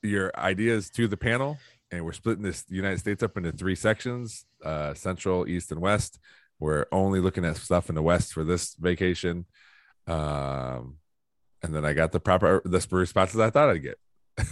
your 0.03 0.37
ideas 0.37 0.89
to 0.91 1.07
the 1.07 1.17
panel. 1.17 1.57
And 1.89 2.03
we're 2.03 2.13
splitting 2.13 2.43
this 2.43 2.65
United 2.67 2.99
States 2.99 3.23
up 3.23 3.37
into 3.37 3.51
three 3.51 3.75
sections 3.75 4.45
uh, 4.63 4.93
Central, 4.93 5.47
East, 5.47 5.71
and 5.71 5.79
West. 5.79 6.19
We're 6.59 6.85
only 6.91 7.19
looking 7.19 7.45
at 7.45 7.57
stuff 7.57 7.89
in 7.89 7.95
the 7.95 8.01
West 8.01 8.33
for 8.33 8.43
this 8.43 8.75
vacation. 8.75 9.45
Um, 10.07 10.97
and 11.61 11.73
then 11.75 11.85
I 11.85 11.93
got 11.93 12.11
the 12.11 12.19
proper 12.19 12.61
the 12.65 12.85
responses 12.91 13.39
I 13.39 13.49
thought 13.49 13.69
I'd 13.69 13.83
get. 13.83 13.99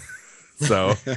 so 0.56 0.94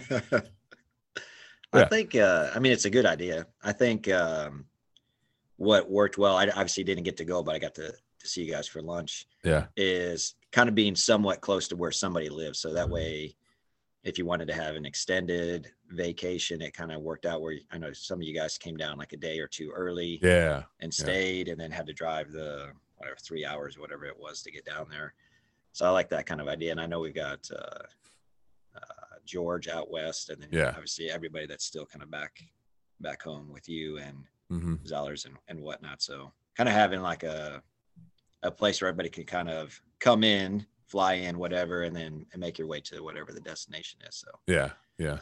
I 1.72 1.80
Yeah. 1.80 1.88
think 1.88 2.14
uh 2.14 2.50
I 2.54 2.58
mean 2.58 2.72
it's 2.72 2.84
a 2.84 2.90
good 2.90 3.06
idea. 3.06 3.46
I 3.62 3.72
think 3.72 4.08
um 4.08 4.66
what 5.56 5.90
worked 5.90 6.18
well, 6.18 6.36
I 6.36 6.46
obviously 6.48 6.84
didn't 6.84 7.04
get 7.04 7.16
to 7.18 7.24
go, 7.24 7.42
but 7.42 7.54
I 7.54 7.58
got 7.58 7.74
to 7.76 7.92
to 8.20 8.28
see 8.28 8.44
you 8.44 8.50
guys 8.52 8.66
for 8.68 8.82
lunch, 8.82 9.26
yeah, 9.44 9.66
is 9.76 10.34
kind 10.52 10.68
of 10.68 10.74
being 10.74 10.96
somewhat 10.96 11.40
close 11.40 11.68
to 11.68 11.76
where 11.76 11.92
somebody 11.92 12.28
lives. 12.28 12.58
So 12.60 12.74
that 12.74 12.90
way 12.90 13.36
if 14.04 14.16
you 14.18 14.24
wanted 14.24 14.48
to 14.48 14.54
have 14.54 14.76
an 14.76 14.86
extended 14.86 15.70
vacation, 15.90 16.62
it 16.62 16.72
kind 16.72 16.92
of 16.92 17.02
worked 17.02 17.26
out 17.26 17.42
where 17.42 17.56
I 17.70 17.78
know 17.78 17.92
some 17.92 18.20
of 18.20 18.22
you 18.22 18.34
guys 18.34 18.56
came 18.58 18.76
down 18.76 18.96
like 18.98 19.12
a 19.12 19.16
day 19.16 19.38
or 19.40 19.48
two 19.48 19.70
early 19.74 20.18
yeah, 20.22 20.62
and 20.80 20.92
stayed 20.92 21.48
and 21.48 21.60
then 21.60 21.70
had 21.70 21.86
to 21.86 21.92
drive 21.92 22.30
the 22.30 22.70
whatever 22.96 23.16
three 23.20 23.44
hours, 23.44 23.78
whatever 23.78 24.04
it 24.06 24.18
was 24.18 24.42
to 24.42 24.50
get 24.50 24.64
down 24.64 24.86
there. 24.90 25.14
So 25.72 25.84
I 25.86 25.90
like 25.90 26.08
that 26.10 26.26
kind 26.26 26.40
of 26.40 26.48
idea. 26.48 26.70
And 26.72 26.80
I 26.80 26.86
know 26.86 27.00
we've 27.00 27.14
got 27.14 27.48
uh, 27.50 27.82
uh, 28.76 29.16
George 29.24 29.68
out 29.68 29.90
west, 29.90 30.30
and 30.30 30.40
then 30.42 30.48
Yeah. 30.52 30.70
obviously 30.70 31.10
everybody 31.10 31.46
that's 31.46 31.64
still 31.64 31.86
kind 31.86 32.02
of 32.02 32.10
back 32.10 32.40
back 33.00 33.22
home 33.22 33.52
with 33.52 33.68
you 33.68 33.98
and 33.98 34.24
hmm 34.48 34.74
Zellers 34.84 35.26
and, 35.26 35.36
and 35.48 35.60
whatnot. 35.60 36.02
So 36.02 36.32
kind 36.56 36.68
of 36.68 36.74
having 36.74 37.00
like 37.02 37.22
a 37.24 37.62
a 38.42 38.50
place 38.50 38.80
where 38.80 38.88
everybody 38.88 39.08
can 39.08 39.24
kind 39.24 39.50
of 39.50 39.80
come 39.98 40.22
in, 40.22 40.64
fly 40.88 41.14
in, 41.14 41.38
whatever, 41.38 41.82
and 41.82 41.94
then 41.94 42.26
and 42.32 42.40
make 42.40 42.58
your 42.58 42.66
way 42.66 42.80
to 42.80 43.02
whatever 43.02 43.32
the 43.32 43.40
destination 43.40 44.00
is. 44.08 44.16
So 44.16 44.28
yeah, 44.46 44.70
yeah. 44.98 45.18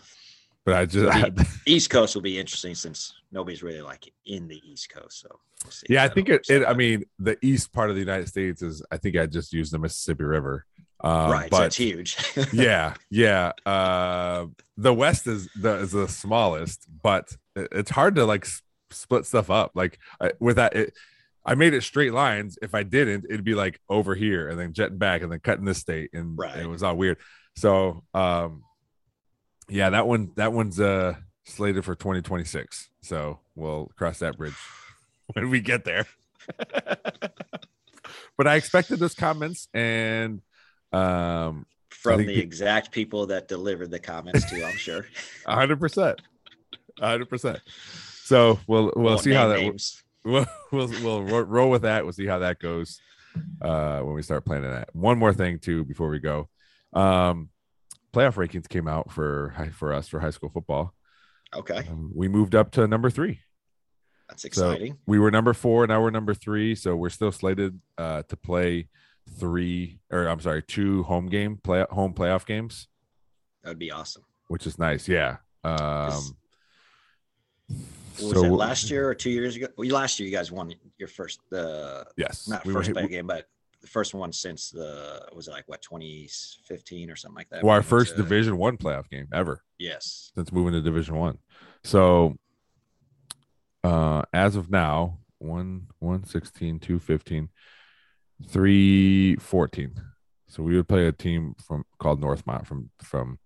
But 0.65 0.75
I 0.75 0.85
just, 0.87 1.37
The 1.37 1.47
East 1.67 1.91
Coast 1.91 2.17
will 2.17 2.23
be 2.23 2.41
interesting 2.41 2.75
since 2.75 3.15
nobody's 3.31 3.63
really 3.63 3.83
like 3.83 4.13
in 4.27 4.49
the 4.49 4.61
East 4.69 4.91
Coast. 4.91 5.21
So 5.21 5.29
we'll 5.65 5.71
see 5.71 5.87
yeah, 5.89 6.03
I 6.03 6.09
think 6.09 6.29
it, 6.29 6.45
it. 6.49 6.67
I 6.67 6.75
mean, 6.75 7.05
the 7.21 7.39
east 7.41 7.73
part 7.73 7.89
of 7.89 7.95
the 7.95 8.01
United 8.01 8.29
States 8.29 8.63
is. 8.63 8.83
I 8.91 8.97
think 8.97 9.17
I 9.17 9.27
just 9.27 9.53
used 9.53 9.73
the 9.73 9.79
Mississippi 9.79 10.25
River. 10.25 10.67
Um, 11.05 11.31
right, 11.31 11.51
so 11.53 11.59
but 11.59 11.67
it's 11.67 11.77
huge. 11.77 12.17
yeah, 12.53 12.95
yeah. 13.11 13.53
Uh, 13.65 14.47
the 14.77 14.93
West 14.93 15.29
is 15.29 15.49
the 15.55 15.77
is 15.77 15.93
the 15.93 16.09
smallest, 16.09 16.87
but 17.03 17.37
it's 17.55 17.91
hard 17.91 18.17
to 18.17 18.25
like 18.25 18.47
split 18.91 19.25
stuff 19.25 19.51
up. 19.51 19.73
Like 19.75 19.99
I, 20.21 20.33
with 20.41 20.57
that, 20.57 20.75
it, 20.75 20.95
I 21.49 21.55
made 21.55 21.73
it 21.75 21.83
straight 21.85 22.13
lines. 22.13 22.59
If 22.61 22.75
I 22.75 22.83
didn't, 22.83 23.27
it'd 23.31 23.45
be 23.45 23.55
like 23.55 23.81
over 23.89 24.15
here 24.17 24.49
and 24.49 24.59
then 24.59 24.73
jetting 24.73 24.99
back 24.99 25.23
and 25.23 25.31
then 25.31 25.39
cutting 25.41 25.65
this 25.65 25.79
state, 25.79 26.11
and 26.13 26.37
Right. 26.37 26.57
it 26.59 26.67
was 26.67 26.83
all 26.83 26.97
weird. 26.97 27.19
So, 27.55 28.03
um, 28.13 28.65
yeah, 29.69 29.91
that 29.91 30.07
one 30.07 30.33
that 30.37 30.53
one's 30.53 30.81
uh 30.81 31.15
slated 31.45 31.85
for 31.85 31.95
2026. 31.95 32.89
So 33.03 33.39
we'll 33.55 33.91
cross 33.97 34.19
that 34.19 34.37
bridge 34.37 34.55
when 35.35 35.49
we 35.51 35.61
get 35.61 35.85
there. 35.85 36.07
but 38.37 38.47
I 38.47 38.57
expected 38.57 38.99
those 38.99 39.15
comments 39.15 39.69
and 39.75 40.43
um 40.93 41.67
from 41.91 42.25
the 42.27 42.39
exact 42.39 42.93
people 42.93 43.27
that 43.29 43.49
delivered 43.49 43.91
the 43.91 43.99
comments 43.99 44.49
to, 44.51 44.65
I'm 44.65 44.77
sure. 44.77 45.07
A 45.47 45.55
hundred 45.55 45.81
percent, 45.81 46.21
A 47.01 47.09
hundred 47.09 47.29
percent. 47.29 47.61
So 48.25 48.61
we'll 48.67 48.93
we'll 48.95 49.05
Won't 49.07 49.21
see 49.23 49.33
how 49.33 49.49
that 49.49 49.61
names. 49.61 50.03
We'll 50.27 50.47
we'll, 50.73 50.89
we'll 50.89 51.23
ro- 51.23 51.41
roll 51.43 51.71
with 51.71 51.83
that. 51.83 52.05
We'll 52.05 52.13
see 52.13 52.27
how 52.27 52.41
that 52.41 52.59
goes 52.59 53.01
uh, 53.63 54.01
when 54.01 54.15
we 54.15 54.23
start 54.23 54.45
planning 54.45 54.71
that. 54.71 54.95
One 54.95 55.19
more 55.19 55.33
thing 55.33 55.59
too 55.59 55.85
before 55.85 56.09
we 56.09 56.19
go, 56.19 56.49
um, 56.93 57.49
playoff 58.13 58.35
rankings 58.35 58.69
came 58.69 58.89
out 58.89 59.11
for 59.11 59.55
for 59.75 59.93
us 59.95 60.09
for 60.09 60.21
high 60.21 60.31
school 60.31 60.51
football. 60.51 60.93
Okay, 61.55 61.87
Um, 61.89 62.11
we 62.15 62.29
moved 62.29 62.55
up 62.55 62.73
to 62.73 62.87
number 62.87 63.09
three. 63.09 63.41
that's 64.29 64.43
So 64.43 64.47
exciting. 64.49 64.99
we 65.07 65.19
were 65.19 65.31
number 65.31 65.55
four, 65.55 65.87
now 65.87 66.03
we're 66.03 66.11
number 66.11 66.35
three. 66.35 66.75
So 66.75 66.97
we're 66.97 67.09
still 67.11 67.33
slated 67.33 67.81
uh, 67.97 68.23
to 68.29 68.37
play 68.37 68.89
three, 69.39 70.01
or 70.11 70.27
I'm 70.29 70.41
sorry, 70.41 70.63
two 70.63 71.03
home 71.05 71.27
game 71.29 71.57
play 71.63 71.85
home 71.91 72.13
playoff 72.15 72.45
games, 72.47 72.89
that 73.63 73.71
would 73.71 73.79
be 73.79 73.91
awesome. 73.93 74.25
which 74.49 74.67
is 74.67 74.79
nice. 74.79 75.09
Yeah. 75.09 75.37
Um, 75.65 76.37
Was 78.23 78.33
so 78.33 78.45
it 78.45 78.51
last 78.51 78.91
year 78.91 79.09
or 79.09 79.15
two 79.15 79.31
years 79.31 79.57
ago? 79.57 79.67
Well, 79.77 79.89
last 79.89 80.19
year 80.19 80.29
you 80.29 80.35
guys 80.35 80.51
won 80.53 80.73
your 80.99 81.09
first, 81.09 81.41
the 81.51 82.07
Yes, 82.17 82.49
not 82.49 82.65
we 82.65 82.73
first 82.73 82.89
hit- 82.89 82.97
playoff 82.97 83.11
game, 83.11 83.27
but 83.27 83.49
the 83.81 83.87
first 83.87 84.15
one 84.15 84.33
since 84.33 84.71
the 84.71 85.27
was 85.35 85.49
it 85.49 85.53
like 85.53 85.69
what 85.69 85.83
2015 85.83 87.11
or 87.11 87.17
something 87.17 87.37
like 87.37 87.49
that. 87.51 87.63
well, 87.63 87.75
our 87.75 87.81
we 87.81 87.85
first 87.85 88.13
to- 88.17 88.23
Division 88.23 88.57
One 88.59 88.77
playoff 88.77 89.09
game 89.11 89.29
ever 89.33 89.63
Yes, 89.79 90.33
since 90.35 90.51
moving 90.53 90.73
to 90.73 90.81
Division 90.81 91.17
One. 91.17 91.39
So, 91.85 92.37
uh, 93.85 94.23
as 94.33 94.57
of 94.57 94.71
now, 94.71 95.19
one 95.39 95.89
one 95.99 96.25
sixteen, 96.25 96.79
two 96.81 96.99
fifteen, 96.99 97.51
three 98.49 99.37
fourteen. 99.37 99.95
So 100.49 100.63
we 100.63 100.77
would 100.77 100.89
play 100.89 101.07
a 101.07 101.13
team 101.13 101.55
from 101.65 101.85
called 101.99 102.21
Northmont 102.21 102.67
from 102.67 102.91
from 103.03 103.39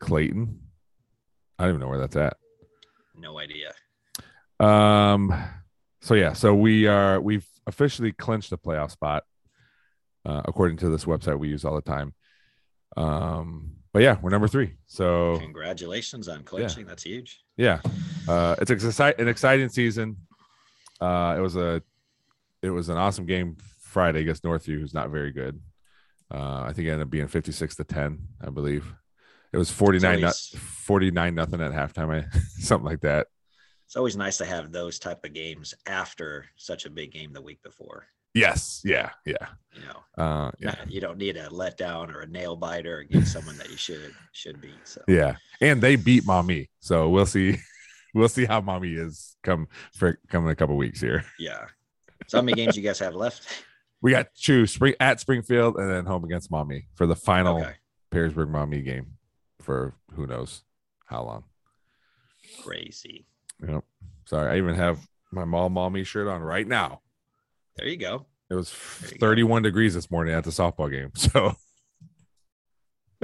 Clayton. 0.00 0.60
I 1.58 1.64
don't 1.64 1.70
even 1.72 1.80
know 1.80 1.88
where 1.88 1.98
that's 1.98 2.16
at. 2.16 2.36
no 3.16 3.38
idea. 3.38 3.72
Um. 4.60 5.34
So 6.02 6.14
yeah. 6.14 6.32
So 6.34 6.54
we 6.54 6.86
are. 6.86 7.20
We've 7.20 7.46
officially 7.66 8.12
clinched 8.12 8.52
a 8.52 8.56
playoff 8.56 8.90
spot, 8.90 9.24
uh, 10.24 10.42
according 10.44 10.76
to 10.78 10.88
this 10.88 11.04
website 11.04 11.38
we 11.38 11.48
use 11.48 11.64
all 11.64 11.74
the 11.74 11.80
time. 11.82 12.14
Um. 12.96 13.72
But 13.92 14.02
yeah, 14.02 14.18
we're 14.22 14.30
number 14.30 14.46
three. 14.46 14.74
So 14.86 15.36
Congratulations 15.40 16.28
on 16.28 16.44
clinching. 16.44 16.86
That's 16.86 17.02
huge. 17.02 17.40
yeah, 17.56 17.80
uh, 18.28 18.54
it's 18.60 18.70
exci- 18.70 19.18
an 19.18 19.26
exciting 19.26 19.68
season. 19.68 20.16
Uh, 21.00 21.34
it 21.36 21.40
was 21.40 21.56
a, 21.56 21.82
it 22.62 22.70
was 22.70 22.88
an 22.88 22.96
awesome 22.96 23.26
game 23.26 23.56
Friday 23.80 24.20
against 24.20 24.44
Northview, 24.44 24.78
who's 24.78 24.94
not 24.94 25.10
very 25.10 25.32
good. 25.32 25.60
Uh, 26.32 26.60
I 26.62 26.72
think 26.72 26.86
it 26.86 26.92
ended 26.92 27.06
up 27.06 27.10
being 27.10 27.26
fifty 27.26 27.50
six 27.50 27.74
to 27.76 27.84
ten, 27.84 28.28
I 28.40 28.50
believe. 28.50 28.94
It 29.52 29.56
was 29.56 29.70
forty 29.72 29.98
nine, 29.98 30.18
always- 30.22 30.54
49 30.56 31.34
nothing 31.34 31.60
at 31.60 31.72
halftime, 31.72 32.14
I, 32.24 32.38
something 32.60 32.86
like 32.86 33.00
that. 33.00 33.26
It's 33.90 33.96
always 33.96 34.16
nice 34.16 34.38
to 34.38 34.44
have 34.44 34.70
those 34.70 35.00
type 35.00 35.24
of 35.24 35.32
games 35.32 35.74
after 35.84 36.46
such 36.54 36.86
a 36.86 36.90
big 36.90 37.10
game 37.10 37.32
the 37.32 37.42
week 37.42 37.60
before. 37.64 38.06
Yes, 38.34 38.80
yeah, 38.84 39.10
yeah, 39.26 39.48
You 39.74 39.82
know, 39.82 40.22
uh, 40.24 40.52
yeah. 40.60 40.66
Not- 40.78 40.88
you 40.92 41.00
don't 41.00 41.18
need 41.18 41.36
a 41.36 41.48
letdown 41.48 42.14
or 42.14 42.20
a 42.20 42.26
nail 42.28 42.54
biter 42.54 42.98
against 43.00 43.32
someone 43.32 43.58
that 43.58 43.68
you 43.68 43.76
should 43.76 44.14
should 44.30 44.60
beat. 44.60 44.78
So 44.84 45.02
Yeah, 45.08 45.34
and 45.60 45.82
they 45.82 45.96
beat 45.96 46.24
Maumee, 46.24 46.68
so 46.78 47.08
we'll 47.08 47.26
see. 47.26 47.58
We'll 48.14 48.28
see 48.28 48.44
how 48.44 48.60
Maumee 48.60 48.94
is 48.94 49.36
come 49.42 49.66
for 49.94 50.18
coming 50.28 50.50
a 50.50 50.56
couple 50.56 50.76
weeks 50.76 51.00
here. 51.00 51.24
yeah. 51.38 51.66
So 52.28 52.38
how 52.38 52.42
many 52.42 52.54
games 52.54 52.76
you 52.76 52.82
guys 52.82 52.98
have 53.00 53.14
left? 53.16 53.64
We 54.02 54.10
got 54.12 54.34
two 54.34 54.66
spring 54.68 54.94
at 55.00 55.18
Springfield 55.20 55.76
and 55.76 55.88
then 55.90 56.06
home 56.06 56.24
against 56.24 56.50
Maumee 56.50 56.86
for 56.94 57.06
the 57.06 57.14
final 57.16 57.58
Okay. 57.60 57.74
Perrysburg 58.12 58.48
Maumee 58.50 58.82
game 58.82 59.12
for 59.60 59.94
who 60.14 60.26
knows 60.26 60.62
how 61.06 61.22
long. 61.22 61.44
Crazy. 62.64 63.26
Yep. 63.66 63.84
Sorry, 64.26 64.50
I 64.54 64.58
even 64.58 64.74
have 64.74 64.98
my 65.32 65.44
mall 65.44 65.68
Maumee 65.68 66.04
shirt 66.04 66.28
on 66.28 66.40
right 66.42 66.66
now. 66.66 67.00
There 67.76 67.86
you 67.88 67.96
go. 67.96 68.26
It 68.50 68.54
was 68.54 68.74
There 69.00 69.10
you 69.12 69.18
go. 69.18 69.26
31 69.26 69.62
degrees 69.62 69.94
this 69.94 70.10
morning 70.10 70.34
at 70.34 70.44
the 70.44 70.50
softball 70.50 70.90
game. 70.90 71.12
So 71.16 71.54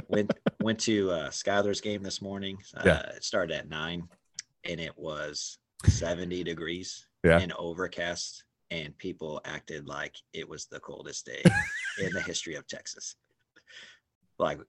went 0.08 0.30
went 0.60 0.78
to 0.80 1.10
uh, 1.10 1.30
Skylar's 1.30 1.80
game 1.80 2.02
this 2.02 2.20
morning. 2.20 2.58
Uh, 2.76 2.82
Yeah. 2.84 3.00
It 3.16 3.24
started 3.24 3.56
at 3.56 3.68
nine, 3.68 4.08
and 4.64 4.80
it 4.80 4.96
was 4.96 5.58
seventy 5.84 6.44
degrees 6.44 7.06
Yeah. 7.24 7.38
and 7.40 7.52
overcast, 7.58 8.44
and 8.70 8.96
people 8.98 9.40
acted 9.44 9.86
like 9.86 10.14
it 10.32 10.48
was 10.48 10.66
the 10.66 10.80
coldest 10.80 11.26
day 11.26 11.42
in 12.02 12.12
the 12.12 12.20
history 12.20 12.54
of 12.56 12.66
Texas. 12.66 13.16
Like 14.38 14.60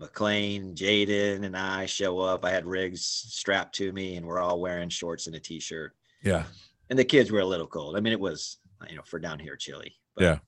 McLean, 0.00 0.74
Jaden, 0.74 1.44
and 1.44 1.56
I 1.56 1.84
show 1.86 2.18
up. 2.18 2.44
I 2.44 2.50
had 2.50 2.64
rigs 2.66 3.04
strapped 3.04 3.74
to 3.76 3.92
me, 3.92 4.16
and 4.16 4.26
we're 4.26 4.40
all 4.40 4.60
wearing 4.60 4.88
shorts 4.88 5.26
and 5.26 5.36
a 5.36 5.40
t-shirt. 5.40 5.92
yeah, 6.22 6.44
And 6.88 6.98
the 6.98 7.04
kids 7.04 7.30
were 7.30 7.40
a 7.40 7.44
little 7.46 7.66
cold. 7.66 7.96
I 7.96 8.00
mean, 8.00 8.12
it 8.14 8.20
was 8.20 8.58
you 8.88 8.96
know 8.96 9.02
for 9.04 9.18
down 9.18 9.38
here 9.38 9.56
chilly. 9.56 9.94
But 10.16 10.24
Yeah. 10.24 10.38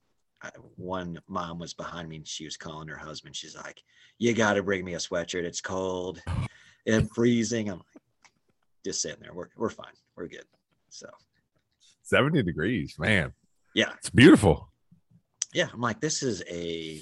I, 0.42 0.50
one 0.76 1.20
mom 1.28 1.58
was 1.60 1.72
behind 1.74 2.08
me 2.08 2.16
and 2.16 2.26
she 2.26 2.44
was 2.44 2.56
calling 2.56 2.88
her 2.88 2.96
husband. 2.96 3.36
She's 3.36 3.54
like, 3.54 3.80
"You 4.18 4.32
got 4.34 4.54
to 4.54 4.62
bring 4.62 4.84
me 4.84 4.94
a 4.94 4.98
sweatshirt. 4.98 5.44
It's 5.44 5.60
cold 5.60 6.20
and 6.86 7.08
freezing." 7.14 7.68
I'm 7.68 7.78
like, 7.78 8.02
just 8.84 9.02
sitting 9.02 9.20
there. 9.20 9.34
We're 9.34 9.50
we're 9.56 9.68
fine. 9.70 9.92
We're 10.16 10.26
good. 10.28 10.44
So 10.88 11.06
70 12.04 12.42
degrees, 12.42 12.96
man. 12.98 13.32
yeah, 13.74 13.92
It's 13.98 14.10
beautiful. 14.10 14.68
yeah. 15.54 15.68
I'm 15.72 15.80
like, 15.80 16.00
this 16.00 16.22
is 16.24 16.42
a 16.50 17.00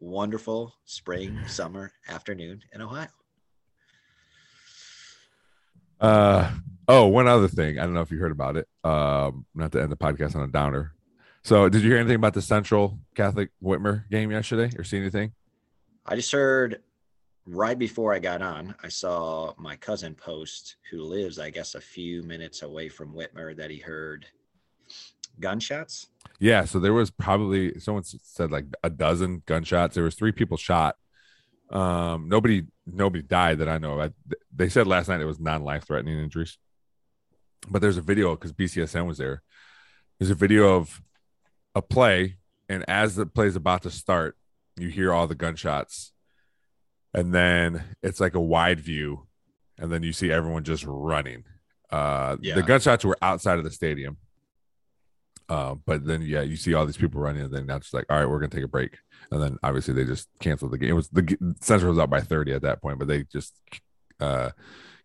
wonderful 0.00 0.74
spring 0.84 1.38
summer 1.46 1.92
afternoon 2.08 2.62
in 2.72 2.80
Ohio. 2.80 3.08
Uh 6.00 6.50
oh, 6.88 7.06
one 7.06 7.28
other 7.28 7.48
thing. 7.48 7.78
I 7.78 7.82
don't 7.82 7.94
know 7.94 8.00
if 8.00 8.10
you 8.10 8.18
heard 8.18 8.32
about 8.32 8.56
it. 8.56 8.66
Um, 8.82 9.44
not 9.54 9.72
to 9.72 9.82
end 9.82 9.92
the 9.92 9.96
podcast 9.96 10.34
on 10.34 10.42
a 10.42 10.48
downer. 10.48 10.94
So, 11.42 11.68
did 11.68 11.82
you 11.82 11.90
hear 11.90 11.98
anything 11.98 12.16
about 12.16 12.34
the 12.34 12.42
Central 12.42 12.98
Catholic 13.14 13.50
Whitmer 13.62 14.08
game 14.10 14.30
yesterday, 14.30 14.74
or 14.78 14.84
see 14.84 14.98
anything? 14.98 15.32
I 16.04 16.16
just 16.16 16.32
heard 16.32 16.82
right 17.46 17.78
before 17.78 18.12
I 18.12 18.18
got 18.18 18.42
on, 18.42 18.74
I 18.82 18.88
saw 18.88 19.54
my 19.56 19.76
cousin 19.76 20.14
post, 20.14 20.76
who 20.90 21.02
lives, 21.02 21.38
I 21.38 21.50
guess, 21.50 21.74
a 21.74 21.80
few 21.80 22.22
minutes 22.22 22.62
away 22.62 22.88
from 22.88 23.14
Whitmer, 23.14 23.56
that 23.56 23.70
he 23.70 23.78
heard 23.78 24.26
gunshots. 25.40 26.08
Yeah, 26.38 26.64
so 26.64 26.78
there 26.80 26.92
was 26.92 27.10
probably 27.10 27.78
someone 27.80 28.04
said 28.04 28.50
like 28.50 28.64
a 28.82 28.90
dozen 28.90 29.42
gunshots. 29.46 29.94
There 29.94 30.04
was 30.04 30.14
three 30.14 30.32
people 30.32 30.56
shot. 30.56 30.96
Um, 31.70 32.28
nobody 32.28 32.64
nobody 32.86 33.22
died 33.22 33.58
that 33.58 33.68
I 33.68 33.78
know 33.78 33.98
of. 33.98 34.00
I, 34.00 34.34
they 34.54 34.68
said 34.68 34.86
last 34.86 35.08
night 35.08 35.20
it 35.20 35.24
was 35.26 35.38
non-life 35.38 35.84
threatening 35.86 36.18
injuries. 36.18 36.58
But 37.68 37.82
there's 37.82 37.98
a 37.98 38.02
video 38.02 38.34
because 38.34 38.52
BCSN 38.52 39.06
was 39.06 39.18
there. 39.18 39.42
There's 40.18 40.30
a 40.30 40.34
video 40.34 40.76
of 40.76 41.02
a 41.74 41.82
play, 41.82 42.36
and 42.68 42.84
as 42.88 43.14
the 43.16 43.26
play's 43.26 43.54
about 43.56 43.82
to 43.82 43.90
start, 43.90 44.36
you 44.76 44.88
hear 44.88 45.12
all 45.12 45.26
the 45.26 45.34
gunshots, 45.34 46.12
and 47.14 47.34
then 47.34 47.84
it's 48.02 48.18
like 48.20 48.34
a 48.34 48.40
wide 48.40 48.80
view, 48.80 49.26
and 49.78 49.92
then 49.92 50.02
you 50.02 50.12
see 50.12 50.32
everyone 50.32 50.64
just 50.64 50.84
running. 50.86 51.44
Uh, 51.90 52.36
Yeah. 52.40 52.54
the 52.54 52.62
gunshots 52.62 53.04
were 53.04 53.18
outside 53.22 53.58
of 53.58 53.64
the 53.64 53.70
stadium. 53.70 54.16
Uh, 55.50 55.74
but 55.84 56.06
then 56.06 56.22
yeah, 56.22 56.42
you 56.42 56.54
see 56.54 56.74
all 56.74 56.86
these 56.86 56.96
people 56.96 57.20
running, 57.20 57.42
and 57.42 57.52
then 57.52 57.66
that's 57.66 57.86
just 57.86 57.94
like, 57.94 58.06
all 58.08 58.16
right, 58.16 58.28
we're 58.28 58.38
gonna 58.38 58.48
take 58.48 58.64
a 58.64 58.68
break, 58.68 58.96
and 59.32 59.42
then 59.42 59.58
obviously 59.64 59.92
they 59.92 60.04
just 60.04 60.28
canceled 60.38 60.70
the 60.70 60.78
game. 60.78 60.90
It 60.90 60.92
was 60.92 61.08
the 61.08 61.54
Central 61.60 61.90
was 61.90 61.98
up 61.98 62.08
by 62.08 62.20
thirty 62.20 62.52
at 62.52 62.62
that 62.62 62.80
point, 62.80 63.00
but 63.00 63.08
they 63.08 63.24
just 63.24 63.60
uh 64.20 64.50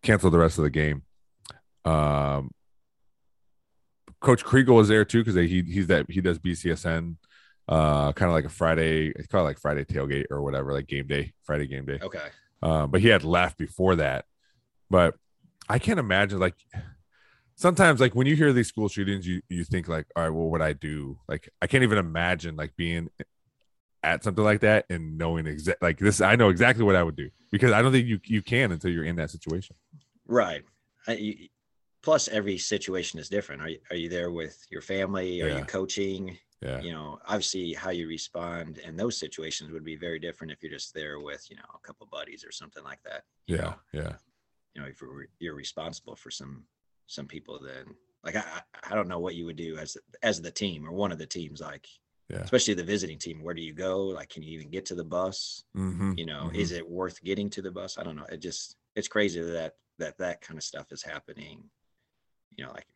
canceled 0.02 0.32
the 0.32 0.38
rest 0.38 0.58
of 0.58 0.64
the 0.64 0.70
game. 0.70 1.02
Um, 1.84 2.52
Coach 4.20 4.44
Kriegel 4.44 4.76
was 4.76 4.86
there 4.86 5.04
too 5.04 5.24
because 5.24 5.34
he 5.34 5.62
he's 5.62 5.88
that 5.88 6.06
he 6.08 6.20
does 6.20 6.38
BCSN, 6.38 7.16
uh, 7.68 8.12
kind 8.12 8.30
of 8.30 8.34
like 8.34 8.44
a 8.44 8.48
Friday, 8.48 9.08
it's 9.08 9.26
called 9.26 9.44
like 9.44 9.58
Friday 9.58 9.84
tailgate 9.84 10.26
or 10.30 10.42
whatever, 10.42 10.72
like 10.72 10.86
game 10.86 11.08
day, 11.08 11.32
Friday 11.42 11.66
game 11.66 11.86
day. 11.86 11.98
Okay. 12.00 12.28
Uh, 12.62 12.86
but 12.86 13.00
he 13.00 13.08
had 13.08 13.24
left 13.24 13.58
before 13.58 13.96
that. 13.96 14.24
But 14.88 15.16
I 15.68 15.80
can't 15.80 15.98
imagine 15.98 16.38
like 16.38 16.54
sometimes 17.56 18.00
like 18.00 18.14
when 18.14 18.26
you 18.26 18.36
hear 18.36 18.52
these 18.52 18.68
school 18.68 18.88
shootings, 18.88 19.26
you 19.26 19.42
you 19.48 19.64
think 19.64 19.88
like, 19.88 20.06
all 20.14 20.22
right, 20.24 20.30
well, 20.30 20.44
what 20.44 20.52
would 20.52 20.62
I 20.62 20.72
do? 20.72 21.18
Like 21.28 21.48
I 21.60 21.66
can't 21.66 21.82
even 21.82 21.98
imagine 21.98 22.56
like 22.56 22.76
being 22.76 23.10
at 24.02 24.22
something 24.22 24.44
like 24.44 24.60
that 24.60 24.84
and 24.88 25.18
knowing 25.18 25.46
exact 25.46 25.82
like 25.82 25.98
this. 25.98 26.20
I 26.20 26.36
know 26.36 26.48
exactly 26.50 26.84
what 26.84 26.96
I 26.96 27.02
would 27.02 27.16
do 27.16 27.30
because 27.50 27.72
I 27.72 27.82
don't 27.82 27.92
think 27.92 28.06
you 28.06 28.20
you 28.24 28.42
can 28.42 28.72
until 28.72 28.90
you're 28.90 29.04
in 29.04 29.16
that 29.16 29.30
situation. 29.30 29.76
Right. 30.26 30.62
I, 31.08 31.12
you, 31.14 31.48
plus, 32.02 32.28
every 32.28 32.58
situation 32.58 33.18
is 33.18 33.28
different. 33.28 33.62
Are 33.62 33.68
you, 33.68 33.78
are 33.90 33.96
you 33.96 34.08
there 34.08 34.30
with 34.30 34.64
your 34.70 34.82
family? 34.82 35.42
Are 35.42 35.48
Yeah. 35.48 35.58
you 35.58 35.64
coaching? 35.64 36.38
Yeah. 36.62 36.80
You 36.80 36.92
know, 36.92 37.18
obviously, 37.26 37.74
how 37.74 37.90
you 37.90 38.08
respond 38.08 38.78
in 38.78 38.96
those 38.96 39.18
situations 39.18 39.70
would 39.72 39.84
be 39.84 39.94
very 39.96 40.18
different 40.18 40.52
if 40.52 40.62
you're 40.62 40.72
just 40.72 40.94
there 40.94 41.20
with, 41.20 41.46
you 41.50 41.56
know, 41.56 41.62
a 41.74 41.78
couple 41.86 42.06
buddies 42.10 42.44
or 42.44 42.50
something 42.52 42.82
like 42.82 43.00
that. 43.04 43.24
Yeah. 43.46 43.56
know? 43.56 43.74
Yeah. 43.92 44.12
you 44.74 44.82
know 44.82 44.88
if 44.88 45.00
you're, 45.00 45.26
you're 45.38 45.54
responsible 45.54 46.16
for 46.16 46.30
some 46.30 46.64
some 47.06 47.26
people 47.26 47.60
then 47.64 47.94
like 48.24 48.36
I, 48.36 48.44
I 48.90 48.94
don't 48.94 49.08
know 49.08 49.18
what 49.20 49.34
you 49.34 49.44
would 49.46 49.56
do 49.56 49.76
as 49.78 49.96
as 50.22 50.40
the 50.40 50.50
team 50.50 50.86
or 50.86 50.92
one 50.92 51.12
of 51.12 51.18
the 51.18 51.26
teams 51.26 51.60
like 51.60 51.86
Yeah. 52.28 52.38
especially 52.42 52.74
the 52.74 52.82
visiting 52.84 53.18
team 53.18 53.42
where 53.42 53.54
do 53.54 53.62
you 53.62 53.72
go 53.74 54.06
like 54.06 54.28
can 54.28 54.42
you 54.42 54.52
even 54.58 54.70
get 54.70 54.86
to 54.86 54.94
the 54.94 55.04
bus 55.04 55.64
Mm-hmm. 55.76 56.12
you 56.16 56.26
know 56.26 56.50
is 56.54 56.72
it 56.72 56.88
worth 56.88 57.22
getting 57.22 57.50
to 57.50 57.62
the 57.62 57.70
bus 57.70 57.98
i 57.98 58.02
don't 58.02 58.16
know 58.16 58.26
it 58.30 58.38
just 58.38 58.76
it's 58.94 59.08
crazy 59.08 59.40
that 59.40 59.74
that 59.98 60.18
that 60.18 60.40
kind 60.40 60.58
of 60.58 60.64
stuff 60.64 60.90
is 60.90 61.02
happening 61.02 61.64
you 62.56 62.64
know 62.64 62.72
like 62.72 62.86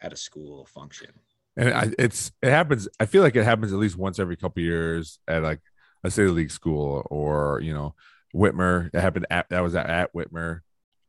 at 0.00 0.12
a 0.12 0.16
school 0.16 0.66
function 0.66 1.10
and 1.58 1.72
I, 1.72 1.90
it's 1.98 2.32
it 2.42 2.50
happens. 2.50 2.86
I 3.00 3.06
feel 3.06 3.22
like 3.22 3.34
it 3.34 3.44
happens 3.44 3.72
at 3.72 3.78
least 3.78 3.96
once 3.96 4.18
every 4.18 4.36
couple 4.36 4.62
years 4.62 5.18
at 5.26 5.42
like 5.42 5.60
a 6.04 6.10
city 6.10 6.28
league 6.28 6.50
school 6.50 7.06
or 7.10 7.60
you 7.62 7.72
know 7.72 7.94
Whitmer. 8.34 8.90
It 8.92 9.00
happened 9.00 9.26
at 9.30 9.48
that 9.48 9.62
was 9.62 9.74
at, 9.74 9.88
at 9.88 10.12
Whitmer, 10.12 10.60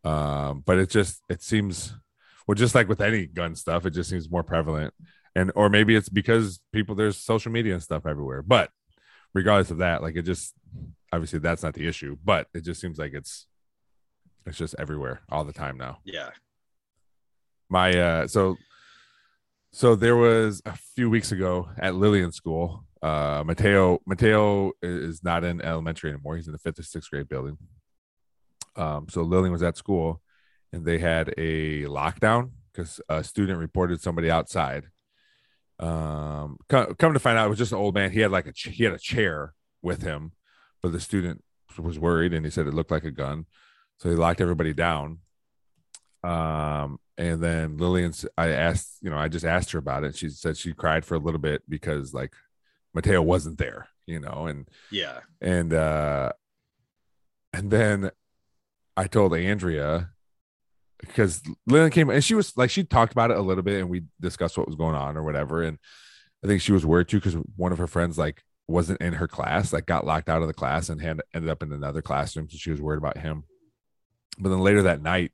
um, 0.05 0.63
but 0.65 0.77
it 0.79 0.89
just 0.89 1.21
it 1.27 1.41
seems 1.43 1.93
well, 2.47 2.55
just 2.55 2.75
like 2.75 2.87
with 2.87 3.01
any 3.01 3.25
gun 3.25 3.55
stuff, 3.55 3.85
it 3.85 3.91
just 3.91 4.09
seems 4.09 4.31
more 4.31 4.43
prevalent. 4.43 4.93
And 5.35 5.51
or 5.55 5.69
maybe 5.69 5.95
it's 5.95 6.09
because 6.09 6.59
people 6.71 6.95
there's 6.95 7.17
social 7.17 7.51
media 7.51 7.73
and 7.73 7.83
stuff 7.83 8.05
everywhere. 8.05 8.41
But 8.41 8.71
regardless 9.33 9.71
of 9.71 9.79
that, 9.79 10.01
like 10.01 10.15
it 10.15 10.23
just 10.23 10.53
obviously 11.11 11.39
that's 11.39 11.63
not 11.63 11.73
the 11.73 11.87
issue, 11.87 12.17
but 12.23 12.47
it 12.53 12.63
just 12.63 12.81
seems 12.81 12.97
like 12.97 13.13
it's 13.13 13.47
it's 14.47 14.57
just 14.57 14.75
everywhere 14.79 15.21
all 15.29 15.43
the 15.43 15.53
time 15.53 15.77
now 15.77 15.97
yeah 16.05 16.29
my 17.69 17.91
uh 17.99 18.27
so 18.27 18.55
so 19.73 19.95
there 19.95 20.15
was 20.15 20.61
a 20.65 20.75
few 20.95 21.09
weeks 21.09 21.31
ago 21.31 21.69
at 21.77 21.93
Lillian 21.93 22.31
School. 22.31 22.85
Uh 23.01 23.43
Mateo 23.45 23.99
Mateo 24.07 24.71
is 24.81 25.23
not 25.23 25.43
in 25.43 25.61
elementary 25.61 26.09
anymore. 26.09 26.37
He's 26.37 26.47
in 26.47 26.53
the 26.53 26.57
fifth 26.59 26.79
or 26.79 26.83
sixth 26.83 27.11
grade 27.11 27.27
building. 27.27 27.57
Um 28.75 29.07
so 29.09 29.21
Lillian 29.21 29.51
was 29.51 29.61
at 29.61 29.77
school 29.77 30.21
and 30.71 30.85
they 30.85 30.97
had 30.99 31.33
a 31.37 31.83
lockdown 31.83 32.51
because 32.71 33.01
a 33.09 33.23
student 33.23 33.59
reported 33.59 34.01
somebody 34.01 34.29
outside. 34.29 34.85
Um 35.79 36.57
co- 36.69 36.93
come 36.95 37.13
to 37.13 37.19
find 37.19 37.37
out 37.37 37.45
it 37.45 37.49
was 37.49 37.59
just 37.59 37.71
an 37.71 37.77
old 37.77 37.93
man. 37.93 38.11
He 38.11 38.21
had 38.21 38.31
like 38.31 38.47
a 38.47 38.51
ch- 38.51 38.69
he 38.69 38.83
had 38.83 38.93
a 38.93 38.99
chair 38.99 39.53
with 39.81 40.01
him, 40.01 40.31
but 40.81 40.91
the 40.91 40.99
student 40.99 41.43
was 41.77 41.99
worried 41.99 42.33
and 42.33 42.45
he 42.45 42.49
said 42.51 42.65
it 42.67 42.73
looked 42.73 42.91
like 42.91 43.03
a 43.03 43.11
gun. 43.11 43.45
So 43.99 44.09
he 44.09 44.15
locked 44.15 44.41
everybody 44.41 44.73
down. 44.73 45.19
Um, 46.23 46.99
and 47.17 47.41
then 47.41 47.77
Lillian, 47.77 48.13
I 48.37 48.49
asked, 48.49 48.97
you 49.01 49.09
know, 49.09 49.17
I 49.17 49.27
just 49.27 49.45
asked 49.45 49.71
her 49.71 49.79
about 49.79 50.03
it. 50.03 50.15
She 50.15 50.29
said 50.29 50.57
she 50.57 50.73
cried 50.73 51.05
for 51.05 51.15
a 51.15 51.19
little 51.19 51.39
bit 51.39 51.61
because 51.69 52.13
like 52.13 52.33
Mateo 52.93 53.21
wasn't 53.21 53.59
there, 53.59 53.87
you 54.07 54.19
know, 54.19 54.47
and 54.47 54.67
yeah 54.91 55.19
and 55.41 55.73
uh 55.73 56.31
and 57.53 57.69
then 57.69 58.11
I 58.95 59.05
told 59.05 59.35
Andrea 59.35 60.09
because 60.99 61.41
Lillian 61.65 61.91
came 61.91 62.09
and 62.09 62.23
she 62.23 62.35
was 62.35 62.55
like 62.57 62.69
she 62.69 62.83
talked 62.83 63.11
about 63.11 63.31
it 63.31 63.37
a 63.37 63.41
little 63.41 63.63
bit 63.63 63.79
and 63.79 63.89
we 63.89 64.03
discussed 64.19 64.57
what 64.57 64.67
was 64.67 64.75
going 64.75 64.95
on 64.95 65.17
or 65.17 65.23
whatever. 65.23 65.61
And 65.61 65.77
I 66.43 66.47
think 66.47 66.61
she 66.61 66.71
was 66.71 66.85
worried 66.85 67.07
too 67.07 67.19
because 67.19 67.35
one 67.55 67.71
of 67.71 67.77
her 67.77 67.87
friends 67.87 68.17
like 68.17 68.43
wasn't 68.67 69.01
in 69.01 69.13
her 69.13 69.27
class, 69.27 69.71
like 69.71 69.85
got 69.85 70.05
locked 70.05 70.29
out 70.29 70.41
of 70.41 70.47
the 70.47 70.53
class 70.53 70.89
and 70.89 71.01
had 71.01 71.21
ended 71.33 71.49
up 71.49 71.63
in 71.63 71.71
another 71.71 72.01
classroom. 72.01 72.49
So 72.49 72.57
she 72.57 72.71
was 72.71 72.81
worried 72.81 72.97
about 72.97 73.17
him. 73.17 73.43
But 74.39 74.49
then 74.49 74.59
later 74.59 74.83
that 74.83 75.01
night, 75.01 75.31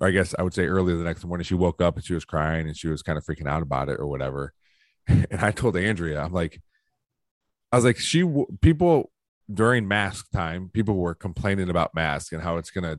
or 0.00 0.08
I 0.08 0.10
guess 0.10 0.34
I 0.38 0.42
would 0.42 0.54
say 0.54 0.66
earlier 0.66 0.96
the 0.96 1.04
next 1.04 1.24
morning, 1.24 1.44
she 1.44 1.54
woke 1.54 1.80
up 1.80 1.96
and 1.96 2.04
she 2.04 2.14
was 2.14 2.24
crying 2.24 2.66
and 2.66 2.76
she 2.76 2.88
was 2.88 3.02
kind 3.02 3.18
of 3.18 3.24
freaking 3.24 3.48
out 3.48 3.62
about 3.62 3.88
it 3.88 3.98
or 3.98 4.06
whatever. 4.06 4.52
And 5.08 5.40
I 5.40 5.52
told 5.52 5.76
Andrea, 5.76 6.20
I'm 6.20 6.32
like, 6.32 6.60
I 7.70 7.76
was 7.76 7.84
like, 7.84 7.96
she 7.98 8.28
people 8.60 9.12
during 9.52 9.86
mask 9.86 10.30
time, 10.32 10.68
people 10.72 10.96
were 10.96 11.14
complaining 11.14 11.70
about 11.70 11.94
masks 11.94 12.32
and 12.32 12.42
how 12.42 12.56
it's 12.56 12.72
gonna, 12.72 12.98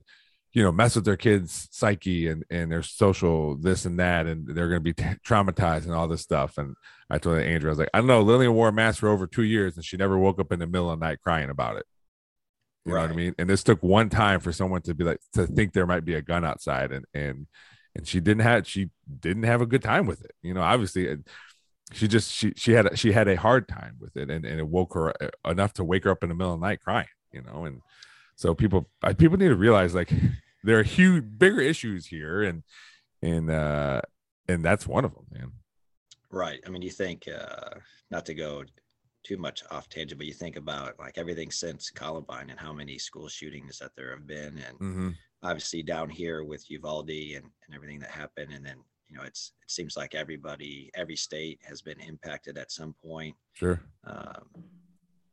you 0.58 0.64
know 0.64 0.72
mess 0.72 0.96
with 0.96 1.06
their 1.06 1.16
kids 1.16 1.68
psyche 1.72 2.28
and 2.28 2.44
and 2.50 2.72
their 2.72 2.82
social 2.82 3.56
this 3.56 3.86
and 3.86 4.00
that 4.00 4.26
and 4.26 4.48
they're 4.48 4.68
going 4.68 4.84
to 4.84 4.94
be 4.94 4.94
t- 4.94 5.04
traumatized 5.24 5.86
and 5.86 5.94
all 5.94 6.08
this 6.08 6.24
stuff. 6.24 6.58
And 6.58 6.76
i 7.12 7.20
told 7.20 7.38
andrea 7.38 7.70
i 7.70 7.74
was 7.74 7.78
like 7.78 7.92
i 7.94 8.00
don't 8.00 8.08
know 8.08 8.24
lillian 8.24 8.56
wore 8.56 8.70
a 8.70 8.74
mask 8.74 9.02
for 9.02 9.08
over 9.08 9.28
two 9.28 9.44
years 9.44 9.76
and 9.76 9.86
she 9.86 9.98
never 9.98 10.18
woke 10.18 10.40
up 10.40 10.52
in 10.52 10.58
the 10.58 10.66
middle 10.66 10.90
of 10.90 11.00
the 11.00 11.06
night 11.06 11.20
crying 11.22 11.52
about 11.52 11.78
it. 11.78 11.86
You 12.86 12.94
know 12.94 13.02
what 13.02 13.12
i 13.12 13.14
mean? 13.14 13.36
And 13.38 13.48
this 13.48 13.62
took 13.62 13.84
one 13.84 14.10
time 14.10 14.40
for 14.40 14.52
someone 14.52 14.82
to 14.82 14.96
be 14.96 15.04
like 15.04 15.20
to 15.34 15.46
think 15.46 15.74
there 15.74 15.86
might 15.86 16.06
be 16.06 16.16
a 16.16 16.24
gun 16.24 16.44
outside 16.44 16.92
and 16.92 17.06
and 17.14 17.46
and 17.94 18.08
she 18.08 18.20
didn't 18.20 18.42
have 18.42 18.66
she 18.66 18.90
didn't 19.20 19.44
have 19.44 19.62
a 19.62 19.68
good 19.68 19.84
time 19.84 20.08
with 20.08 20.26
it. 20.26 20.32
You 20.42 20.56
know 20.56 20.62
obviously 20.62 21.18
she 21.94 22.08
just 22.08 22.32
she 22.32 22.54
she 22.56 22.72
had 22.72 22.88
a, 22.88 22.98
she 22.98 23.12
had 23.12 23.28
a 23.28 23.36
hard 23.36 23.68
time 23.68 23.98
with 24.00 24.18
it 24.18 24.32
and, 24.32 24.44
and 24.44 24.60
it 24.60 24.68
woke 24.68 24.96
her 24.96 25.14
uh, 25.22 25.30
enough 25.52 25.74
to 25.74 25.84
wake 25.84 26.06
her 26.06 26.10
up 26.10 26.24
in 26.24 26.30
the 26.30 26.36
middle 26.36 26.56
of 26.56 26.60
the 26.60 26.66
night 26.66 26.82
crying 26.82 27.08
you 27.32 27.44
know 27.44 27.66
and 27.66 27.82
so 28.36 28.56
people 28.56 28.90
people 29.18 29.38
need 29.38 29.50
to 29.50 29.56
realize 29.56 29.94
like 29.94 30.12
there 30.64 30.80
are 30.80 30.84
huge 30.84 31.24
bigger 31.38 31.62
issues 31.62 32.08
here 32.08 32.44
and 32.44 32.64
and 33.22 33.50
uh 33.50 34.02
and 34.48 34.64
that's 34.64 34.88
one 34.88 35.06
of 35.06 35.14
them 35.14 35.26
man 35.32 35.52
Right. 36.30 36.60
I 36.66 36.70
mean, 36.70 36.82
you 36.82 36.90
think, 36.90 37.28
uh, 37.28 37.76
not 38.12 38.26
to 38.26 38.34
go 38.34 38.64
too 39.24 39.38
much 39.38 39.64
off 39.72 39.90
tangent, 39.90 40.20
but 40.20 40.28
you 40.28 40.34
think 40.34 40.56
about 40.56 40.98
like 41.00 41.18
everything 41.18 41.52
since 41.52 41.90
Columbine 41.90 42.50
and 42.50 42.60
how 42.60 42.74
many 42.74 42.98
school 42.98 43.28
shootings 43.28 43.80
that 43.80 43.92
there 43.96 44.12
have 44.12 44.28
been. 44.28 44.58
And 44.68 44.80
mm-hmm. 44.80 45.10
obviously 45.44 45.84
down 45.84 46.10
here 46.10 46.44
with 46.44 46.70
Uvalde 46.70 47.10
and, 47.10 47.46
and 47.46 47.76
everything 47.76 48.00
that 48.00 48.10
happened. 48.10 48.52
And 48.54 48.66
then, 48.66 48.78
you 49.08 49.18
know, 49.18 49.24
it's, 49.24 49.54
it 49.64 49.72
seems 49.72 49.96
like 49.96 50.16
everybody, 50.16 50.92
every 50.96 51.16
state 51.16 51.60
has 51.64 51.82
been 51.82 52.00
impacted 52.00 52.58
at 52.58 52.72
some 52.72 52.94
point. 53.04 53.36
sure 53.54 53.82
Um, 54.06 54.44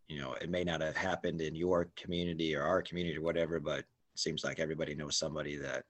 you 0.08 0.20
know, 0.20 0.34
it 0.34 0.50
may 0.50 0.64
not 0.64 0.80
have 0.80 0.96
happened 0.96 1.40
in 1.40 1.54
your 1.54 1.88
community 1.96 2.54
or 2.54 2.62
our 2.62 2.82
community 2.82 3.16
or 3.16 3.22
whatever, 3.22 3.58
but 3.58 3.84
seems 4.14 4.44
like 4.44 4.58
everybody 4.60 4.94
knows 4.94 5.16
somebody 5.16 5.56
that 5.56 5.84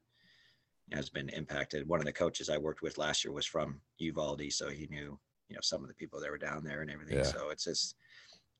has 0.93 1.09
been 1.09 1.29
impacted. 1.29 1.87
One 1.87 1.99
of 1.99 2.05
the 2.05 2.13
coaches 2.13 2.49
I 2.49 2.57
worked 2.57 2.81
with 2.81 2.97
last 2.97 3.23
year 3.23 3.31
was 3.33 3.45
from 3.45 3.79
Uvalde, 3.99 4.51
so 4.51 4.69
he 4.69 4.87
knew, 4.87 5.17
you 5.49 5.55
know, 5.55 5.61
some 5.61 5.81
of 5.81 5.87
the 5.87 5.93
people 5.95 6.19
that 6.19 6.29
were 6.29 6.37
down 6.37 6.63
there 6.63 6.81
and 6.81 6.91
everything. 6.91 7.17
Yeah. 7.17 7.23
So 7.23 7.49
it's 7.49 7.63
just, 7.65 7.95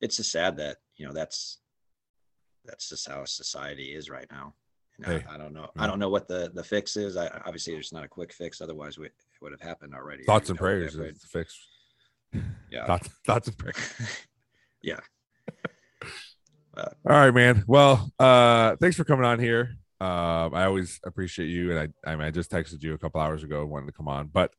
it's 0.02 0.18
just 0.18 0.32
sad 0.32 0.58
that 0.58 0.78
you 0.98 1.06
know 1.08 1.14
that's 1.14 1.60
that's 2.66 2.90
just 2.90 3.08
how 3.08 3.24
society 3.26 3.94
is 3.94 4.10
right 4.10 4.28
now. 4.32 4.54
And 4.98 5.06
Hey, 5.06 5.26
I, 5.30 5.36
I 5.36 5.38
don't 5.38 5.54
know. 5.54 5.70
yeah. 5.76 5.84
I 5.84 5.88
don't 5.88 6.00
know 6.00 6.10
what 6.10 6.28
the 6.28 6.52
the 6.54 6.64
fix 6.64 6.98
is. 6.98 7.16
I 7.18 7.28
obviously 7.46 7.74
there's 7.74 7.94
not 7.94 8.04
a 8.04 8.08
quick 8.08 8.34
fix. 8.34 8.60
Otherwise, 8.62 8.98
we, 8.98 9.06
it 9.08 9.14
would 9.42 9.52
have 9.52 9.62
happened 9.62 9.94
already. 9.94 10.24
thoughts 10.24 10.50
and 10.50 10.58
prayers 10.58 10.96
is 10.96 11.20
the 11.20 11.28
fix 11.28 11.58
Yeah. 12.72 12.86
thoughts, 12.88 13.10
thoughts 13.26 13.48
and 13.48 13.58
prayers 13.60 13.78
yeah. 14.82 15.00
All 16.78 16.92
right 17.06 17.34
man 17.34 17.64
well 17.68 18.12
uh 18.20 18.76
thanks 18.78 18.96
for 18.98 19.04
coming 19.04 19.26
on 19.26 19.40
here 19.40 19.76
um 20.02 20.54
i 20.54 20.66
always 20.66 21.00
appreciate 21.06 21.48
you 21.48 21.72
and 21.72 21.80
i 22.06 22.10
i 22.12 22.16
mean 22.16 22.26
i 22.26 22.32
just 22.32 22.52
texted 22.52 22.82
you 22.84 22.94
a 22.94 22.98
couple 22.98 23.22
hours 23.22 23.44
ago 23.44 23.66
wanting 23.66 23.88
to 23.88 23.94
come 23.94 24.08
on 24.08 24.28
but 24.28 24.52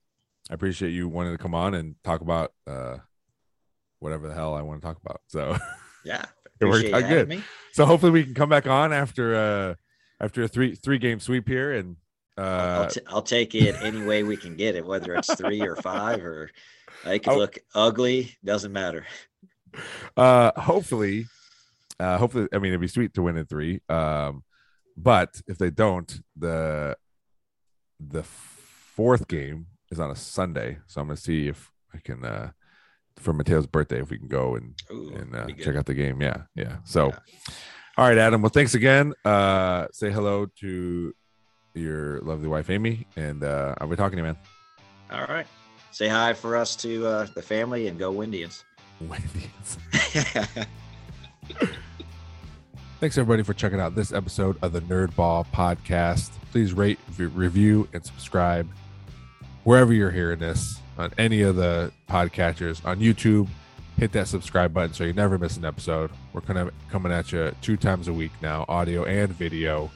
i 0.50 0.54
appreciate 0.54 0.90
you 0.90 1.08
wanting 1.08 1.32
to 1.36 1.42
come 1.42 1.54
on 1.54 1.74
and 1.74 1.94
talk 2.04 2.20
about 2.22 2.52
uh 2.66 2.96
whatever 3.98 4.28
the 4.28 4.34
hell 4.34 4.54
i 4.54 4.62
want 4.62 4.80
to 4.80 4.86
talk 4.86 4.98
about 5.04 5.20
so 5.26 5.56
Yeah. 6.04 6.24
It 6.58 6.64
worked 6.64 6.90
out 6.90 7.06
good. 7.06 7.28
me. 7.28 7.42
so 7.72 7.84
hopefully 7.84 8.12
we 8.12 8.24
can 8.24 8.32
come 8.32 8.48
back 8.48 8.66
on 8.66 8.90
after 8.90 9.34
uh 9.36 9.74
after 10.24 10.42
a 10.44 10.48
three 10.48 10.74
three 10.74 10.96
game 10.96 11.20
sweep 11.20 11.46
here 11.46 11.72
and 11.74 11.96
I'll, 12.38 12.44
uh 12.46 12.82
I'll, 12.84 12.88
t- 12.88 13.00
I'll 13.08 13.22
take 13.22 13.54
it 13.54 13.74
any 13.82 14.02
way 14.02 14.22
we 14.22 14.38
can 14.38 14.56
get 14.56 14.74
it, 14.74 14.86
whether 14.86 15.14
it's 15.14 15.34
three 15.34 15.60
or 15.60 15.76
five 15.76 16.24
or 16.24 16.50
it 17.04 17.18
could 17.24 17.32
Oh. 17.34 17.36
look 17.36 17.58
ugly. 17.74 18.36
Doesn't 18.42 18.72
matter. 18.72 19.04
uh 20.16 20.52
hopefully 20.58 21.26
uh 22.00 22.18
hopefully 22.18 22.48
i 22.52 22.58
mean 22.58 22.70
it'd 22.70 22.80
be 22.80 22.88
sweet 22.88 23.12
to 23.14 23.22
win 23.22 23.36
in 23.36 23.46
three 23.46 23.80
um 23.88 24.42
but 24.96 25.40
if 25.46 25.58
they 25.58 25.70
don't 25.70 26.20
the 26.36 26.96
the 28.00 28.22
fourth 28.22 29.28
game 29.28 29.66
is 29.90 30.00
on 30.00 30.10
a 30.10 30.16
sunday 30.16 30.78
so 30.86 31.00
i'm 31.00 31.06
gonna 31.08 31.16
see 31.16 31.48
if 31.48 31.70
i 31.94 31.98
can 31.98 32.24
uh 32.24 32.50
for 33.16 33.32
mateo's 33.32 33.66
birthday 33.66 34.00
if 34.00 34.10
we 34.10 34.18
can 34.18 34.28
go 34.28 34.56
and 34.56 34.74
Ooh, 34.92 35.14
and 35.14 35.34
uh, 35.34 35.46
check 35.62 35.76
out 35.76 35.86
the 35.86 35.94
game 35.94 36.20
yeah 36.20 36.42
yeah 36.54 36.76
so 36.84 37.08
Yeah. 37.08 37.18
all 37.96 38.08
right 38.08 38.18
adam 38.18 38.42
well 38.42 38.50
thanks 38.50 38.74
again 38.74 39.14
uh 39.24 39.86
say 39.92 40.10
hello 40.10 40.46
to 40.60 41.14
your 41.74 42.20
lovely 42.20 42.48
wife 42.48 42.68
amy 42.70 43.06
and 43.16 43.42
uh 43.44 43.74
i'll 43.80 43.88
be 43.88 43.96
talking 43.96 44.16
to 44.18 44.22
you 44.22 44.26
man 44.26 44.36
All 45.10 45.26
right. 45.26 45.46
Say 45.92 46.08
hi 46.08 46.34
for 46.34 46.56
us 46.56 46.76
to 46.76 47.06
uh, 47.06 47.26
the 47.34 47.40
family 47.40 47.86
and 47.88 47.98
go 47.98 48.22
Indians. 48.22 48.64
Wendy's. 49.00 49.78
Thanks 52.98 53.18
everybody 53.18 53.42
for 53.42 53.52
checking 53.52 53.78
out 53.78 53.94
this 53.94 54.10
episode 54.10 54.56
of 54.62 54.72
the 54.72 54.80
Nerd 54.80 55.14
Ball 55.14 55.46
Podcast. 55.52 56.30
Please 56.50 56.72
rate, 56.72 56.98
review, 57.18 57.86
and 57.92 58.02
subscribe 58.02 58.66
wherever 59.64 59.92
you're 59.92 60.10
hearing 60.10 60.38
this 60.38 60.80
on 60.96 61.12
any 61.18 61.42
of 61.42 61.56
the 61.56 61.92
podcatchers 62.08 62.82
on 62.86 62.98
YouTube. 62.98 63.48
Hit 63.98 64.12
that 64.12 64.28
subscribe 64.28 64.72
button 64.72 64.94
so 64.94 65.04
you 65.04 65.12
never 65.12 65.36
miss 65.36 65.58
an 65.58 65.66
episode. 65.66 66.10
We're 66.32 66.40
kind 66.40 66.58
of 66.58 66.70
coming 66.90 67.12
at 67.12 67.32
you 67.32 67.54
two 67.60 67.76
times 67.76 68.08
a 68.08 68.14
week 68.14 68.32
now, 68.40 68.64
audio 68.66 69.04
and 69.04 69.30
video. 69.30 69.90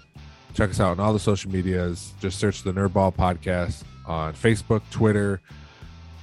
Check 0.52 0.68
us 0.68 0.78
out 0.78 0.90
on 0.90 1.00
all 1.00 1.14
the 1.14 1.18
social 1.18 1.50
medias. 1.50 2.12
Just 2.20 2.38
search 2.38 2.64
the 2.64 2.72
Nerdball 2.72 3.14
Podcast 3.14 3.82
on 4.06 4.34
Facebook, 4.34 4.82
Twitter, 4.90 5.40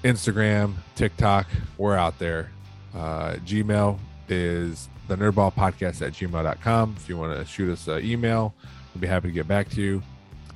Instagram, 0.03 0.75
TikTok. 0.95 1.47
We're 1.79 1.95
out 1.95 2.19
there. 2.19 2.51
Uh, 2.93 3.37
Gmail 3.45 3.97
is 4.29 4.89
the 5.07 5.15
nerdball 5.15 5.53
podcast 5.53 6.05
at 6.05 6.13
gmail.com. 6.13 6.95
If 6.97 7.09
you 7.09 7.17
want 7.17 7.37
to 7.37 7.45
shoot 7.45 7.71
us 7.71 7.87
an 7.87 8.03
email, 8.03 8.53
we'll 8.93 9.01
be 9.01 9.07
happy 9.07 9.29
to 9.29 9.33
get 9.33 9.47
back 9.47 9.69
to 9.71 9.81
you. 9.81 10.03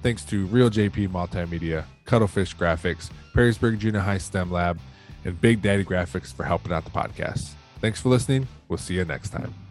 Thanks 0.04 0.26
to 0.26 0.45
Reel 0.47 0.70
JP 0.70 1.10
Multimedia, 1.10 1.86
Cuttlefish 2.06 2.56
Graphics, 2.56 3.10
Perrysburg 3.36 3.78
Junior 3.78 3.99
High 3.99 4.18
STEM 4.18 4.52
Lab, 4.52 4.80
and 5.26 5.39
Big 5.39 5.62
Daddy 5.62 5.86
Graphics 5.86 6.34
for 6.34 6.43
helping 6.43 6.72
out 6.74 6.84
the 6.86 6.91
podcast. 6.91 7.52
Thanks 7.80 8.02
for 8.02 8.10
listening. 8.10 8.47
We'll 8.68 8.78
see 8.78 8.95
you 8.95 9.06
next 9.06 9.30
time. 9.30 9.70